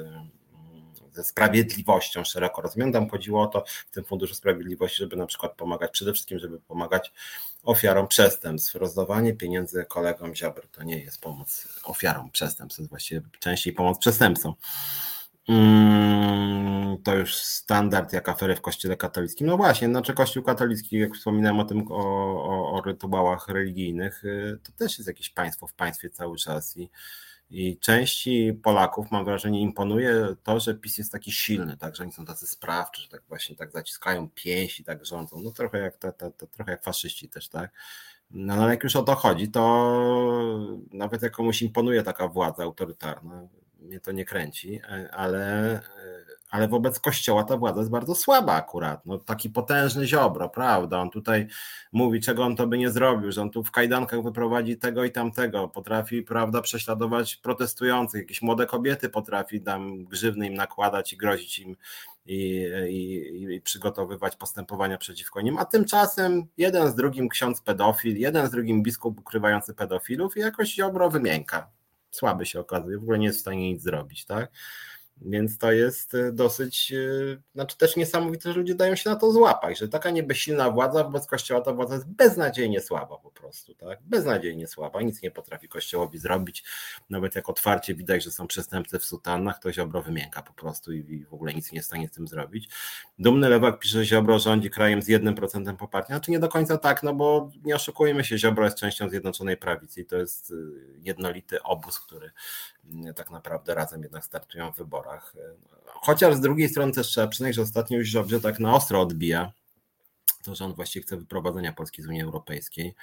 [1.24, 3.10] sprawiedliwością szeroko rozumianą.
[3.10, 7.14] Chodziło o to w tym Funduszu Sprawiedliwości, żeby na przykład pomagać, przede wszystkim, żeby pomagać
[7.64, 8.76] ofiarom przestępstw.
[8.76, 13.98] Rozdawanie pieniędzy kolegom Ziobry to nie jest pomoc ofiarom przestępstw, to jest właściwie częściej pomoc
[13.98, 14.54] przestępcom.
[15.50, 19.48] Mm, to już standard jak afery w kościele katolickim.
[19.48, 21.96] No właśnie, znaczy kościół katolicki, jak wspominałem o tym, o,
[22.44, 26.90] o, o rytuałach religijnych, y, to też jest jakieś państwo w państwie cały czas i
[27.50, 32.12] i części Polaków, mam wrażenie, imponuje to, że PiS jest taki silny, tak, że oni
[32.12, 35.42] są tacy sprawczy, że tak właśnie tak zaciskają pięści, tak rządzą.
[35.42, 37.72] No trochę jak, ta, ta, trochę jak faszyści też, tak.
[38.32, 43.48] No ale jak już o to chodzi, to nawet jak komuś imponuje taka władza autorytarna,
[43.80, 44.82] mnie to nie kręci,
[45.12, 45.82] ale
[46.50, 49.06] ale wobec Kościoła ta władza jest bardzo słaba akurat.
[49.06, 51.00] No, taki potężny ziobro, prawda?
[51.00, 51.48] On tutaj
[51.92, 55.12] mówi, czego on to by nie zrobił, że on tu w kajdankach wyprowadzi tego i
[55.12, 61.60] tamtego, potrafi, prawda, prześladować protestujących, jakieś młode kobiety potrafi tam grzywny im nakładać i grozić
[61.60, 61.76] im
[62.26, 68.48] i, i, i przygotowywać postępowania przeciwko nim, a tymczasem jeden z drugim ksiądz pedofil, jeden
[68.48, 71.70] z drugim biskup ukrywający pedofilów i jakoś ziobro wymięka.
[72.12, 74.52] Słaby się okazuje, w ogóle nie jest w stanie nic zrobić, tak?
[75.22, 79.32] Więc to jest e, dosyć, e, znaczy też niesamowite, że ludzie dają się na to
[79.32, 84.00] złapać, że taka niebezsilna władza wobec Kościoła, ta władza jest beznadziejnie słaba po prostu, tak?
[84.02, 86.64] Beznadziejnie słaba, nic nie potrafi Kościołowi zrobić,
[87.10, 91.26] nawet jak otwarcie widać, że są przestępcy w sutannach, to Ziobro wymięka po prostu i
[91.26, 92.70] w ogóle nic nie jest w stanie z tym zrobić.
[93.20, 96.78] Dumny Lewak pisze, że Ziobro rządzi krajem z jednym procentem poparcia, znaczy nie do końca
[96.78, 100.56] tak, no bo nie oszukujmy się, Ziobro jest częścią Zjednoczonej Prawicy i to jest e,
[101.02, 102.32] jednolity obóz, który
[103.16, 105.07] tak naprawdę razem jednak startują w wyborach.
[105.86, 109.52] Chociaż z drugiej strony też trzeba przyznać, że ostatnio już dobrze tak na ostro odbija
[110.48, 112.96] to, że on właściwie chce wyprowadzenia Polski z Unii Europejskiej,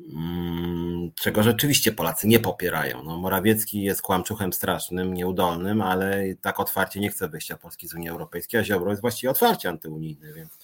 [0.00, 3.02] mm, czego rzeczywiście Polacy nie popierają.
[3.02, 8.08] No, Morawiecki jest kłamczuchem strasznym, nieudolnym, ale tak otwarcie nie chce wyjścia Polski z Unii
[8.08, 10.58] Europejskiej, a Ziobro jest właściwie otwarcie antyunijny, więc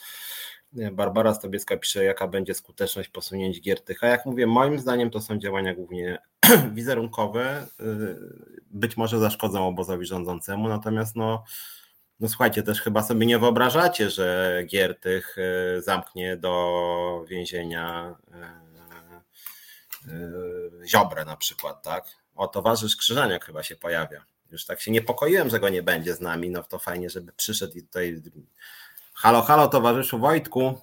[0.92, 4.06] Barbara Stobieska pisze, jaka będzie skuteczność posunięć Giertycha.
[4.06, 6.18] Jak mówię, moim zdaniem to są działania głównie
[6.74, 8.16] wizerunkowe, y,
[8.70, 11.44] być może zaszkodzą obozowi rządzącemu, natomiast no,
[12.20, 18.14] no słuchajcie, też chyba sobie nie wyobrażacie, że Giertych y, zamknie do więzienia
[20.06, 22.04] y, Ziobrę na przykład, tak?
[22.34, 24.24] O, towarzysz Krzyżaniak chyba się pojawia.
[24.50, 27.78] Już tak się niepokoiłem, że go nie będzie z nami, no to fajnie, żeby przyszedł
[27.78, 28.22] i tutaj
[29.14, 30.74] Halo, halo, towarzyszu Wojtku.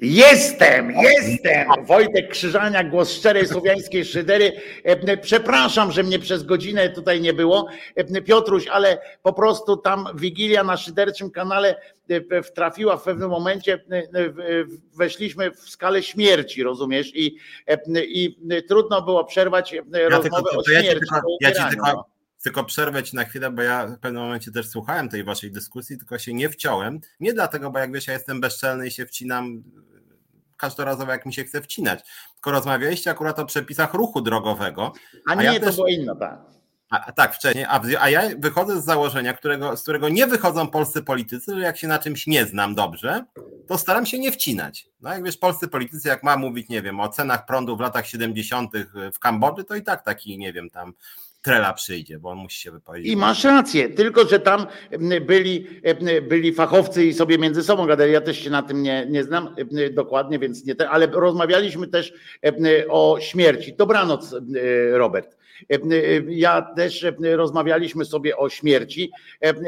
[0.00, 1.68] Jestem, jestem!
[1.86, 4.52] Wojtek Krzyżania, głos szczerej słowiańskiej szydery.
[4.84, 10.06] E, przepraszam, że mnie przez godzinę tutaj nie było, e, Piotruś, ale po prostu tam
[10.14, 11.76] Wigilia na szyderczym kanale
[12.10, 13.84] e, trafiła w pewnym momencie,
[14.96, 17.16] weszliśmy w skalę śmierci, rozumiesz?
[17.16, 17.36] I,
[17.96, 18.38] i
[18.68, 20.86] trudno było przerwać ja rozmowę tylko, o śmierci.
[20.86, 22.13] Ja ci tylko, ja ci tylko,
[22.44, 25.98] tylko przerwę ci na chwilę, bo ja w pewnym momencie też słuchałem tej waszej dyskusji,
[25.98, 27.00] tylko się nie wciąłem.
[27.20, 29.62] Nie dlatego, bo jak wiesz, ja jestem bezczelny i się wcinam
[30.56, 32.00] każdorazowo, jak mi się chce wcinać.
[32.34, 34.92] Tylko rozmawialiście akurat o przepisach ruchu drogowego.
[35.26, 35.74] A nie, ja to też...
[35.74, 36.38] było inne, tak.
[36.90, 37.64] A, tak, wcześniej.
[37.64, 41.76] A, a, ja wychodzę z założenia, którego, z którego nie wychodzą polscy politycy, że jak
[41.76, 43.24] się na czymś nie znam dobrze,
[43.68, 44.88] to staram się nie wcinać.
[45.00, 48.06] No jak wiesz, polscy politycy, jak ma mówić, nie wiem, o cenach prądu w latach
[48.06, 48.72] 70.
[49.14, 50.94] w Kambodży, to i tak taki, nie wiem, tam
[51.44, 53.12] Trela przyjdzie, bo on musi się wypowiedzieć.
[53.12, 54.66] I masz rację, tylko że tam
[55.20, 55.66] byli,
[56.22, 58.12] byli fachowcy i sobie między sobą gadali.
[58.12, 59.56] Ja też się na tym nie, nie znam
[59.90, 62.12] dokładnie, więc nie ale rozmawialiśmy też
[62.88, 63.74] o śmierci.
[63.74, 64.34] Dobranoc,
[64.92, 65.36] Robert.
[66.28, 69.10] Ja też rozmawialiśmy sobie o śmierci,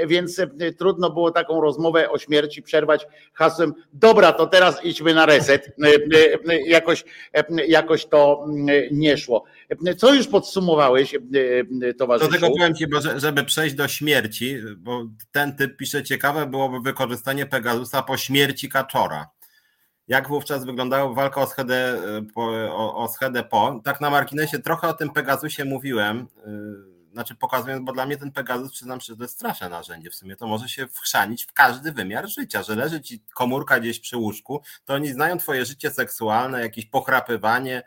[0.06, 0.40] więc
[0.78, 5.76] trudno było taką rozmowę o śmierci przerwać hasłem dobra, to teraz idźmy na reset.
[6.66, 7.04] Jakoś,
[7.68, 8.46] jakoś to
[8.90, 9.44] nie szło.
[9.96, 11.14] Co już podsumowałeś,
[11.98, 12.30] towarzyszu?
[12.30, 12.86] Do tego powiem Ci,
[13.16, 19.30] żeby przejść do śmierci, bo ten typ pisze ciekawe byłoby wykorzystanie Pegasusa po śmierci Kaczora.
[20.08, 22.02] jak wówczas wyglądała walka o schedę,
[22.34, 23.80] po, o, o schedę po.
[23.84, 26.26] Tak na marginesie trochę o tym Pegasusie mówiłem,
[27.12, 30.10] znaczy pokazując, bo dla mnie ten Pegasus, przyznam szczerze, to jest straszne narzędzie.
[30.10, 34.00] W sumie to może się wchrzanić w każdy wymiar życia, że leży ci komórka gdzieś
[34.00, 37.82] przy łóżku, to oni znają twoje życie seksualne, jakieś pochrapywanie,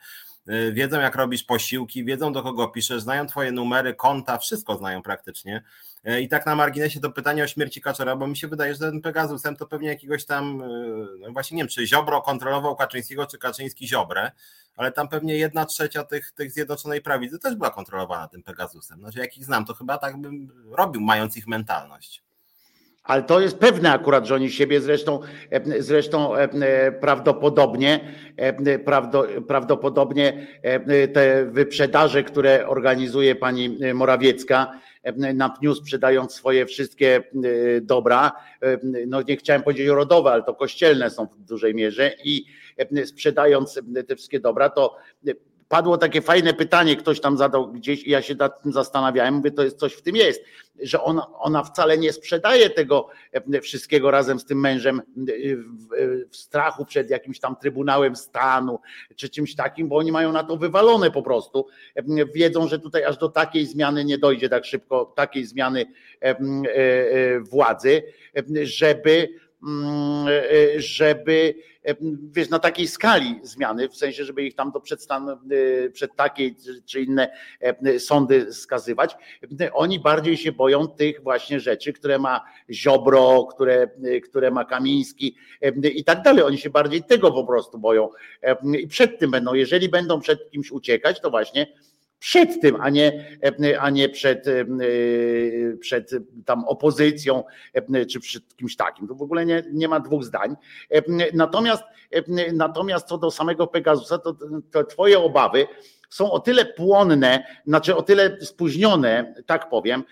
[0.72, 5.64] wiedzą jak robisz posiłki, wiedzą do kogo piszesz, znają twoje numery, konta, wszystko znają praktycznie.
[6.08, 8.80] Y, I tak na marginesie to pytanie o śmierci Kaczora, bo mi się wydaje, że
[8.80, 10.66] ten Pegasusem to pewnie jakiegoś tam, y,
[11.20, 14.32] no właśnie nie wiem, czy Ziobro kontrolował Kaczyńskiego, czy Kaczyński Ziobrę,
[14.76, 19.00] ale tam pewnie jedna trzecia tych, tych Zjednoczonej Prawicy też była kontrolowana tym Pegasusem.
[19.00, 22.24] Znaczy, jak ich znam, to chyba tak bym robił, mając ich mentalność.
[23.10, 25.20] Ale to jest pewne akurat, że oni siebie zresztą,
[25.80, 26.32] zresztą
[27.02, 28.00] prawdopodobnie,
[29.48, 30.48] prawdopodobnie
[31.14, 34.72] te wyprzedaże, które organizuje pani Morawiecka,
[35.34, 37.24] na pniu sprzedając swoje wszystkie
[37.82, 38.32] dobra,
[39.08, 42.46] no nie chciałem powiedzieć rodowe, ale to kościelne są w dużej mierze i
[43.06, 44.98] sprzedając te wszystkie dobra, to
[45.70, 49.52] padło takie fajne pytanie, ktoś tam zadał gdzieś i ja się nad tym zastanawiałem, mówię,
[49.52, 50.44] to jest coś w tym jest,
[50.82, 53.10] że ona, ona wcale nie sprzedaje tego
[53.62, 55.88] wszystkiego razem z tym mężem w,
[56.30, 58.80] w strachu przed jakimś tam Trybunałem Stanu
[59.16, 61.68] czy czymś takim, bo oni mają na to wywalone po prostu.
[62.36, 65.86] Wiedzą, że tutaj aż do takiej zmiany nie dojdzie tak szybko, takiej zmiany
[66.22, 66.36] e, e,
[67.40, 68.04] władzy,
[68.64, 69.49] żeby e, e,
[70.78, 71.96] żeby e,
[72.32, 75.40] wiesz, na takiej skali zmiany, w sensie, żeby ich tam do przedstan,
[75.94, 76.56] przed takiej
[76.86, 77.32] czy inne
[78.00, 79.16] sądy skazywać,
[79.74, 82.42] oni bardziej się boją tych właśnie rzeczy, które ma
[82.72, 83.90] Ziobro, które,
[84.24, 85.36] które ma Kamiński
[85.84, 86.44] i tak dalej.
[86.44, 88.10] Oni się bardziej tego po prostu boją
[88.80, 91.68] i przed tym będą, jeżeli będą przed kimś uciekać, to właśnie
[92.20, 93.38] przed tym, a nie,
[93.80, 94.46] a nie przed,
[95.80, 96.12] przed
[96.46, 97.44] tam opozycją
[98.12, 99.08] czy przed kimś takim.
[99.08, 100.56] To w ogóle nie, nie ma dwóch zdań.
[101.34, 101.84] Natomiast,
[102.54, 104.36] natomiast co do samego Pegasusa, to,
[104.72, 105.68] to twoje obawy
[106.10, 110.04] są o tyle płonne, znaczy o tyle spóźnione, tak powiem,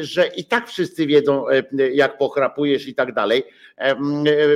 [0.00, 1.44] że i tak wszyscy wiedzą,
[1.92, 3.44] jak pochrapujesz i tak dalej,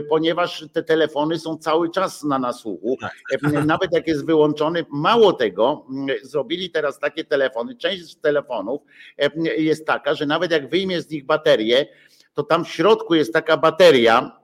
[0.09, 2.97] ponieważ te telefony są cały czas na nasłuchu.
[3.01, 3.43] Tak.
[3.67, 5.87] Nawet jak jest wyłączony, mało tego,
[6.23, 8.83] zrobili teraz takie telefony, część z telefonów
[9.57, 11.87] jest taka, że nawet jak wyjmie z nich baterię,
[12.35, 14.40] to tam w środku jest taka bateria,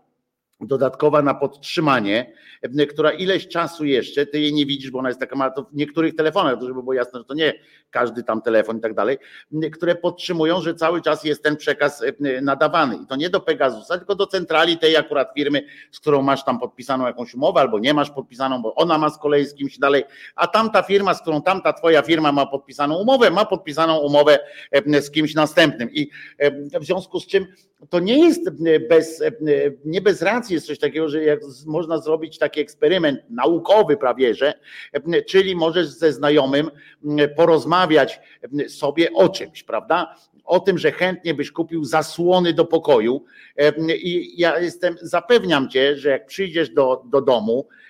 [0.60, 5.20] dodatkowa na podtrzymanie, e, która ileś czasu jeszcze, ty jej nie widzisz, bo ona jest
[5.20, 7.54] taka mała, to w niektórych telefonach, żeby było jasne, że to nie
[7.90, 9.18] każdy tam telefon i tak dalej,
[9.72, 12.96] które podtrzymują, że cały czas jest ten przekaz e, nadawany.
[12.96, 16.58] I to nie do Pegasusa, tylko do centrali tej akurat firmy, z którą masz tam
[16.58, 20.04] podpisaną jakąś umowę, albo nie masz podpisaną, bo ona ma z kolei z kimś dalej,
[20.34, 24.38] a tamta firma, z którą tamta twoja firma ma podpisaną umowę, ma podpisaną umowę
[24.70, 25.90] e, z kimś następnym.
[25.92, 26.10] I
[26.80, 27.46] w związku z czym
[27.90, 28.50] to nie jest
[28.88, 29.22] bez,
[29.84, 34.54] nie bez racji jest coś takiego, że jak można zrobić taki eksperyment naukowy prawie, że,
[35.26, 36.70] czyli możesz ze znajomym
[37.36, 38.20] porozmawiać
[38.68, 40.16] sobie o czymś, prawda?
[40.44, 43.24] O tym, że chętnie byś kupił zasłony do pokoju
[43.88, 47.85] i ja jestem, zapewniam cię, że jak przyjdziesz do, do domu, E,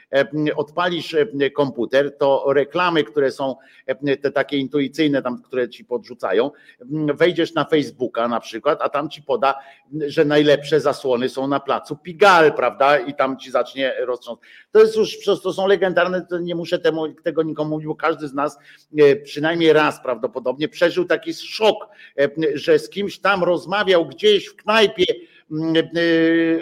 [0.56, 3.56] odpalisz e, komputer, to reklamy, które są
[3.86, 6.50] e, te takie intuicyjne, tam, które ci podrzucają,
[7.14, 9.54] wejdziesz na Facebooka na przykład, a tam ci poda,
[10.06, 12.98] że najlepsze zasłony są na placu Pigal, prawda?
[12.98, 14.44] I tam ci zacznie roztrząsać.
[14.70, 18.28] To jest już, to są legendarne, to nie muszę temu, tego nikomu mówić, bo każdy
[18.28, 18.58] z nas
[19.24, 21.88] przynajmniej raz prawdopodobnie przeżył taki szok,
[22.54, 25.04] że z kimś tam rozmawiał gdzieś w knajpie,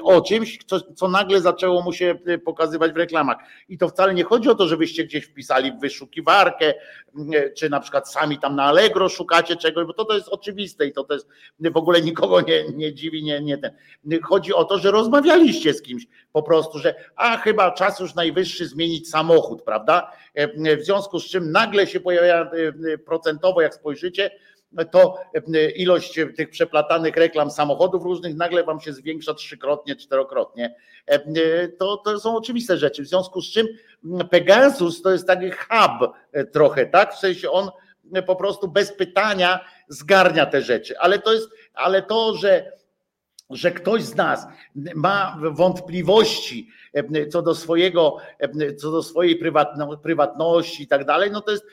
[0.02, 3.36] o czymś, co, co nagle zaczęło mu się y, pokazywać w reklamach.
[3.68, 6.74] I to wcale nie chodzi o to, żebyście gdzieś wpisali w wyszukiwarkę,
[7.34, 10.86] y, czy na przykład sami tam na Allegro szukacie czegoś, bo to, to jest oczywiste
[10.86, 11.28] i to, jest
[11.60, 13.72] w ogóle nikogo nie, nie dziwi, nie, nie ten.
[14.22, 18.68] Chodzi o to, że rozmawialiście z kimś po prostu, że a chyba czas już najwyższy
[18.68, 20.10] zmienić samochód, prawda?
[20.78, 22.50] W związku z czym nagle się pojawia
[23.06, 24.30] procentowo, jak spojrzycie,
[24.90, 30.74] to e, ilość tych przeplatanych reklam samochodów różnych nagle wam się zwiększa trzykrotnie, czterokrotnie.
[31.08, 33.02] E, e, to, to są oczywiste rzeczy.
[33.02, 33.66] W związku z czym
[34.30, 36.12] Pegasus to jest taki hub
[36.52, 37.14] trochę, tak?
[37.14, 37.70] W sensie on
[38.26, 40.98] po prostu bez pytania zgarnia te rzeczy.
[40.98, 42.72] Ale to jest, ale to, że
[43.50, 44.46] że ktoś z nas
[44.94, 46.68] ma wątpliwości
[47.30, 48.16] co do swojego,
[48.78, 49.40] co do swojej
[50.02, 51.64] prywatności i tak dalej, no to jest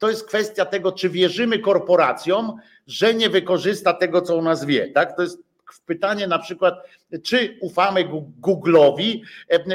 [0.00, 2.56] to jest kwestia tego, czy wierzymy korporacjom,
[2.86, 4.88] że nie wykorzysta tego, co u nas wie.
[4.88, 5.16] Tak?
[5.16, 5.38] To jest
[5.86, 6.74] pytanie na przykład,
[7.22, 8.04] czy ufamy
[8.42, 9.20] Google'owi,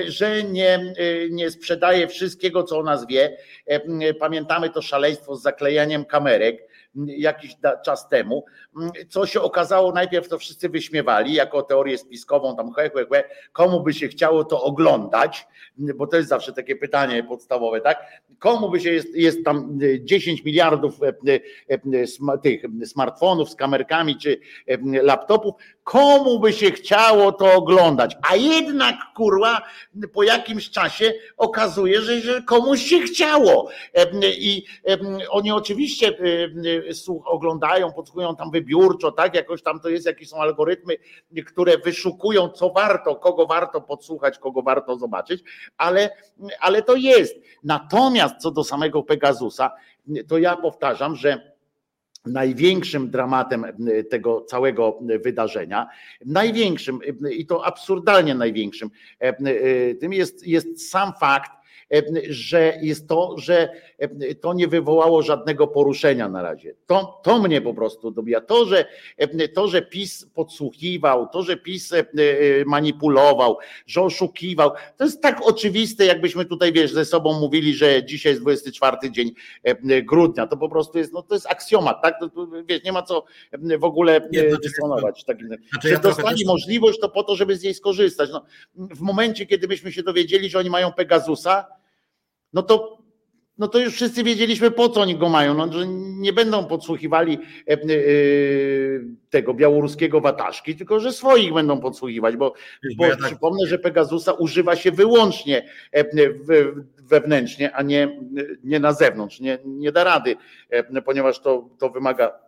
[0.07, 0.93] że nie,
[1.29, 3.37] nie sprzedaje wszystkiego, co o nas wie.
[4.19, 6.67] Pamiętamy to szaleństwo z zaklejaniem kamerek
[7.05, 7.55] jakiś
[7.85, 8.45] czas temu,
[9.09, 13.23] co się okazało, najpierw to wszyscy wyśmiewali jako teorię spiskową, tam he, he, he,
[13.53, 15.47] komu by się chciało to oglądać,
[15.77, 18.05] bo to jest zawsze takie pytanie podstawowe, tak?
[18.39, 20.99] Komu by się, jest, jest tam 10 miliardów
[22.43, 24.39] tych smartfonów z kamerkami czy
[25.03, 29.61] laptopów, komu by się chciało to oglądać, a jednak kurwa
[30.13, 33.69] po jakimś czasie okazuje, że komuś się chciało.
[34.23, 34.63] I
[35.29, 36.17] oni oczywiście
[37.25, 40.95] oglądają, podsłuchują tam wybiórczo, tak, jakoś tam to jest, jakieś są algorytmy,
[41.45, 45.43] które wyszukują, co warto, kogo warto podsłuchać, kogo warto zobaczyć,
[45.77, 46.09] ale,
[46.59, 47.35] ale to jest.
[47.63, 49.71] Natomiast co do samego Pegasusa,
[50.27, 51.55] to ja powtarzam, że
[52.25, 53.65] największym dramatem
[54.09, 55.87] tego całego wydarzenia,
[56.25, 56.99] największym
[57.31, 58.89] i to absurdalnie największym,
[59.99, 61.51] tym jest, jest sam fakt,
[62.29, 63.69] że jest to, że
[64.41, 66.75] to nie wywołało żadnego poruszenia na razie.
[66.85, 68.41] To, to mnie po prostu dobija.
[68.41, 68.85] To że,
[69.53, 72.05] to, że PiS podsłuchiwał, to, że PiS e,
[72.65, 73.57] manipulował,
[73.87, 78.41] że oszukiwał, to jest tak oczywiste, jakbyśmy tutaj, wiesz, ze sobą mówili, że dzisiaj jest
[78.41, 79.31] 24 dzień
[80.03, 80.47] grudnia.
[80.47, 82.19] To po prostu jest, no to jest aksjomat, tak?
[82.19, 83.25] To, wiesz, nie ma co
[83.79, 85.23] w ogóle nie, e, dysponować.
[85.23, 88.29] Takim, znaczy, że dostali możliwość to po to, żeby z niej skorzystać.
[88.33, 88.45] No,
[88.75, 91.65] w momencie, kiedy myśmy się dowiedzieli, że oni mają Pegasusa,
[92.55, 92.97] no to,
[93.57, 97.39] no to już wszyscy wiedzieliśmy, po co oni go mają, no, że nie będą podsłuchiwali
[97.67, 97.77] e, e,
[99.29, 102.53] tego białoruskiego wataszki, tylko że swoich będą podsłuchiwać, bo,
[102.97, 103.25] bo ja tak...
[103.25, 106.05] przypomnę, że Pegasusa używa się wyłącznie e,
[106.97, 108.21] wewnętrznie, a nie,
[108.63, 109.39] nie na zewnątrz.
[109.39, 110.35] Nie, nie da rady,
[111.05, 112.45] ponieważ to, to wymaga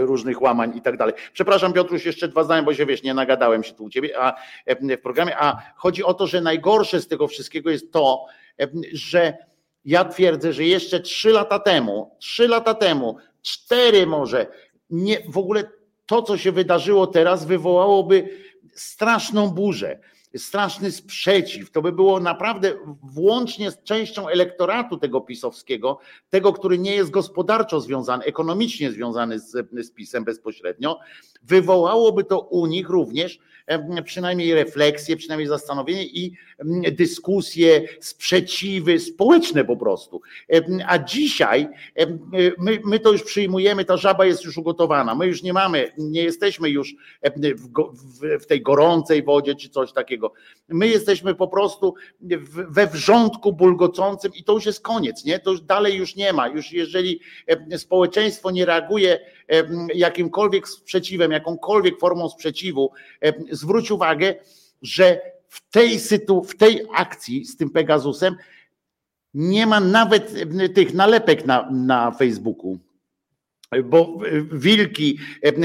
[0.00, 1.14] różnych łamań i tak dalej.
[1.32, 4.34] Przepraszam Piotruś, jeszcze dwa zdania, bo się wiesz, nie nagadałem się tu u ciebie a,
[4.66, 8.26] w programie, a chodzi o to, że najgorsze z tego wszystkiego jest to,
[8.92, 9.36] że
[9.84, 14.46] ja twierdzę, że jeszcze trzy lata temu, trzy lata temu, cztery może,
[14.90, 15.64] nie, w ogóle
[16.06, 18.28] to, co się wydarzyło teraz, wywołałoby
[18.74, 19.98] straszną burzę,
[20.36, 21.70] straszny sprzeciw.
[21.70, 22.72] To by było naprawdę
[23.02, 25.98] włącznie z częścią elektoratu tego pisowskiego,
[26.30, 30.98] tego, który nie jest gospodarczo związany, ekonomicznie związany z, z pisem bezpośrednio,
[31.42, 33.38] wywołałoby to u nich również
[34.04, 36.32] przynajmniej refleksję, przynajmniej zastanowienie i
[36.92, 40.20] dyskusje, sprzeciwy społeczne po prostu.
[40.86, 41.68] A dzisiaj
[42.58, 45.14] my, my to już przyjmujemy, ta żaba jest już ugotowana.
[45.14, 46.94] My już nie mamy, nie jesteśmy już
[47.36, 50.32] w, w, w tej gorącej wodzie czy coś takiego.
[50.68, 51.94] My jesteśmy po prostu
[52.68, 55.38] we wrzątku bulgocącym i to już jest koniec, nie?
[55.38, 56.48] To już dalej już nie ma.
[56.48, 57.20] Już jeżeli
[57.76, 59.20] społeczeństwo nie reaguje
[59.94, 62.90] jakimkolwiek sprzeciwem, jakąkolwiek formą sprzeciwu,
[63.50, 64.34] zwróć uwagę,
[64.82, 68.36] że w tej sytu, w tej akcji z tym Pegasusem
[69.34, 70.34] nie ma nawet
[70.74, 72.78] tych nalepek na, na Facebooku.
[73.84, 74.18] Bo
[74.52, 75.18] wilki,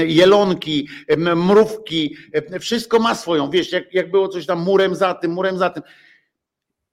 [0.06, 0.88] jelonki,
[1.36, 2.16] mrówki,
[2.60, 5.82] wszystko ma swoją, wiesz, jak, jak było coś tam murem za tym, murem za tym,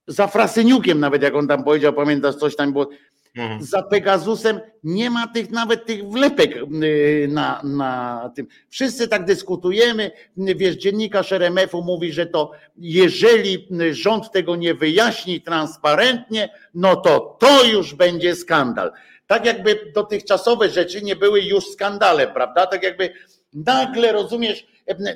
[0.08, 2.90] za Frasyniukiem nawet, jak on tam powiedział, pamiętasz, coś tam było,
[3.38, 3.64] Mhm.
[3.64, 8.48] Za Pegasusem nie ma tych nawet tych wlepek y, na, na tym.
[8.70, 10.12] Wszyscy tak dyskutujemy.
[10.38, 17.64] Wiesz, dziennikarz RMF-u mówi, że to jeżeli rząd tego nie wyjaśni transparentnie, no to to
[17.64, 18.92] już będzie skandal.
[19.28, 22.68] Tak jakby dotychczasowe rzeczy nie były już skandalem, prawda?
[22.68, 23.14] Tak jakby
[23.54, 24.68] nagle, rozumiesz,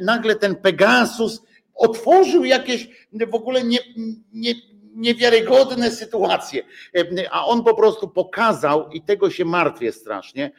[0.01, 1.41] nagle ten Pegasus
[1.75, 3.79] otworzył jakieś w ogóle nie,
[4.33, 4.53] nie,
[4.95, 6.63] niewiarygodne sytuacje,
[7.31, 10.51] a on po prostu pokazał i tego się martwię strasznie,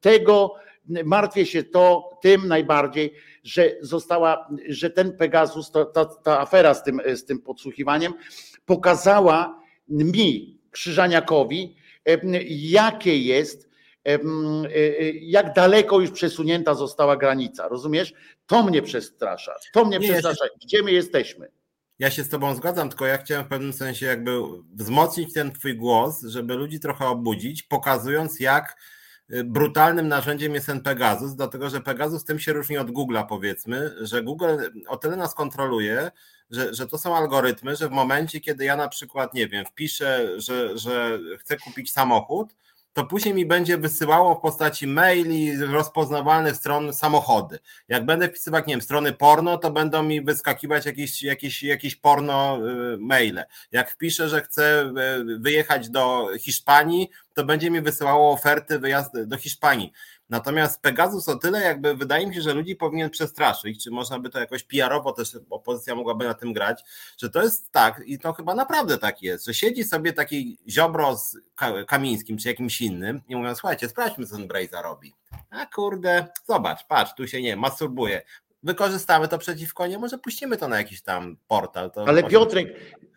[0.00, 0.54] tego
[1.04, 6.82] martwię się to tym najbardziej, że została, że ten Pegasus, ta, ta, ta afera z
[6.82, 8.14] tym, z tym podsłuchiwaniem
[8.66, 11.76] pokazała mi, Krzyżaniakowi,
[12.48, 13.68] jakie jest,
[15.20, 17.68] jak daleko już przesunięta została granica.
[17.68, 18.12] Rozumiesz?
[18.46, 19.54] To mnie przestrasza.
[19.72, 20.44] To mnie Nie, przestrasza.
[20.62, 21.48] Gdzie my jesteśmy?
[21.98, 24.40] Ja się z Tobą zgadzam, tylko ja chciałem w pewnym sensie jakby
[24.74, 28.76] wzmocnić ten Twój głos, żeby ludzi trochę obudzić, pokazując jak
[29.32, 33.94] y, brutalnym narzędziem jest ten Pegasus, dlatego że Pegasus tym się różni od Google'a powiedzmy,
[34.00, 34.56] że Google
[34.88, 36.10] o tyle nas kontroluje,
[36.50, 40.40] że, że to są algorytmy, że w momencie, kiedy ja na przykład, nie wiem, wpiszę,
[40.40, 42.54] że, że chcę kupić samochód,
[42.98, 47.58] to później mi będzie wysyłało w postaci maili rozpoznawalnych stron samochody.
[47.88, 52.58] Jak będę wpisywać, nie wiem, strony porno, to będą mi wyskakiwać jakieś, jakieś, jakieś porno
[52.94, 53.44] y, maile.
[53.72, 59.36] Jak wpiszę, że chcę y, wyjechać do Hiszpanii, to będzie mi wysyłało oferty wyjazdy do
[59.36, 59.92] Hiszpanii.
[60.30, 64.30] Natomiast Pegasus o tyle jakby wydaje mi się, że ludzi powinien przestraszyć, czy można by
[64.30, 66.84] to jakoś PR-owo też opozycja mogłaby na tym grać,
[67.18, 71.16] że to jest tak i to chyba naprawdę tak jest, że siedzi sobie taki ziobro
[71.16, 71.36] z
[71.86, 75.14] Kamińskim czy jakimś innym i mówią, słuchajcie, sprawdźmy co ten Brejza robi.
[75.50, 78.22] A kurde, zobacz, patrz, tu się nie masturbuje
[78.62, 81.90] wykorzystamy to przeciwko nie, może puścimy to na jakiś tam portal.
[81.96, 82.32] Ale może...
[82.32, 82.68] Piotrek,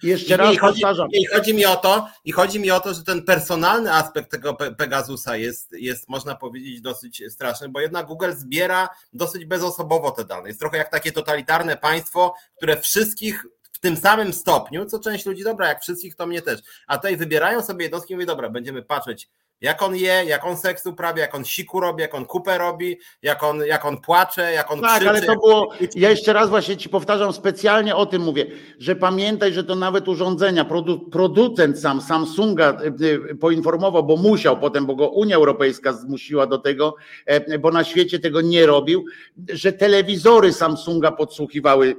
[0.04, 1.08] jeszcze raz I chodzi, powtarzam.
[1.12, 4.54] I chodzi mi o to, i chodzi mi o to, że ten personalny aspekt tego
[4.54, 10.48] Pegasusa jest, jest można powiedzieć dosyć straszny, bo jednak Google zbiera dosyć bezosobowo te dane.
[10.48, 15.44] Jest trochę jak takie totalitarne państwo, które wszystkich w tym samym stopniu, co część ludzi,
[15.44, 16.62] dobra, jak wszystkich, to mnie też.
[16.88, 19.30] A tutaj wybierają sobie jednostki i mówią, dobra, będziemy patrzeć
[19.62, 22.98] jak on je, jak on seks uprawia, jak on siku robi, jak on kupę robi,
[23.22, 26.50] jak on, jak on płacze, jak on Tak, krzyczy, ale to było, ja jeszcze raz
[26.50, 28.46] właśnie ci powtarzam, specjalnie o tym mówię,
[28.80, 34.60] że pamiętaj, że to nawet urządzenia, produ, producent sam Samsunga y, y, poinformował, bo musiał
[34.60, 39.06] potem, bo go Unia Europejska zmusiła do tego, e, bo na świecie tego nie robił,
[39.50, 41.96] że telewizory Samsunga podsłuchiwały.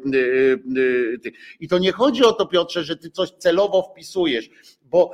[1.61, 4.51] I to nie chodzi o to, Piotrze, że ty coś celowo wpisujesz
[4.93, 5.11] bo,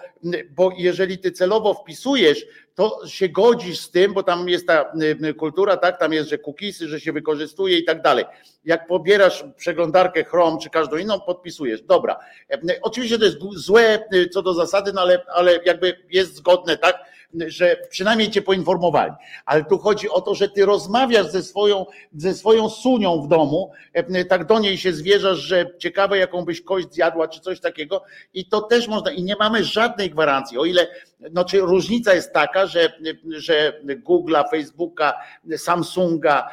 [0.51, 4.93] bo jeżeli ty celowo wpisujesz, to się godzisz z tym, bo tam jest ta
[5.39, 8.25] kultura, tak, tam jest, że cookiesy, że się wykorzystuje i tak dalej.
[8.65, 11.83] Jak pobierasz przeglądarkę Chrome czy każdą inną, podpisujesz.
[11.83, 12.19] Dobra.
[12.51, 16.77] E, oczywiście to jest złe y, co do zasady, no ale, ale jakby jest zgodne,
[16.77, 17.05] tak,
[17.47, 19.13] że przynajmniej cię poinformowali.
[19.47, 23.73] Ale tu chodzi o to, że ty rozmawiasz ze swoją, ze swoją sunią w domu,
[23.93, 28.03] e, tak do niej się zwierzasz, że ciekawe jaką byś kość zjadła, czy coś takiego
[28.35, 30.87] i to też można, i nie mamy żadnej gwarancji, o ile,
[31.31, 32.93] no czy różnica jest taka, że,
[33.29, 35.15] że Google'a, Facebooka,
[35.57, 36.49] Samsunga,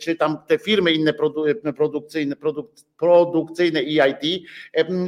[0.00, 1.12] czy tam te firmy inne
[1.76, 2.36] produkcyjne,
[2.98, 4.42] produkcyjne EIT,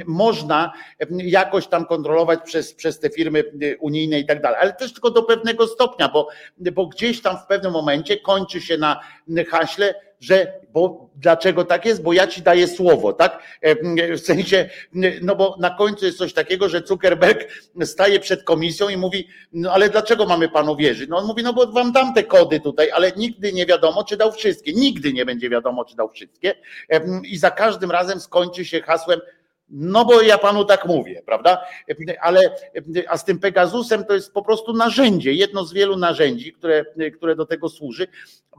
[0.06, 0.72] można
[1.10, 3.44] jakoś tam kontrolować przez, przez te firmy
[3.80, 4.58] unijne i tak dalej.
[4.60, 6.28] Ale też tylko do pewnego stopnia, bo,
[6.72, 9.00] bo gdzieś tam w pewnym momencie kończy się na
[9.50, 12.02] haśle, że bo dlaczego tak jest?
[12.02, 13.42] Bo ja ci daję słowo, tak?
[14.16, 14.70] W sensie,
[15.22, 17.48] no bo na końcu jest coś takiego, że Zuckerberg
[17.84, 21.10] staje przed komisją i mówi, no ale dlaczego mamy panu wierzyć?
[21.10, 24.16] No on mówi, no bo wam dam te kody tutaj, ale nigdy nie wiadomo, czy
[24.16, 24.72] dał wszystkie.
[24.72, 26.54] Nigdy nie będzie wiadomo, czy dał wszystkie.
[27.24, 29.20] I za każdym razem skończy się hasłem,
[29.72, 31.64] no bo ja panu tak mówię, prawda?
[32.20, 32.56] Ale
[33.08, 36.84] a z tym Pegasusem to jest po prostu narzędzie, jedno z wielu narzędzi, które,
[37.16, 38.06] które do tego służy.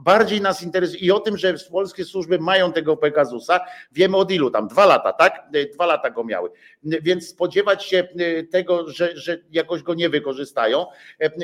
[0.03, 3.60] Bardziej nas interesuje i o tym, że polskie służby mają tego Pegasusa,
[3.91, 5.44] wiemy od ilu tam, dwa lata, tak?
[5.73, 6.49] Dwa lata go miały.
[6.84, 8.07] Więc spodziewać się
[8.52, 10.86] tego, że, że jakoś go nie wykorzystają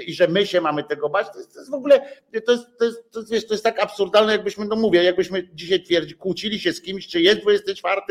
[0.07, 2.01] i że my się mamy tego bać, to jest, to jest w ogóle,
[2.45, 5.83] to jest, to jest, to jest, to jest tak absurdalne, jakbyśmy, no mówię, jakbyśmy dzisiaj
[5.83, 8.01] twierdzi, kłócili się z kimś, czy jest 24,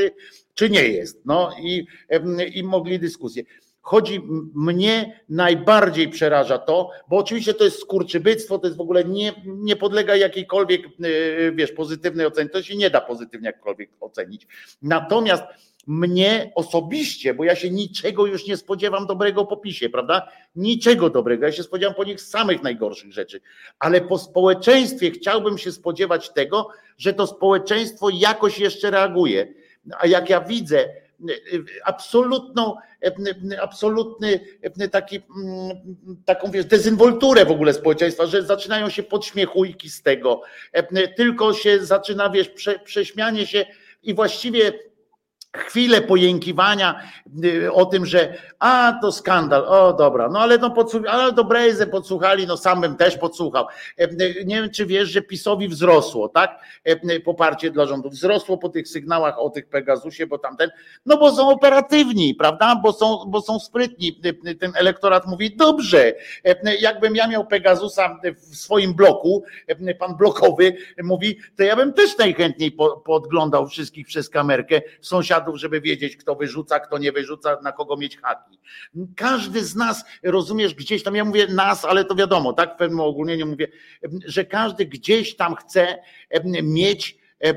[0.54, 1.20] czy nie jest.
[1.24, 1.86] No i,
[2.54, 3.42] i mogli dyskusję.
[3.86, 4.20] Chodzi,
[4.54, 9.76] mnie najbardziej przeraża to, bo oczywiście to jest skurczybyctwo, to jest w ogóle nie, nie
[9.76, 14.46] podlega jakiejkolwiek, e, wiesz, pozytywnej ocenie, to się nie da pozytywnie jakkolwiek ocenić.
[14.82, 15.42] Natomiast
[15.86, 20.28] mnie osobiście, bo ja się niczego już nie spodziewam dobrego po PiSie, prawda?
[20.56, 21.46] Niczego dobrego.
[21.46, 23.40] Ja się spodziewam po nich samych najgorszych rzeczy,
[23.78, 26.68] ale po społeczeństwie chciałbym się spodziewać tego,
[26.98, 29.54] że to społeczeństwo jakoś jeszcze reaguje.
[29.98, 30.88] A jak ja widzę,
[31.84, 32.76] absolutną,
[33.62, 34.40] absolutny
[34.92, 35.20] taki,
[36.24, 40.42] taką wiesz, dezynwolturę w ogóle społeczeństwa, że zaczynają się podśmiechujki z tego,
[41.16, 43.66] tylko się zaczyna, wiesz, prze, prześmianie się
[44.02, 44.72] i właściwie
[45.56, 47.02] chwilę pojękiwania
[47.44, 51.44] y, o tym, że a to skandal, o dobra, no ale no podsłuchali, ale do
[51.44, 53.66] Brejze podsłuchali, no sam bym też podsłuchał.
[53.98, 56.60] E, y, nie wiem, czy wiesz, że PiSowi wzrosło, tak?
[57.10, 60.70] Y, poparcie dla rządu wzrosło po tych sygnałach o tych Pegasusie, bo tamten,
[61.06, 62.80] no bo są operatywni, prawda?
[62.82, 64.20] Bo są, bo są sprytni.
[64.60, 66.12] Ten elektorat mówi, dobrze,
[66.80, 68.20] jakbym ja miał Pegasusa
[68.50, 69.44] w swoim bloku,
[69.98, 76.16] pan blokowy mówi, to ja bym też najchętniej podglądał wszystkich przez kamerkę sąsiadów żeby wiedzieć,
[76.16, 78.58] kto wyrzuca, kto nie wyrzuca, na kogo mieć haki.
[79.16, 83.00] Każdy z nas, rozumiesz, gdzieś tam, ja mówię nas, ale to wiadomo, tak, w pewnym
[83.00, 83.68] ogólnieniu mówię,
[84.26, 85.98] że każdy gdzieś tam chce
[86.62, 87.54] mieć e,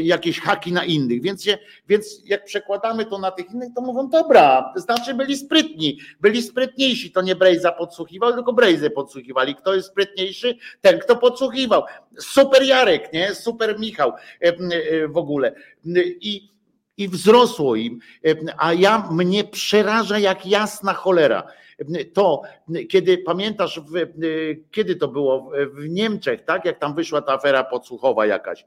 [0.00, 1.22] jakieś haki na innych.
[1.22, 1.58] Więc, się,
[1.88, 7.12] więc jak przekładamy to na tych innych, to mówią, dobra, znaczy byli sprytni, byli sprytniejsi.
[7.12, 9.54] To nie Brejza podsłuchiwał, tylko Brejzy podsłuchiwali.
[9.54, 10.56] Kto jest sprytniejszy?
[10.80, 11.82] Ten, kto podsłuchiwał.
[12.18, 13.34] Super Jarek, nie?
[13.34, 14.52] Super Michał e,
[15.08, 15.54] w ogóle.
[16.20, 16.52] I
[17.02, 17.98] i wzrosło im,
[18.58, 21.42] a ja mnie przeraża jak jasna cholera.
[22.12, 22.42] To,
[22.88, 24.06] kiedy pamiętasz, w,
[24.70, 26.64] kiedy to było w Niemczech, tak?
[26.64, 28.64] Jak tam wyszła ta afera podsłuchowa jakaś.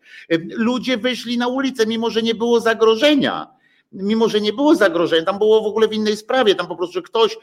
[0.49, 3.55] Ludzie wyszli na ulicę, mimo że nie było zagrożenia
[3.91, 7.01] mimo że nie było zagrożenia, tam było w ogóle w innej sprawie, tam po prostu
[7.01, 7.37] ktoś,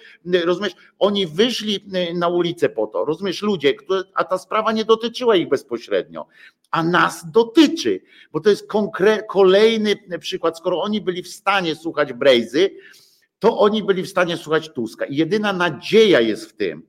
[0.44, 3.74] rozumiesz, oni wyszli na ulicę po to, rozumiesz, ludzie,
[4.14, 6.26] a ta sprawa nie dotyczyła ich bezpośrednio,
[6.70, 8.00] a nas dotyczy,
[8.32, 12.70] bo to jest konkre- kolejny przykład, skoro oni byli w stanie słuchać Brejzy,
[13.38, 15.04] to oni byli w stanie słuchać Tuska.
[15.04, 16.82] I jedyna nadzieja jest w tym,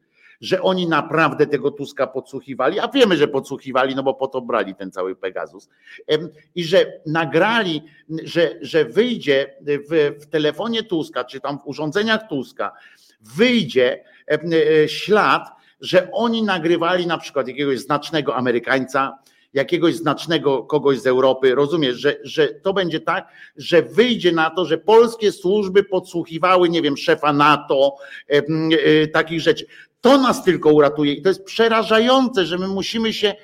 [0.43, 4.75] że oni naprawdę tego Tuska podsłuchiwali, a wiemy, że podsłuchiwali, no bo po to brali
[4.75, 5.69] ten cały Pegasus,
[6.55, 7.81] i że nagrali,
[8.23, 12.71] że, że wyjdzie w, w telefonie Tuska, czy tam w urządzeniach Tuska,
[13.21, 15.49] wyjdzie e, ślad,
[15.81, 19.17] że oni nagrywali na przykład jakiegoś znacznego Amerykańca,
[19.53, 21.55] jakiegoś znacznego kogoś z Europy.
[21.55, 26.81] Rozumiesz, że, że to będzie tak, że wyjdzie na to, że polskie służby podsłuchiwały, nie
[26.81, 27.95] wiem, szefa NATO,
[28.29, 29.65] e, e, takich rzeczy.
[30.03, 33.35] To nas tylko uratuje i to jest przerażające, że my musimy się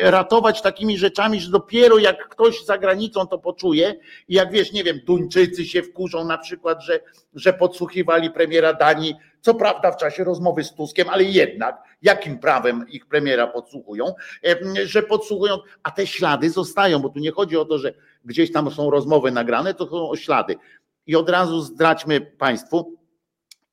[0.00, 3.94] ratować takimi rzeczami, że dopiero jak ktoś za granicą to poczuje
[4.28, 7.00] i jak wiesz, nie wiem, Duńczycy się wkurzą na przykład, że,
[7.34, 12.88] że podsłuchiwali premiera Danii, co prawda w czasie rozmowy z Tuskiem, ale jednak jakim prawem
[12.88, 14.14] ich premiera podsłuchują,
[14.84, 17.94] że podsłuchują, a te ślady zostają, bo tu nie chodzi o to, że
[18.24, 20.56] gdzieś tam są rozmowy nagrane, to są ślady.
[21.06, 22.98] I od razu zdradźmy Państwu,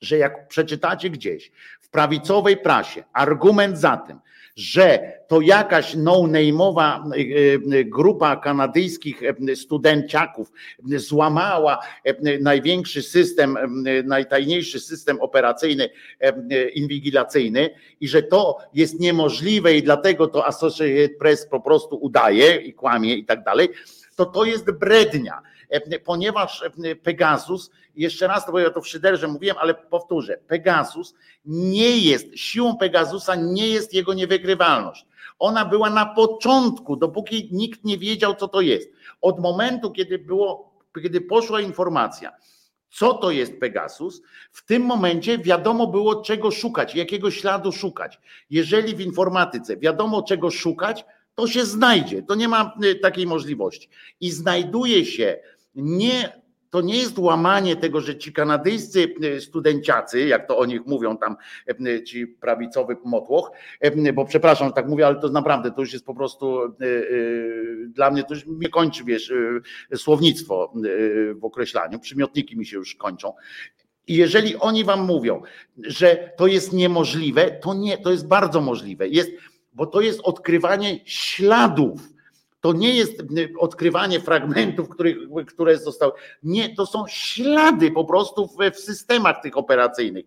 [0.01, 1.51] że jak przeczytacie gdzieś
[1.95, 3.03] prawicowej prasie.
[3.13, 4.19] Argument za tym,
[4.55, 10.51] że to jakaś no-name'owa e, e, grupa kanadyjskich e, studenciaków
[10.83, 11.79] złamała
[12.41, 13.57] największy system,
[14.03, 15.89] najtajniejszy system operacyjny
[16.73, 17.69] inwigilacyjny
[17.99, 23.15] i że to jest niemożliwe i dlatego to Associated Press po prostu udaje i kłamie
[23.15, 23.69] i tak dalej,
[24.15, 25.41] to to jest brednia
[26.05, 31.13] ponieważ e, Pegasus, jeszcze raz to bo ja to w szyderze mówiłem, ale powtórzę, Pegasus
[31.45, 35.05] nie jest, siłą Pegasusa nie jest jego niewygrywalność.
[35.39, 38.89] Ona była na początku, dopóki nikt nie wiedział, co to jest.
[39.21, 40.73] Od momentu, kiedy było,
[41.03, 42.31] kiedy poszła informacja,
[42.89, 44.21] co to jest Pegasus,
[44.51, 48.19] w tym momencie wiadomo było, czego szukać, jakiego śladu szukać.
[48.49, 51.05] Jeżeli w informatyce wiadomo, czego szukać,
[51.35, 52.23] to się znajdzie.
[52.23, 53.89] To nie ma y, takiej możliwości.
[54.19, 55.39] I znajduje się
[55.75, 56.45] nie
[56.75, 61.17] to nie jest łamanie tego, że ci kanadyjscy e, studenciacy, jak to o nich mówią
[61.17, 61.35] tam
[61.67, 65.93] e, ci prawicowy motłoch, e, bo przepraszam, że tak mówię, ale to naprawdę to już
[65.93, 66.59] jest po prostu
[67.87, 69.33] dla mnie to już nie kończy, wiesz,
[69.95, 70.73] słownictwo
[71.35, 73.33] w określaniu, przymiotniki mi się już kończą.
[74.07, 75.41] I jeżeli oni wam mówią,
[75.77, 79.07] że to jest niemożliwe, to nie, to jest bardzo możliwe.
[79.07, 79.31] Jest,
[79.73, 82.14] bo to jest odkrywanie śladów
[82.65, 85.17] to nie jest y, odkrywanie fragmentów, których,
[85.47, 86.11] które zostały.
[86.43, 90.25] Nie, to są ślady po prostu w, w systemach tych operacyjnych,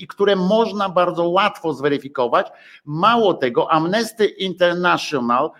[0.00, 2.46] i które można bardzo łatwo zweryfikować.
[2.84, 5.50] Mało tego, Amnesty International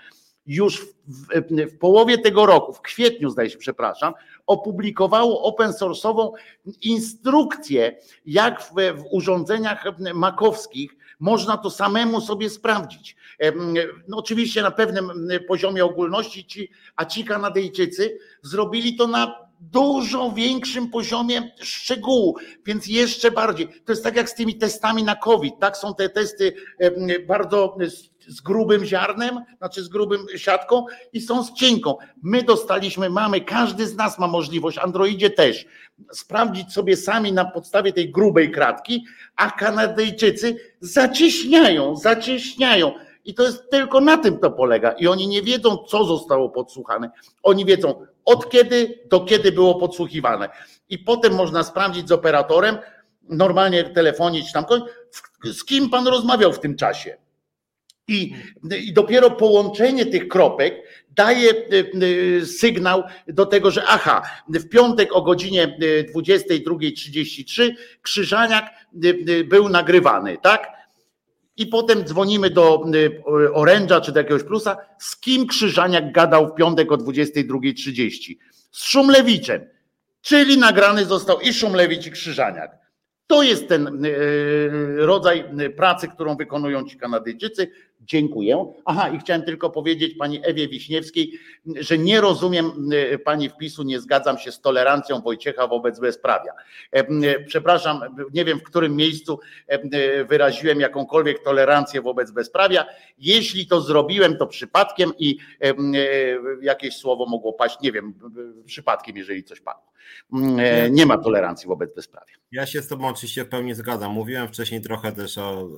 [0.47, 4.15] już w, w, w, połowie tego roku, w kwietniu zdaje się, przepraszam,
[4.47, 6.33] opublikowało open source'ową
[6.83, 7.97] instrukcję,
[8.27, 13.17] jak w, w urządzeniach makowskich można to samemu sobie sprawdzić.
[14.09, 20.91] No oczywiście na pewnym poziomie ogólności ci, a ci Kanadyjczycy zrobili to na dużo większym
[20.91, 23.69] poziomie szczegółu, więc jeszcze bardziej.
[23.85, 25.77] To jest tak jak z tymi testami na COVID, tak?
[25.77, 26.53] Są te testy
[27.29, 27.77] bardzo
[28.29, 31.97] z grubym ziarnem, znaczy z grubym siatką i są z cienką.
[32.23, 35.67] My dostaliśmy, mamy, każdy z nas ma możliwość, Androidzie też,
[36.13, 39.05] sprawdzić sobie sami na podstawie tej grubej kratki,
[39.37, 42.93] a Kanadyjczycy zacieśniają, zacieśniają.
[43.25, 44.93] I to jest tylko na tym to polega.
[44.93, 47.11] I oni nie wiedzą, co zostało podsłuchane.
[47.43, 50.49] Oni wiedzą, od kiedy do kiedy było podsłuchiwane.
[50.89, 52.79] I potem można sprawdzić z operatorem,
[53.23, 54.65] normalnie telefonić tam,
[55.45, 57.17] z kim pan rozmawiał w tym czasie.
[58.09, 58.35] I,
[58.81, 60.75] I, dopiero połączenie tych kropek
[61.11, 61.55] daje e,
[62.41, 65.77] e, sygnał do tego, że aha, w piątek o godzinie
[66.17, 67.71] 22.33
[68.03, 68.71] Krzyżaniak
[69.05, 70.80] e, był nagrywany, tak?
[71.61, 72.85] I potem dzwonimy do
[73.53, 78.37] Oręża czy do jakiegoś plusa, z kim Krzyżaniak gadał w piątek o 22.30?
[78.71, 79.67] Z Szumlewiczem.
[80.23, 82.79] Czyli nagrany został i Szumlewicz i Krzyżaniak.
[83.27, 84.03] To jest ten
[84.97, 85.45] rodzaj
[85.77, 87.71] pracy, którą wykonują ci Kanadyjczycy.
[88.11, 88.73] Dziękuję.
[88.85, 91.33] Aha, i chciałem tylko powiedzieć pani Ewie Wiśniewskiej,
[91.67, 96.53] że nie rozumiem y, pani wpisu, nie zgadzam się z tolerancją Wojciecha wobec bezprawia.
[96.93, 98.01] E, przepraszam,
[98.35, 102.87] nie wiem w którym miejscu e, wyraziłem jakąkolwiek tolerancję wobec bezprawia.
[103.19, 105.75] Jeśli to zrobiłem, to przypadkiem i e,
[106.63, 108.15] jakieś słowo mogło paść, nie wiem,
[108.67, 109.91] przypadkiem, jeżeli coś padło.
[110.91, 112.40] Nie ma tolerancji wobec bezprawia.
[112.53, 114.13] Ja się z Tobą oczywiście w pełni zgadzam.
[114.13, 115.69] Mówiłem wcześniej trochę też o,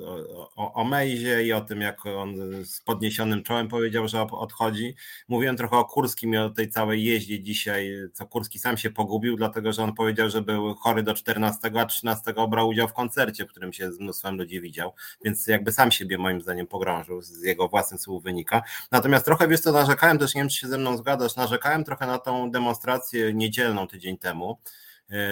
[0.56, 2.34] o, o Mejzie i o tym, jak on
[2.64, 4.94] z podniesionym czołem powiedział, że odchodzi.
[5.28, 9.36] Mówiłem trochę o Kurskim i o tej całej jeździe dzisiaj, co Kurski sam się pogubił,
[9.36, 13.44] dlatego że on powiedział, że był chory do 14, a 13 brał udział w koncercie,
[13.44, 14.92] w którym się z mnóstwem ludzi widział,
[15.24, 18.62] więc jakby sam siebie moim zdaniem pogrążył, z jego własnych słów wynika.
[18.90, 22.06] Natomiast trochę wiesz co, narzekałem też, nie wiem czy się ze mną zgadzasz, narzekałem trochę
[22.06, 24.58] na tą demonstrację niedzielną tydzień temu,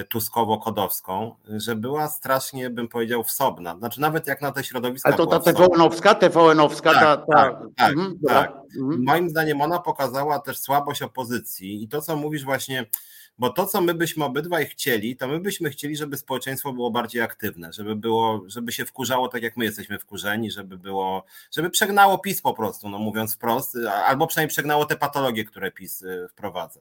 [0.08, 3.78] Tuskowo-Kodowską, że była strasznie, bym powiedział, wsobna.
[3.78, 5.08] Znaczy nawet jak na te środowiska...
[5.08, 7.16] Ale to ta TVN-owska, TVN-owska, tak, ta...
[7.16, 7.24] ta...
[7.26, 8.52] Tak, tak, mhm, tak.
[8.80, 9.04] Mhm.
[9.04, 12.86] Moim zdaniem ona pokazała też słabość opozycji i to, co mówisz właśnie
[13.40, 17.22] bo to, co my byśmy obydwaj chcieli, to my byśmy chcieli, żeby społeczeństwo było bardziej
[17.22, 22.18] aktywne, żeby było, żeby się wkurzało tak, jak my jesteśmy wkurzeni, żeby było, żeby przegnało
[22.18, 23.76] PiS po prostu, no mówiąc wprost,
[24.06, 26.80] albo przynajmniej przegnało te patologie, które PiS y, wprowadza.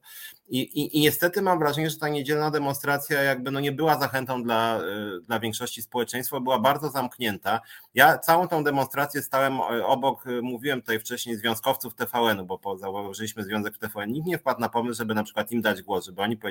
[0.49, 4.44] I, i, i niestety mam wrażenie, że ta niedzielna demonstracja jakby no nie była zachętą
[4.44, 7.61] dla, y, dla większości społeczeństwa, była bardzo zamknięta.
[7.94, 13.76] Ja całą tą demonstrację stałem y, obok, mówiłem tutaj wcześniej, związkowców TVN-u, bo założyliśmy związek
[13.76, 14.11] w TVN.
[14.11, 16.49] Nikt nie wpadł na pomysł, żeby na przykład im dać głos, żeby oni powiedzieli,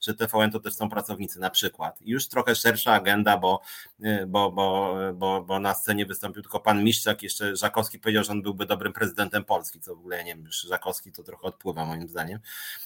[0.00, 1.98] że TVN to też są pracownicy na przykład.
[2.00, 3.60] Już trochę szersza agenda, bo,
[4.04, 8.32] y, bo, bo, bo, bo na scenie wystąpił tylko pan Miszczak, jeszcze Żakowski powiedział, że
[8.32, 11.42] on byłby dobrym prezydentem Polski, co w ogóle, ja nie wiem, już Żakowski to trochę
[11.42, 12.38] odpływa moim zdaniem.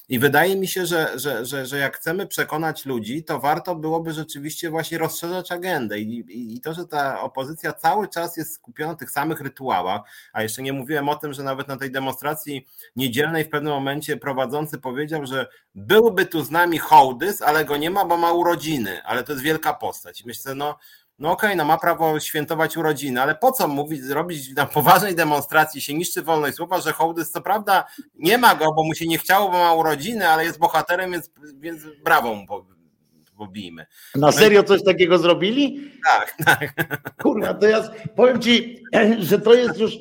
[0.08, 4.12] I wydaje mi się, że, że, że, że jak chcemy przekonać ludzi, to warto byłoby
[4.12, 8.92] rzeczywiście właśnie rozszerzać agendę i, i, i to, że ta opozycja cały czas jest skupiona
[8.92, 10.00] na tych samych rytuałach,
[10.32, 12.66] a jeszcze nie mówiłem o tym, że nawet na tej demonstracji
[12.96, 17.90] niedzielnej w pewnym momencie prowadzący powiedział, że byłby tu z nami hołdys, ale go nie
[17.90, 20.24] ma, bo ma urodziny, ale to jest wielka postać.
[20.24, 20.78] Myślę, no,
[21.18, 25.14] no okej, okay, no ma prawo świętować urodziny, ale po co mówić, robić na poważnej
[25.14, 29.06] demonstracji, się niszczy wolność słowa, że hołdys co prawda nie ma go, bo mu się
[29.06, 32.46] nie chciało, bo ma urodziny, ale jest bohaterem, więc, więc brawo mu
[33.38, 33.86] pobijmy.
[34.14, 35.90] Na serio coś takiego zrobili?
[36.04, 36.74] Tak, tak.
[37.22, 37.82] Kurwa, to ja
[38.16, 38.82] powiem ci,
[39.28, 39.92] że to jest już,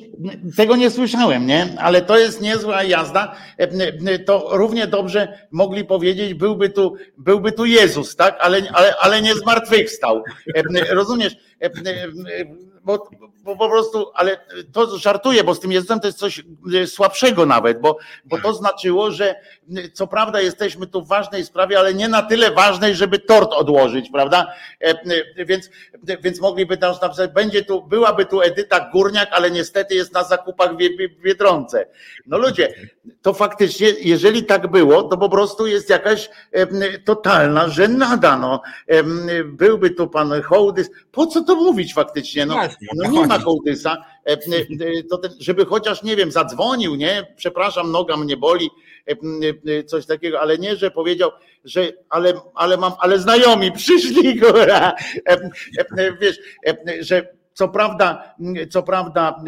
[0.56, 1.66] tego nie słyszałem, nie?
[1.78, 3.36] Ale to jest niezła jazda.
[4.26, 8.36] To równie dobrze mogli powiedzieć, byłby tu, byłby tu Jezus, tak?
[8.40, 10.22] Ale, ale, ale nie zmartwychwstał.
[10.90, 11.36] Rozumiesz?
[12.84, 13.08] Bo,
[13.44, 14.38] bo po prostu, ale
[14.72, 16.44] to żartuję, bo z tym Jezusem to jest coś
[16.74, 19.36] e, słabszego nawet, bo, bo to znaczyło, że e,
[19.92, 24.10] co prawda jesteśmy tu w ważnej sprawie, ale nie na tyle ważnej, żeby tort odłożyć,
[24.10, 24.46] prawda?
[24.80, 25.70] E, więc,
[26.22, 30.70] więc mogliby tam napisać, będzie tu, byłaby tu Edyta Górniak, ale niestety jest na zakupach
[30.74, 30.76] w
[31.22, 31.86] Biedronce.
[32.26, 32.74] No ludzie,
[33.22, 36.30] to faktycznie, jeżeli tak było, to po prostu jest jakaś
[37.04, 38.62] totalna żenada, no.
[39.44, 42.56] Byłby tu pan Hołdys, po co to mówić faktycznie, no.
[42.94, 44.36] No nie ma kołtysa, e, e,
[45.10, 47.34] to ten, żeby chociaż, nie wiem, zadzwonił, nie?
[47.36, 48.70] Przepraszam, noga mnie boli,
[49.06, 51.30] e, coś takiego, ale nie, że powiedział,
[51.64, 54.92] że ale, ale mam, ale znajomi przyszli, góra.
[56.20, 56.38] Wiesz,
[57.00, 58.34] że co prawda,
[58.70, 59.44] co prawda,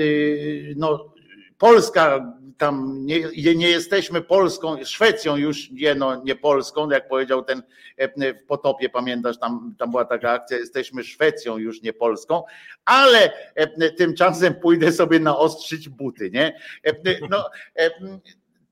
[0.77, 1.12] no,
[1.59, 7.62] Polska tam nie, nie jesteśmy Polską, Szwecją już nie, no, nie Polską, jak powiedział ten
[7.97, 12.43] e, w potopie, pamiętasz, tam, tam była taka akcja, jesteśmy Szwecją już nie Polską,
[12.85, 16.61] ale e, tymczasem pójdę sobie naostrzyć buty, nie?
[16.85, 16.93] E,
[17.31, 17.51] no,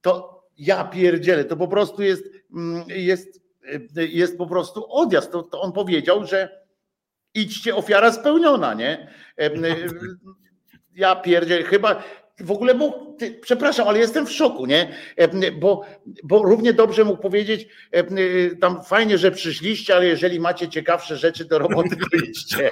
[0.00, 2.24] to ja pierdzielę, to po prostu jest,
[2.86, 3.40] jest,
[3.94, 5.32] jest po prostu odjazd.
[5.32, 6.64] To, to on powiedział, że
[7.34, 9.08] idźcie, ofiara spełniona, nie?
[10.94, 12.02] Ja pierdzielę, chyba
[12.40, 14.96] w ogóle mógł, ty, przepraszam, ale jestem w szoku, nie?
[15.60, 15.84] Bo,
[16.24, 18.04] bo równie dobrze mógł powiedzieć, e,
[18.56, 22.70] tam fajnie, że przyszliście, ale jeżeli macie ciekawsze rzeczy do roboty, to idźcie.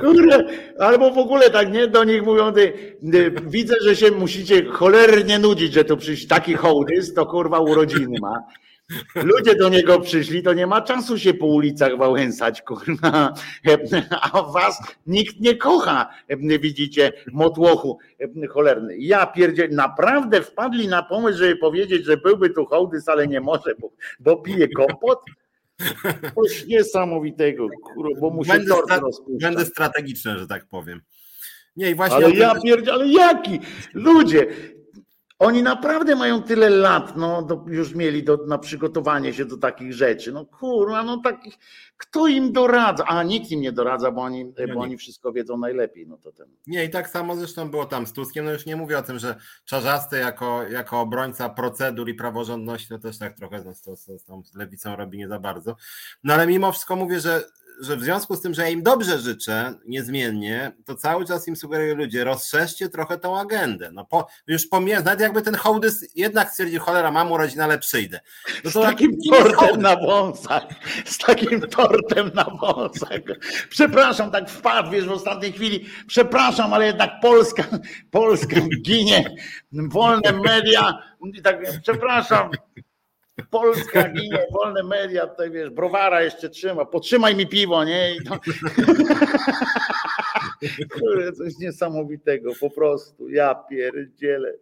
[0.00, 0.44] Kurde,
[0.78, 1.88] albo w ogóle tak, nie?
[1.88, 2.96] Do nich mówią, ty,
[3.42, 8.42] widzę, że się musicie cholernie nudzić, że tu przyjść taki hołdys, to kurwa urodziny ma.
[9.14, 13.34] Ludzie do niego przyszli, to nie ma czasu się po ulicach wałęsać, kurwa.
[14.32, 16.10] A was nikt nie kocha,
[16.60, 17.98] widzicie, motłochu
[18.50, 18.96] cholerny.
[18.98, 23.74] Ja pierdzie, naprawdę wpadli na pomysł, żeby powiedzieć, że byłby tu hołdys, ale nie może,
[23.80, 23.90] bo,
[24.20, 25.20] bo pije kompot.
[26.34, 31.00] Coś niesamowitego, kurwa, bo mu się będę, stra będę strategiczny, że tak powiem.
[31.76, 33.60] Nie, właśnie ale ja pierdzie, ale jaki?
[33.94, 34.46] Ludzie,
[35.38, 39.92] oni naprawdę mają tyle lat, no do, już mieli do, na przygotowanie się do takich
[39.92, 40.32] rzeczy.
[40.32, 41.58] No kurwa, no takich,
[41.96, 43.04] kto im doradza?
[43.04, 46.06] A nikt im nie doradza, bo oni, no bo oni wszystko wiedzą najlepiej.
[46.06, 46.46] No to ten.
[46.66, 48.44] Nie, i tak samo zresztą było tam z Tuskiem.
[48.44, 52.98] No już nie mówię o tym, że Czarzasty jako, jako obrońca procedur i praworządności, to
[52.98, 55.76] też tak trochę no, z, z, z tą lewicą robi nie za bardzo.
[56.24, 57.44] No ale mimo wszystko mówię, że
[57.80, 61.56] że w związku z tym, że ja im dobrze życzę, niezmiennie, to cały czas im
[61.56, 63.90] sugeruję ludzie, rozszerzcie trochę tą agendę.
[63.92, 68.20] No po, już pomijając, nawet jakby ten hołdys jednak stwierdził, cholera, mam urodziny, ale przyjdę.
[68.64, 70.64] No z takim tortem na wąsach,
[71.04, 73.20] z takim tortem na wąsach.
[73.68, 77.64] Przepraszam, tak wpadł, wiesz, w ostatniej chwili, przepraszam, ale jednak Polska,
[78.10, 79.34] Polska ginie,
[79.72, 80.98] wolne media,
[81.44, 82.50] tak, przepraszam,
[83.50, 88.16] Polska ginie, wolne media, tutaj wiesz, browara jeszcze trzyma, potrzymaj mi piwo, nie?
[88.16, 88.38] I to...
[91.38, 94.52] Coś niesamowitego, po prostu, ja pierdzielę.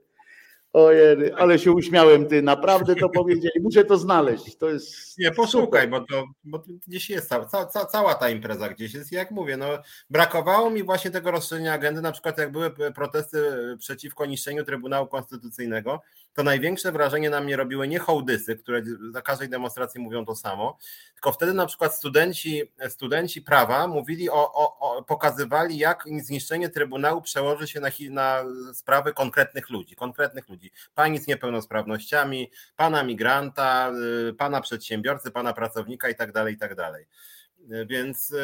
[0.72, 3.60] Ojej, ale się uśmiałem, ty naprawdę to powiedzieli.
[3.62, 4.56] Muszę to znaleźć.
[4.56, 5.18] To jest.
[5.18, 9.12] Nie, poszukaj, bo to, bo to gdzieś jest cała, cała, cała ta impreza gdzieś jest.
[9.12, 9.66] Jak mówię, no
[10.10, 13.42] brakowało mi właśnie tego rozszerzenia agendy, na przykład jak były protesty
[13.78, 16.00] przeciwko niszczeniu Trybunału Konstytucyjnego,
[16.34, 20.78] to największe wrażenie na mnie robiły nie hołdysy, które za każdej demonstracji mówią to samo,
[21.14, 27.22] tylko wtedy na przykład studenci, studenci prawa mówili o, o, o pokazywali, jak zniszczenie Trybunału
[27.22, 28.44] przełoży się na, na
[28.74, 30.70] sprawy konkretnych ludzi, konkretnych ludzi.
[30.94, 33.92] Pani z niepełnosprawnościami, pana migranta,
[34.30, 37.06] y, pana przedsiębiorcy, pana pracownika i tak dalej, i tak dalej.
[37.86, 38.36] Więc, y,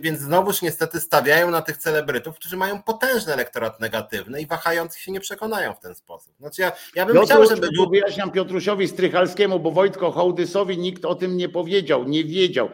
[0.00, 5.12] więc znowuż niestety stawiają na tych celebrytów, którzy mają potężny elektorat negatywny i wahających się
[5.12, 6.34] nie przekonają w ten sposób.
[6.40, 7.68] Znaczy ja, ja bym chciał, żeby...
[7.90, 12.68] Wyjaśniam Piotrusiowi Strychalskiemu, bo Wojtko Hołdysowi nikt o tym nie powiedział, nie wiedział,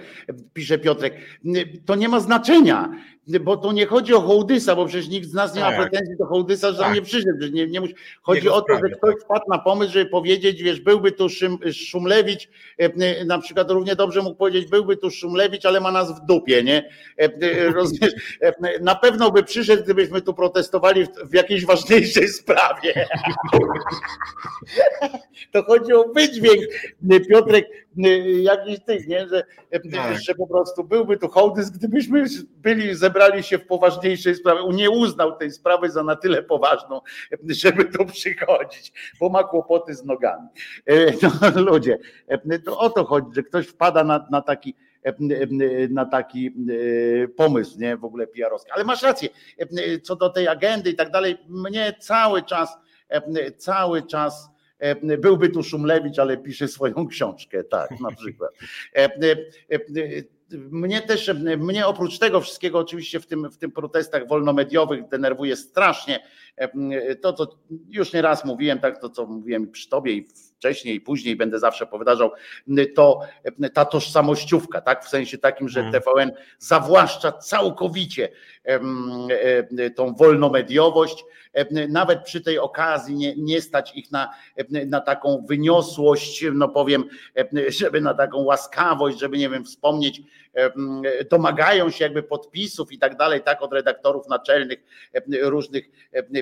[0.53, 1.15] pisze Piotrek.
[1.87, 2.91] To nie ma znaczenia
[3.39, 5.81] bo to nie chodzi o Hołdysa, bo przecież nikt z nas nie ma tak.
[5.81, 6.95] pretensji do Hołdysa, że tak.
[6.95, 7.41] nie przyszedł.
[7.41, 7.95] Że nie, nie musi.
[8.23, 12.49] Chodzi o to, że ktoś wpadł na pomysł, żeby powiedzieć, wiesz, byłby tu Szym, Szumlewicz,
[12.81, 16.27] e, e, na przykład równie dobrze mógł powiedzieć, byłby tu Szumlewicz, ale ma nas w
[16.27, 16.80] dupie, nie?
[17.17, 18.41] E, rozumiesz?
[18.81, 23.09] Na pewno by przyszedł, gdybyśmy tu protestowali w, jakiejś ważniejszej sprawie.
[25.53, 26.65] To chodzi o wydźwięk,
[27.29, 27.67] Piotrek,
[28.43, 29.29] jakiś tych, nie?
[29.29, 29.43] Że,
[29.93, 30.21] tak.
[30.23, 32.25] że po prostu byłby tu hołdys, gdybyśmy
[32.57, 34.61] byli zebrali się w poważniejszej sprawie.
[34.73, 37.01] Nie uznał tej sprawy za na tyle poważną,
[37.49, 40.49] żeby tu przychodzić, bo ma kłopoty z nogami.
[40.87, 41.99] E, no, ludzie,
[42.29, 44.90] e, to o to chodzi, że ktoś wpada na, na taki e,
[45.91, 46.55] na taki
[47.37, 48.71] pomysł, nie w ogóle PR-owski.
[48.71, 49.29] Ale masz rację,
[50.03, 52.77] co do tej agendy i tak dalej, mnie cały czas,
[53.57, 54.51] cały czas
[55.19, 58.51] byłby tu Szumlewicz, ale pisze swoją książkę, tak, na przykład
[60.53, 66.21] mnie też, mnie oprócz tego wszystkiego, oczywiście w tym, w tym protestach wolnomediowych denerwuje strasznie
[67.21, 67.59] to, co
[67.89, 70.29] już nie raz mówiłem, tak to, co mówiłem przy tobie i
[70.61, 72.33] wcześniej i później będę zawsze powtarzał,
[72.95, 73.21] to
[73.75, 75.05] ta tożsamościówka, tak?
[75.05, 76.03] W sensie takim, że mhm.
[76.03, 78.29] TVN zawłaszcza całkowicie
[79.97, 81.25] tą wolnomediowość,
[81.89, 84.31] nawet przy tej okazji nie, nie stać ich na,
[84.87, 87.05] na taką wyniosłość, no powiem,
[87.69, 90.23] żeby na taką łaskawość, żeby nie wiem, wspomnieć,
[91.31, 94.79] domagają się jakby podpisów i tak dalej, tak od redaktorów naczelnych
[95.43, 95.85] różnych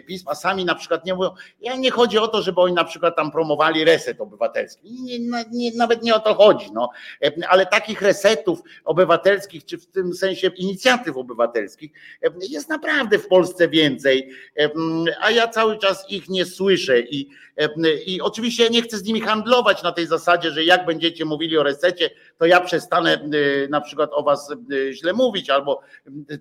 [0.07, 1.31] pism, a sami na przykład nie mówią,
[1.61, 5.19] ja nie chodzi o to, żeby oni na przykład tam promowali reset obywatelski, nie,
[5.53, 6.91] nie, nawet nie o to chodzi, no.
[7.49, 11.91] ale takich resetów obywatelskich, czy w tym sensie inicjatyw obywatelskich
[12.49, 14.31] jest naprawdę w Polsce więcej,
[15.21, 17.29] a ja cały czas ich nie słyszę i,
[18.07, 21.59] i oczywiście ja nie chcę z nimi handlować na tej zasadzie, że jak będziecie mówili
[21.59, 23.29] o resecie, to ja przestanę
[23.71, 24.55] na przykład o was
[24.91, 25.81] źle mówić, albo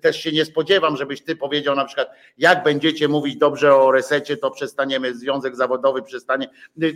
[0.02, 2.08] też się nie spodziewam, żebyś ty powiedział na przykład,
[2.38, 6.48] jak będziecie mówić dobrze o resecie, to przestaniemy, związek zawodowy przestanie,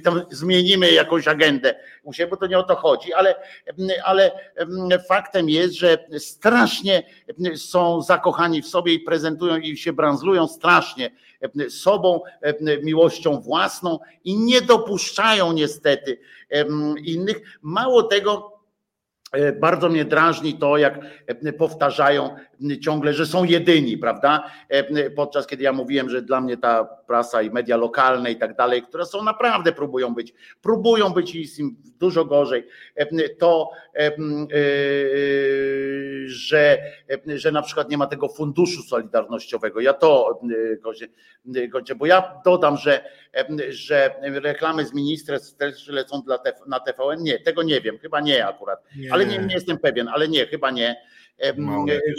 [0.04, 3.34] to zmienimy jakąś agendę u siebie, bo to nie o to chodzi, ale,
[4.04, 4.30] ale
[5.08, 7.02] faktem jest, że strasznie
[7.56, 11.10] są zakochani w sobie i prezentują i się branzlują strasznie
[11.68, 12.20] sobą,
[12.82, 16.18] miłością własną i nie dopuszczają niestety
[17.04, 17.58] innych.
[17.62, 18.51] Mało tego,
[19.60, 22.36] bardzo mnie drażni to, jak e, powtarzają
[22.80, 24.50] ciągle, że są jedyni, prawda?
[24.68, 28.56] E, podczas kiedy ja mówiłem, że dla mnie ta prasa i media lokalne i tak
[28.56, 32.66] dalej, które są naprawdę próbują być, próbują być i jest im dużo gorzej,
[33.38, 33.70] to
[36.26, 36.78] że,
[37.34, 39.80] że na przykład nie ma tego funduszu solidarnościowego.
[39.80, 40.40] Ja to
[41.70, 43.04] godzie, bo ja dodam, że,
[43.68, 47.22] że reklamy z ministerstw też lecą dla, na TVN.
[47.22, 48.84] Nie, tego nie wiem, chyba nie akurat.
[48.96, 49.12] Nie.
[49.12, 50.96] Ale ale nie, nie jestem pewien, ale nie, chyba nie.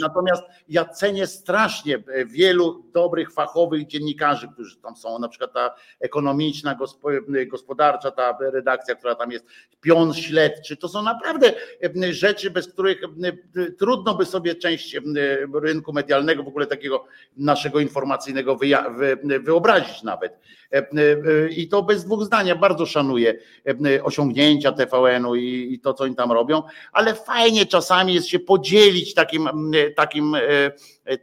[0.00, 6.78] Natomiast ja cenię strasznie wielu dobrych, fachowych dziennikarzy, którzy tam są, na przykład ta ekonomiczna,
[7.46, 9.44] gospodarcza, ta redakcja, która tam jest,
[9.80, 11.52] pion śledczy, to są naprawdę
[12.10, 13.00] rzeczy, bez których
[13.78, 14.96] trudno by sobie część
[15.62, 17.04] rynku medialnego, w ogóle takiego
[17.36, 18.58] naszego informacyjnego
[19.44, 20.38] wyobrazić nawet.
[21.56, 22.46] I to bez dwóch zdań.
[22.46, 23.38] Ja bardzo szanuję
[24.02, 26.62] osiągnięcia TVN-u i to, co oni tam robią,
[26.92, 29.48] ale fajnie czasami jest się podzielić takim,
[29.96, 30.36] takim,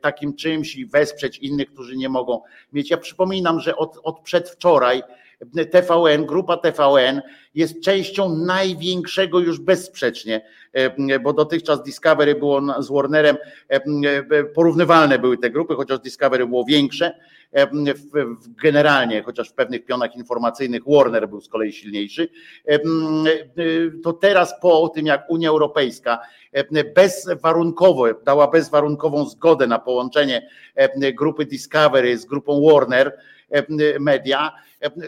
[0.01, 2.41] takim czymś i wesprzeć innych, którzy nie mogą
[2.73, 2.89] mieć.
[2.89, 5.03] Ja przypominam, że od, od przedwczoraj
[5.71, 7.21] TVN, grupa TVN
[7.55, 10.41] jest częścią największego już bezsprzecznie,
[11.23, 13.37] bo dotychczas Discovery było z Warnerem,
[14.55, 17.17] porównywalne były te grupy, chociaż Discovery było większe,
[18.63, 22.29] generalnie, chociaż w pewnych pionach informacyjnych Warner był z kolei silniejszy,
[24.03, 26.19] to teraz po tym jak Unia Europejska
[26.95, 30.49] bezwarunkowo dała bezwarunkową zgodę na połączenie
[31.13, 33.17] grupy Discovery z grupą Warner
[33.99, 34.51] Media,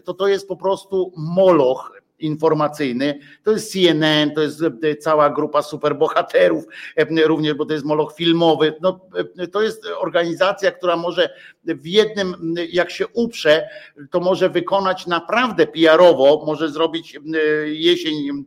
[0.04, 3.20] to to jest po prostu moloch informacyjny.
[3.44, 6.66] To jest CNN, to jest e, cała grupa superbohaterów,
[6.96, 8.74] e, również, bo to jest moloch filmowy.
[8.82, 9.00] No,
[9.38, 11.30] e, to jest organizacja, która może
[11.64, 13.70] w jednym, jak się uprze,
[14.12, 17.20] to może wykonać naprawdę PR-owo, może zrobić
[17.66, 18.46] jesień,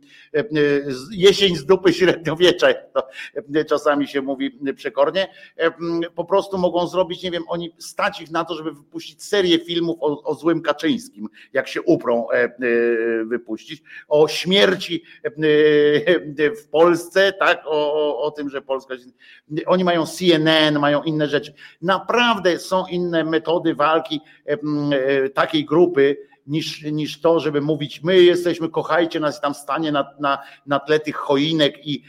[1.11, 3.07] jesień z dupy średniowiecza, to
[3.69, 5.27] czasami się mówi przekornie.
[6.15, 9.97] Po prostu mogą zrobić, nie wiem, oni stać ich na to, żeby wypuścić serię filmów
[10.01, 12.27] o, o złym Kaczyńskim, jak się uprą
[13.25, 15.29] wypuścić o śmierci e,
[16.45, 18.95] e, w Polsce, tak, o, o, o tym, że Polska.
[19.65, 21.53] Oni mają CNN, mają inne rzeczy.
[21.81, 26.17] Naprawdę są inne metody walki e, takiej grupy
[26.47, 30.99] niż, niż to, żeby mówić, my jesteśmy, kochajcie nas tam stanie na, na, na tle
[30.99, 32.03] tych choinek i,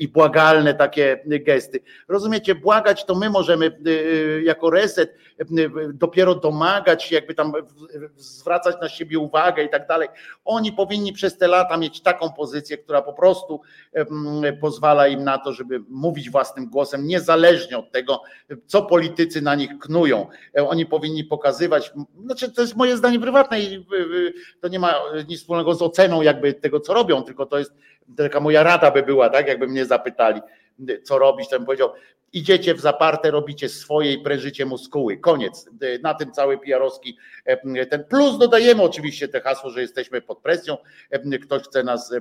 [0.00, 1.80] i błagalne takie gesty.
[2.08, 5.46] Rozumiecie, błagać to my możemy y, y, jako reset y,
[5.94, 7.52] dopiero domagać się, jakby tam
[8.16, 10.08] zwracać na siebie uwagę i tak dalej.
[10.44, 13.60] Oni powinni przez te lata mieć taką pozycję, która po prostu
[14.60, 18.22] pozwala im na to, żeby mówić własnym głosem, niezależnie od tego,
[18.66, 20.26] co politycy na nich knują.
[20.54, 21.92] Oni powinni pokazywać,
[22.24, 23.60] znaczy to jest moje zdanie prywatne
[24.60, 24.94] to nie ma
[25.28, 27.72] nic wspólnego z oceną jakby tego, co robią, tylko to jest
[28.16, 30.40] taka moja rada by była, tak, jakby mnie zapytali,
[31.04, 31.92] co robić, to bym powiedział,
[32.32, 35.16] idziecie w zaparte, robicie swoje i prężycie muskuły.
[35.16, 35.70] Koniec.
[36.02, 40.76] Na tym cały PR-owski e, ten plus dodajemy oczywiście te hasło, że jesteśmy pod presją,
[41.10, 42.20] e, ktoś chce nas e,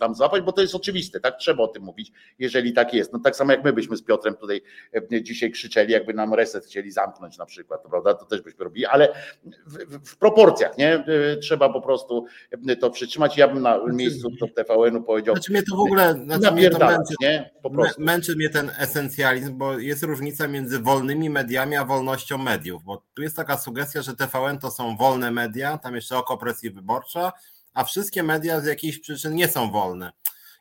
[0.00, 1.36] tam złapać, bo to jest oczywiste, tak?
[1.36, 3.12] Trzeba o tym mówić, jeżeli tak jest.
[3.12, 4.62] No tak samo jak my byśmy z Piotrem tutaj
[5.22, 8.14] dzisiaj krzyczeli, jakby nam reset chcieli zamknąć na przykład, prawda?
[8.14, 9.08] To też byśmy robili, ale
[9.66, 11.04] w, w proporcjach, nie?
[11.40, 12.26] Trzeba po prostu
[12.80, 13.36] to przytrzymać.
[13.36, 15.34] Ja bym na znaczy- miejscu TVN-u powiedział.
[15.34, 17.50] Znaczy mnie to w ogóle znaczy mnie to męczy, nie?
[17.62, 18.02] Po prostu.
[18.02, 23.22] Męczy mnie ten esencjalizm, bo jest różnica między wolnymi mediami a wolnością mediów, bo tu
[23.22, 27.32] jest taka sugestia, że TVN to są wolne media, tam jeszcze oko presji wyborcza,
[27.74, 30.12] a wszystkie media z jakichś przyczyn nie są wolne.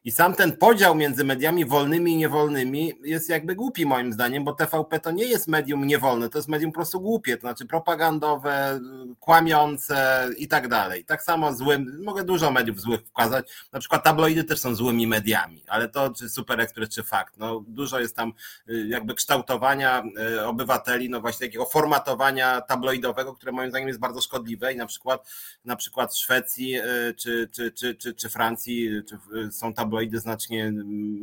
[0.06, 4.53] I sam ten podział między mediami wolnymi i niewolnymi jest jakby głupi moim zdaniem, bo
[4.53, 8.80] TVP to nie jest medium niewolne, to jest medium po prostu głupie, to znaczy propagandowe,
[9.19, 11.06] kłamiące i tak dalej.
[11.06, 15.64] Tak samo złym, mogę dużo mediów złych wskazać, na przykład tabloidy też są złymi mediami,
[15.68, 18.34] ale to czy Super Express, czy Fakt, no dużo jest tam
[18.69, 20.03] y, jakby kształtowania
[20.38, 24.86] y, obywateli, no właśnie takiego formatowania tabloidowego, które moim zdaniem jest bardzo szkodliwe i na
[24.86, 25.27] przykład
[25.65, 29.18] na przykład Szwecji y, czy, czy, czy, czy, czy Francji czy
[29.52, 30.72] są tabloidy tabloidy znacznie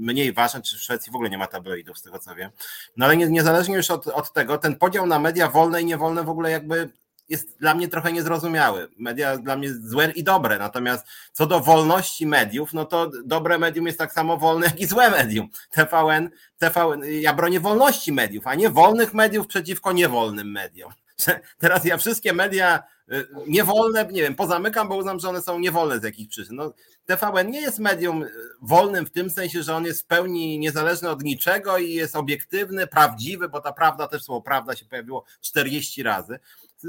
[0.00, 2.50] mniej ważne, czy w Szwecji w ogóle nie ma tabloidów, z tego co wiem.
[2.96, 6.24] No ale nie, niezależnie już od, od tego, ten podział na media wolne i niewolne
[6.24, 6.88] w ogóle jakby
[7.28, 8.88] jest dla mnie trochę niezrozumiały.
[8.98, 13.86] Media dla mnie złe i dobre, natomiast co do wolności mediów, no to dobre medium
[13.86, 15.48] jest tak samo wolne, jak i złe medium.
[15.70, 20.92] TVN, TVN, ja bronię wolności mediów, a nie wolnych mediów przeciwko niewolnym mediom.
[21.58, 22.82] Teraz ja wszystkie media
[23.12, 26.56] y, niewolne, nie wiem, pozamykam, bo uznam, że one są niewolne z jakichś przyczyn.
[26.56, 26.72] No,
[27.06, 28.30] TVN nie jest medium y,
[28.62, 32.86] wolnym w tym sensie, że on jest w pełni niezależny od niczego i jest obiektywny,
[32.86, 36.38] prawdziwy, bo ta prawda też słowo prawda się pojawiło 40 razy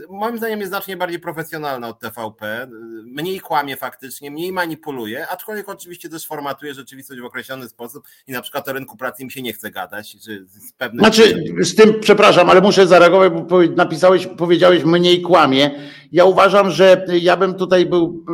[0.10, 2.68] moim zdaniem jest znacznie bardziej profesjonalna od TVP,
[3.06, 8.41] mniej kłamie faktycznie, mniej manipuluje, aczkolwiek oczywiście też formatuje rzeczywistość w określony sposób i na
[8.41, 10.18] przykład o rynku pracy im się nie chce gadać.
[10.26, 10.99] Czy z pewnych...
[10.99, 15.72] Znaczy z tym, przepraszam, ale muszę zareagować, bo napisałeś, powiedziałeś mniej kłamie.
[16.11, 18.26] Ja uważam, że ja bym tutaj był,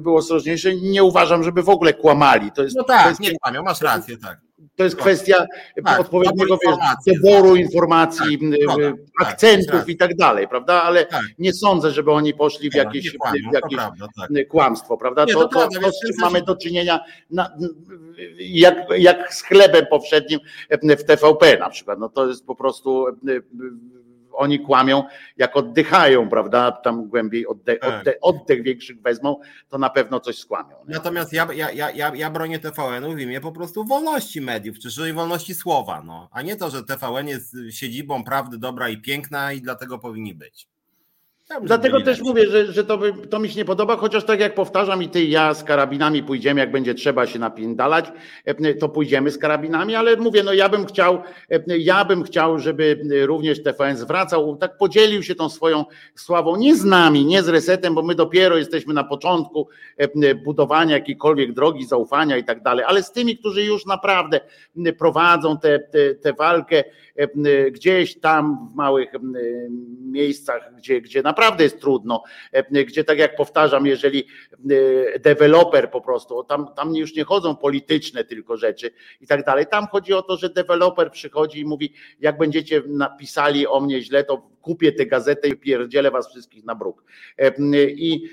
[0.00, 2.52] był ostrożniejszy, nie uważam, żeby w ogóle kłamali.
[2.52, 4.45] To jest, no tak, to jest, nie kłamią, masz rację, tak
[4.76, 5.46] to jest kwestia
[5.84, 6.76] tak, odpowiedniego wiesz,
[7.06, 10.82] doboru informacji, tak, tak, akcentów tak, i tak dalej, prawda?
[10.82, 11.22] Ale tak.
[11.38, 14.48] nie sądzę, żeby oni poszli w jakieś, kłamią, w jakieś tak.
[14.48, 15.26] kłamstwo, prawda?
[15.26, 17.00] To, to, to, to, z czym mamy do czynienia
[17.30, 17.56] na,
[18.38, 20.40] jak, jak z chlebem powszednim
[20.98, 21.98] w TVP na przykład.
[21.98, 23.06] No to jest po prostu
[24.36, 25.04] oni kłamią,
[25.36, 26.72] jak oddychają, prawda?
[26.72, 28.00] Tam głębiej oddech, tak.
[28.00, 30.76] oddech, oddech większych wezmą, to na pewno coś skłamią.
[30.88, 30.94] Nie?
[30.94, 35.54] Natomiast ja, ja, ja, ja bronię TVN-u w imię po prostu wolności mediów, czy wolności
[35.54, 39.98] słowa, no, a nie to, że TVN jest siedzibą prawdy dobra i piękna i dlatego
[39.98, 40.75] powinni być.
[41.62, 42.98] Dlatego też mówię, że, że to,
[43.30, 46.22] to mi się nie podoba, chociaż tak jak powtarzam i ty i ja z karabinami
[46.22, 48.12] pójdziemy, jak będzie trzeba się napindalać,
[48.44, 52.58] e, to pójdziemy z karabinami, ale mówię, no ja bym chciał, e, ja bym chciał,
[52.58, 57.48] żeby również TVN zwracał, tak podzielił się tą swoją sławą, nie z nami, nie z
[57.48, 62.84] resetem, bo my dopiero jesteśmy na początku e, budowania jakiejkolwiek drogi zaufania i tak dalej,
[62.88, 64.40] ale z tymi, którzy już naprawdę
[64.98, 66.84] prowadzą tę te, te, te walkę
[67.72, 69.12] gdzieś tam w małych
[70.00, 72.22] miejscach, gdzie, gdzie na naprawdę jest trudno,
[72.52, 74.24] e, gdzie tak jak powtarzam, jeżeli
[75.14, 78.90] e, deweloper po prostu, tam, tam już nie chodzą polityczne tylko rzeczy
[79.20, 79.66] i tak dalej.
[79.66, 84.24] Tam chodzi o to, że deweloper przychodzi i mówi, jak będziecie napisali o mnie źle,
[84.24, 87.04] to kupię tę gazetę i pierdzielę was wszystkich na bruk.
[87.38, 87.52] E,
[87.84, 88.28] I,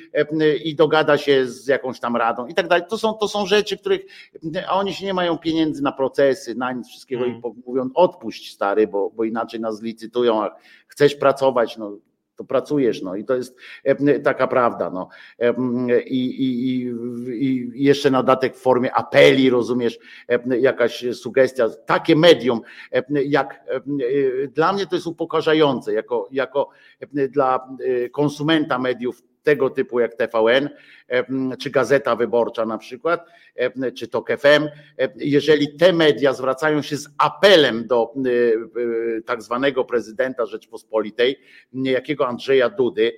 [0.64, 2.86] I dogada się z jakąś tam radą i tak dalej.
[2.90, 4.02] To są, to są rzeczy, których,
[4.68, 7.42] a oni się nie mają pieniędzy na procesy, na nic wszystkiego hmm.
[7.46, 10.56] i mówią odpuść stary, bo, bo inaczej nas licytują, a
[10.88, 11.98] chcesz pracować, no
[12.36, 15.10] to pracujesz, no i to jest e, taka prawda, no.
[15.40, 15.54] E,
[16.02, 16.86] I, i,
[17.48, 20.00] i jeszcze na datek w formie apeli, rozumiesz,
[20.30, 22.62] e, jakaś sugestia, takie medium,
[23.26, 23.64] jak
[24.54, 26.70] dla mnie to jest upokarzające, jako, jako
[27.30, 27.68] dla
[28.12, 30.70] konsumenta mediów tego typu jak TVN,
[31.60, 33.26] czy Gazeta Wyborcza na przykład,
[33.98, 34.68] czy TOK FM,
[35.16, 38.14] jeżeli te media zwracają się z apelem do
[39.26, 41.40] tak zwanego prezydenta Rzeczpospolitej,
[41.74, 43.18] jakiego Andrzeja Dudy,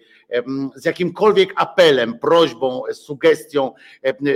[0.76, 3.72] z jakimkolwiek apelem, prośbą, sugestią,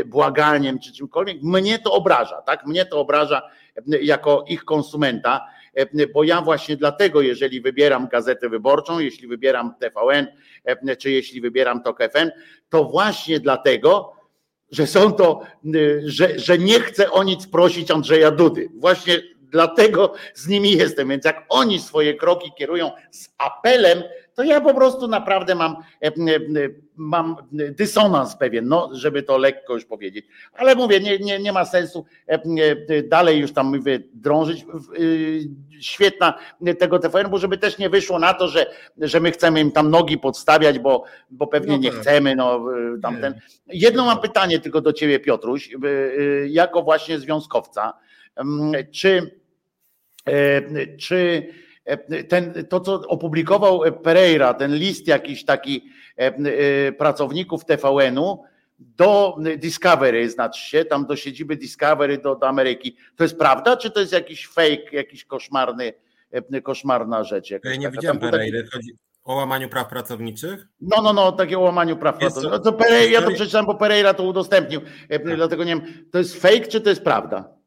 [0.05, 2.65] błaganiem czy czymkolwiek, mnie to obraża, tak?
[2.65, 3.41] Mnie to obraża
[4.01, 5.41] jako ich konsumenta
[6.13, 10.27] bo ja właśnie dlatego, jeżeli wybieram gazetę wyborczą, jeśli wybieram TVN,
[10.98, 12.30] czy jeśli wybieram TOK FM,
[12.69, 14.14] to właśnie dlatego,
[14.72, 15.41] że są to,
[16.06, 18.69] że, że nie chcę o nic prosić Andrzeja Dudy.
[18.76, 21.10] Właśnie dlatego z nimi jestem.
[21.10, 24.03] Więc jak oni swoje kroki kierują z apelem,
[24.39, 26.11] to ja po prostu naprawdę mam, e, e,
[26.95, 30.25] mam dysonans pewien, no, żeby to lekko już powiedzieć.
[30.53, 34.65] Ale mówię, nie, nie, nie ma sensu e, dalej już tam mówię, drążyć.
[35.79, 36.33] Świetna
[36.79, 38.65] tego TVN, bo żeby też nie wyszło na to, że,
[38.97, 41.99] że my chcemy im tam nogi podstawiać, bo, bo pewnie no nie tak.
[41.99, 42.35] chcemy.
[42.35, 42.65] No,
[43.01, 43.39] tamten.
[43.67, 45.69] Jedno mam pytanie tylko do ciebie, Piotruś,
[46.47, 47.93] jako właśnie związkowca.
[48.91, 49.39] Czy,
[50.99, 51.47] czy
[52.29, 58.43] ten, to, co opublikował Pereira, ten list jakiś taki e, e, pracowników TVN-u
[58.79, 62.95] do Discovery, znaczy się, tam do siedziby Discovery do, do Ameryki.
[63.15, 65.93] To jest prawda, czy to jest jakiś fake, jakiś koszmarny,
[66.31, 67.51] e, koszmarna rzecz?
[67.51, 68.91] Ja nie widziałem Pereira, chodzi
[69.23, 70.67] o łamaniu praw pracowniczych?
[70.81, 72.51] No, no, no, takie o łamaniu praw pracowniczych.
[72.51, 75.35] No to Pereira, ja to przeczytałem, bo Pereira to udostępnił, tak.
[75.35, 77.59] dlatego nie wiem, to jest fake, czy to jest prawda?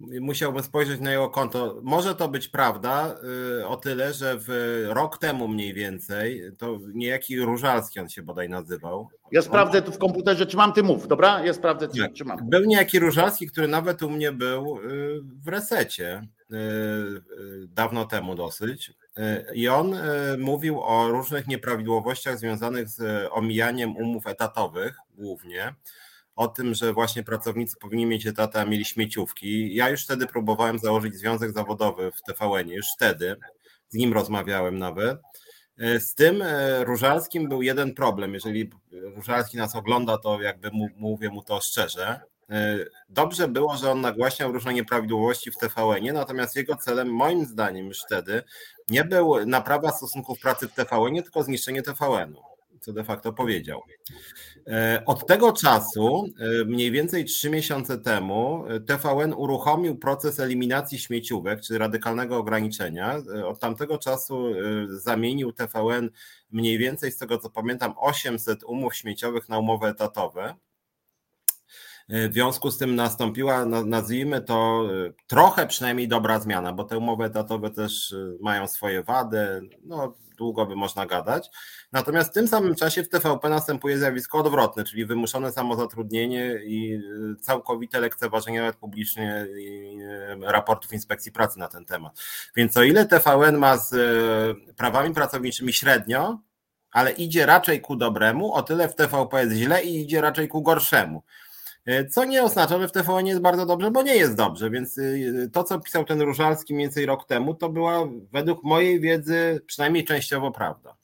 [0.00, 1.80] Musiałbym spojrzeć na jego konto.
[1.82, 3.14] Może to być prawda
[3.60, 8.48] y, o tyle, że w rok temu mniej więcej, to niejaki Różalski on się bodaj
[8.48, 9.08] nazywał.
[9.32, 11.44] Ja sprawdzę tu w komputerze, czy mam ty mów, dobra?
[11.44, 12.38] Ja sprawdzę, czy, czy mam.
[12.50, 16.22] Był niejaki Różalski, który nawet u mnie był y, w resecie
[16.52, 16.56] y,
[17.68, 18.92] dawno temu dosyć.
[19.54, 19.96] I on
[20.38, 25.74] mówił o różnych nieprawidłowościach związanych z omijaniem umów etatowych głównie
[26.38, 29.74] o tym, że właśnie pracownicy powinni mieć etatę, a mieli śmieciówki.
[29.74, 33.36] Ja już wtedy próbowałem założyć związek zawodowy w TVN, już wtedy,
[33.88, 35.18] z nim rozmawiałem nawet.
[35.78, 38.34] E, z tym e, Różalskim był jeden problem.
[38.34, 42.20] Jeżeli Różalski nas ogląda, to jakby mu, mówię mu to szczerze.
[42.50, 42.78] E,
[43.08, 47.98] dobrze było, że on nagłaśniał różne nieprawidłowości w TVN, natomiast jego celem, moim zdaniem, już
[48.06, 48.42] wtedy
[48.88, 53.82] nie był naprawa stosunków pracy w TVN, tylko zniszczenie TVN-u co de facto powiedział.
[54.66, 60.98] E, od tego czasu, e, mniej więcej trzy miesiące temu, e, TVN uruchomił proces eliminacji
[60.98, 63.16] śmieciówek, czy radykalnego ograniczenia.
[63.46, 64.52] Od tamtego czasu
[64.88, 66.10] zamienił TVN
[66.50, 70.54] mniej więcej, z tego co pamiętam, 800 umów śmieciowych na umowy etatowe.
[72.08, 74.88] W związku z tym nastąpiła, nazwijmy to,
[75.26, 79.60] trochę przynajmniej dobra zmiana, bo te umowy etatowe też mają swoje wady.
[79.84, 81.50] No, długo by można gadać.
[81.92, 87.00] Natomiast w tym samym czasie w TVP następuje zjawisko odwrotne, czyli wymuszone samozatrudnienie i
[87.40, 89.46] całkowite lekceważenie nawet publicznie
[90.42, 92.20] raportów inspekcji pracy na ten temat.
[92.56, 93.94] Więc o ile TVN ma z
[94.76, 96.38] prawami pracowniczymi średnio,
[96.90, 100.62] ale idzie raczej ku dobremu, o tyle w TVP jest źle i idzie raczej ku
[100.62, 101.22] gorszemu.
[101.88, 104.98] E, co nie oznacza, że w TVN jest bardzo dobrze, bo nie jest dobrze, więc
[104.98, 109.60] y, to, co pisał ten Różalski mniej więcej rok temu, to była według mojej wiedzy
[109.66, 110.97] przynajmniej częściowo prawda.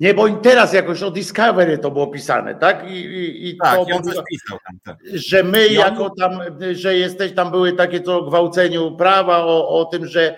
[0.00, 2.90] Nie, bo teraz jakoś o Discovery to było pisane, tak?
[2.90, 4.78] I, i, i tak, to, coś pisał tam.
[4.84, 4.96] Tak.
[5.12, 6.32] Że my jako tam,
[6.72, 10.36] że jesteś, tam były takie to o gwałceniu prawa, o, o tym, że,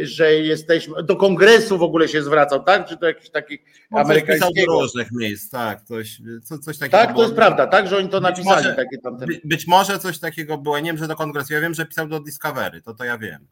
[0.00, 2.88] że jesteśmy, do kongresu w ogóle się zwracał, tak?
[2.88, 3.58] Czy to jakiś taki
[3.90, 4.72] no, amerykańskiego?
[4.72, 6.98] do różnych miejsc, tak, coś, co, coś takiego.
[6.98, 8.56] Tak, to jest prawda, tak, że oni to być napisali.
[8.56, 9.26] Może, takie tamte...
[9.44, 12.20] Być może coś takiego było, nie wiem, że do kongresu, ja wiem, że pisał do
[12.20, 13.46] Discovery, to to ja wiem.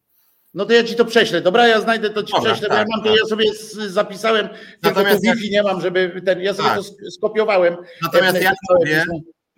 [0.54, 1.40] No to ja ci to prześlę.
[1.40, 3.18] Dobra, ja znajdę to ci Dobra, prześlę, tak, bo ja mam to, tak.
[3.18, 3.44] ja sobie
[3.88, 4.48] zapisałem,
[4.82, 6.78] Natomiast tylko Wi-Fi nie mam, żeby ten, ja sobie tak.
[6.78, 7.76] to skopiowałem.
[8.02, 9.04] Natomiast ja mówię,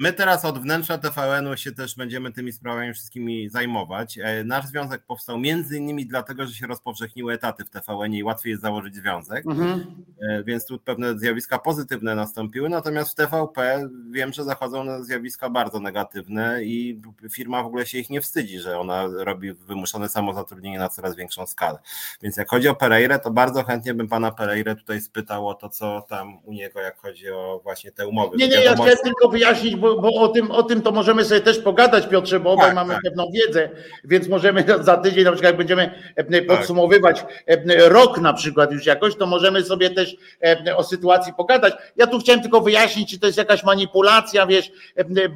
[0.03, 4.19] My teraz od wnętrza TVN-u się też będziemy tymi sprawami wszystkimi zajmować.
[4.19, 8.51] E, nasz związek powstał między innymi dlatego, że się rozpowszechniły etaty w TVN i łatwiej
[8.51, 10.05] jest założyć związek, mhm.
[10.31, 15.81] E, więc tu pewne zjawiska pozytywne nastąpiły, natomiast w TVP wiem, że zachodzą zjawiska bardzo
[15.81, 17.01] negatywne i
[17.31, 21.47] firma w ogóle się ich nie wstydzi, że ona robi wymuszone samozatrudnienie na coraz większą
[21.47, 21.79] skalę.
[22.23, 25.69] Więc jak chodzi o Pereirę, to bardzo chętnie bym pana Pereirę tutaj spytał o to,
[25.69, 28.37] co tam u niego, jak chodzi o właśnie te umowy.
[28.37, 31.41] Nie, nie, ja chciałem tylko wyjaśnić, bo bo, o, tym, o tym to możemy sobie
[31.41, 33.03] też pogadać, Piotrze, bo obaj tak, mamy tak.
[33.03, 33.71] pewną wiedzę,
[34.05, 36.47] więc możemy za tydzień, na przykład jak będziemy e, tak.
[36.47, 41.75] podsumowywać e, rok na przykład już jakoś, to możemy sobie też e, o sytuacji pogadać.
[41.97, 44.73] Ja tu chciałem tylko wyjaśnić, czy to jest jakaś manipulacja, wiesz,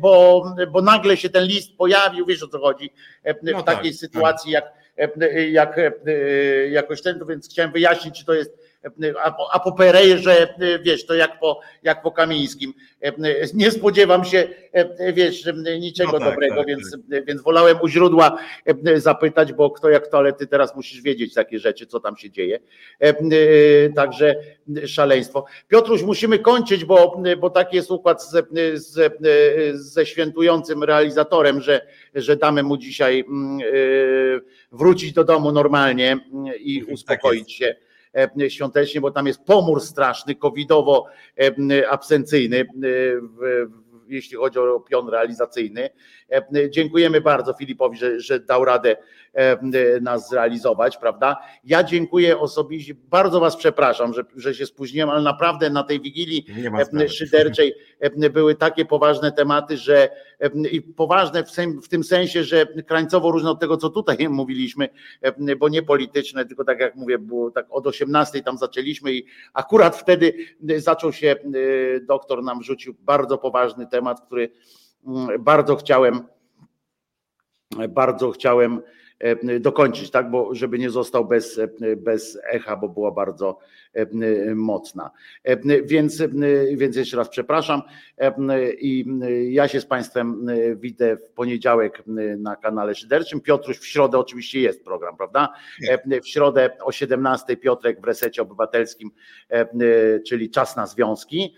[0.01, 2.91] bo, bo nagle się ten list pojawił, wiesz o co chodzi,
[3.25, 4.73] w no takiej tak, sytuacji jak,
[5.51, 5.81] jak
[6.71, 8.66] jakoś ten, więc chciałem wyjaśnić, czy to jest
[9.53, 12.73] a, po Perejrze, wiesz, to jak po, jak po Kamińskim.
[13.55, 14.49] Nie spodziewam się,
[15.13, 15.49] wiesz,
[15.81, 17.25] niczego no tak, dobrego, tak, więc, tak.
[17.25, 18.39] więc wolałem u źródła
[18.97, 22.31] zapytać, bo kto jak to, ale ty teraz musisz wiedzieć takie rzeczy, co tam się
[22.31, 22.59] dzieje.
[23.97, 24.35] Także
[24.87, 25.45] szaleństwo.
[25.69, 29.13] Piotruś, musimy kończyć, bo, bo taki jest układ z, z,
[29.75, 33.59] ze świętującym realizatorem, że, że damy mu dzisiaj mm,
[34.73, 36.19] wrócić do domu normalnie
[36.59, 37.77] i tak uspokoić się
[38.49, 41.07] świątecznie, bo tam jest pomór straszny, covidowo
[41.37, 41.47] e,
[42.85, 43.67] e,
[44.09, 45.91] jeśli chodzi o pion realizacyjny.
[46.71, 48.97] Dziękujemy bardzo Filipowi, że, że dał radę
[50.01, 51.37] nas zrealizować, prawda?
[51.65, 56.47] Ja dziękuję osobiście, bardzo Was przepraszam, że, że się spóźniłem, ale naprawdę na tej wigilii
[57.09, 57.75] szyderczej
[58.33, 60.09] były takie poważne tematy, że
[60.73, 61.51] i poważne w,
[61.83, 64.89] w tym sensie, że krańcowo różne od tego, co tutaj mówiliśmy,
[65.59, 69.25] bo nie polityczne, tylko tak jak mówię, było tak od 18 tam zaczęliśmy i
[69.55, 70.33] akurat wtedy
[70.77, 71.37] zaczął się,
[72.03, 74.51] doktor nam rzucił bardzo poważny temat, który
[75.39, 76.23] bardzo chciałem,
[77.89, 78.83] bardzo chciałem
[79.19, 83.59] E, dokończyć, tak, bo żeby nie został bez, e, bez echa, bo była bardzo
[84.55, 85.11] mocna.
[85.85, 86.23] Więc,
[86.77, 87.83] więc jeszcze raz przepraszam
[88.79, 89.05] i
[89.51, 90.47] ja się z Państwem
[90.77, 92.03] widzę w poniedziałek
[92.39, 93.41] na kanale Szyderczym.
[93.41, 95.53] Piotruś w środę oczywiście jest program, prawda?
[96.23, 99.11] W środę o 17 Piotrek w resecie obywatelskim,
[100.27, 101.55] czyli czas na związki.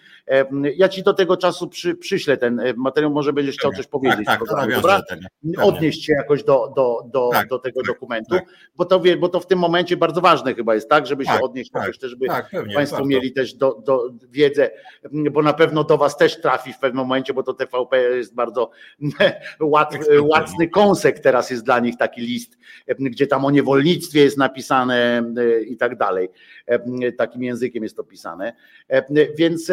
[0.76, 4.26] Ja Ci do tego czasu przy, przyślę ten materiał, może będziesz chciał coś powiedzieć.
[4.26, 5.02] Tak, tak, dobra?
[5.62, 8.44] Odnieść się jakoś do, do, do, tak do tego tak, dokumentu, tak.
[8.76, 11.44] Bo, to, bo to w tym momencie bardzo ważne chyba jest, tak, żeby się tak,
[11.44, 13.08] odnieść tak, też, żeby tak, pewnie, Państwo warto.
[13.08, 14.70] mieli też do, do wiedzę,
[15.12, 18.70] bo na pewno do Was też trafi w pewnym momencie, bo to TVP jest bardzo
[19.60, 22.58] łat, łatny kąsek teraz jest dla nich taki list,
[22.98, 25.22] gdzie tam o niewolnictwie jest napisane
[25.66, 26.28] i tak dalej.
[27.18, 28.52] Takim językiem jest to pisane.
[29.36, 29.72] Więc,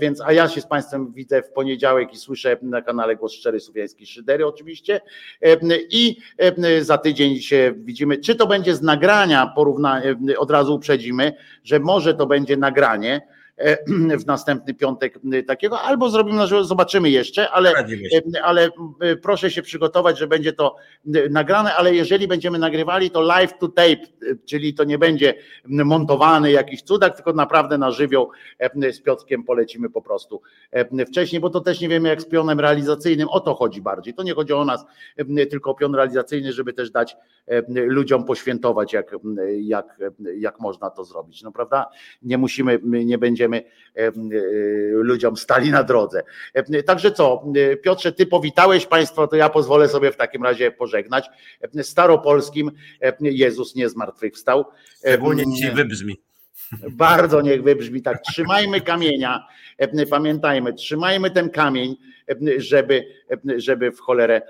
[0.00, 3.60] więc a ja się z Państwem widzę w poniedziałek i słyszę na kanale Głos Szczery
[3.60, 5.00] Słowiański Szydery oczywiście
[5.90, 6.16] i
[6.80, 8.18] za tydzień się widzimy.
[8.18, 11.32] Czy to będzie z nagrania, porównania, od razu uprzedzimy,
[11.64, 13.20] że może to będzie nagranie
[14.18, 17.84] w następny piątek takiego, albo zrobimy, zobaczymy jeszcze, ale, e,
[18.42, 18.70] ale
[19.00, 20.76] e, proszę się przygotować, że będzie to
[21.30, 23.96] nagrane, ale jeżeli będziemy nagrywali, to live to tape,
[24.44, 25.34] czyli to nie będzie
[25.64, 28.30] montowany jakiś cudak, tylko naprawdę na żywioł
[28.92, 30.42] z Piotrkiem polecimy po prostu
[31.08, 34.14] wcześniej, bo to też nie wiemy jak z pionem realizacyjnym, o to chodzi bardziej.
[34.14, 34.84] To nie chodzi o nas,
[35.50, 37.16] tylko o pion realizacyjny, żeby też dać
[37.68, 39.16] ludziom poświętować, jak,
[39.60, 40.00] jak,
[40.38, 41.42] jak można to zrobić.
[41.42, 41.86] No prawda?
[42.22, 44.10] Nie musimy, nie będziemy będziemy e,
[44.90, 46.22] ludziom stali na drodze.
[46.54, 50.70] E, także co, e, Piotrze, ty powitałeś Państwo, to ja pozwolę sobie w takim razie
[50.70, 51.26] pożegnać.
[51.82, 52.70] Staropolskim
[53.20, 54.64] Jezus nie zmartwychwstał.
[54.98, 56.20] Szczególnie dzisiaj wybrzmi.
[56.90, 58.22] Bardzo niech wybrzmi tak.
[58.22, 59.46] Trzymajmy kamienia,
[60.10, 61.96] pamiętajmy, trzymajmy ten kamień,
[62.58, 63.04] żeby,
[63.56, 64.42] żeby w cholerę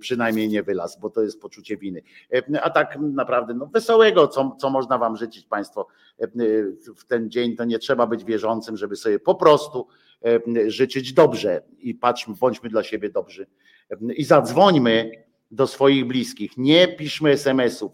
[0.00, 2.02] przynajmniej nie wylazł, bo to jest poczucie winy.
[2.62, 5.86] A tak naprawdę no, wesołego, co, co można wam życzyć Państwo
[6.96, 9.86] w ten dzień, to nie trzeba być wierzącym, żeby sobie po prostu
[10.66, 13.46] życzyć dobrze i patrzmy, bądźmy dla siebie dobrzy.
[14.16, 15.10] I zadzwońmy
[15.50, 17.92] do swoich bliskich, nie piszmy SMS-ów,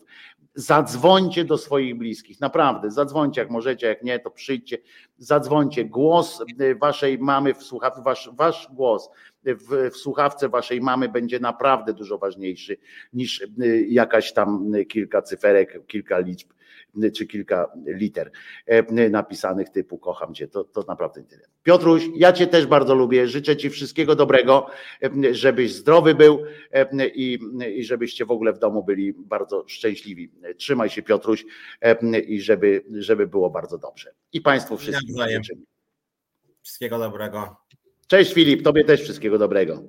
[0.56, 4.78] zadzwońcie do swoich bliskich, naprawdę, zadzwońcie jak możecie, jak nie, to przyjdźcie,
[5.18, 6.42] zadzwońcie, głos
[6.80, 9.10] waszej mamy w słuchawce, wasz, wasz głos
[9.44, 12.76] w, w słuchawce waszej mamy będzie naprawdę dużo ważniejszy
[13.12, 13.46] niż
[13.88, 16.55] jakaś tam kilka cyferek, kilka liczb
[17.14, 18.30] czy kilka liter
[18.66, 21.42] e, napisanych typu kocham cię, to, to naprawdę tyle.
[21.62, 24.66] Piotruś, ja cię też bardzo lubię, życzę ci wszystkiego dobrego,
[25.02, 27.38] e, żebyś zdrowy był e, i,
[27.76, 30.30] i żebyście w ogóle w domu byli bardzo szczęśliwi.
[30.56, 31.44] Trzymaj się Piotruś
[32.26, 34.10] i żeby, żeby było bardzo dobrze.
[34.32, 35.16] I Państwu wszystkim.
[36.62, 37.56] Wszystkiego dobrego.
[38.06, 39.82] Cześć Filip, Tobie też wszystkiego dobrego.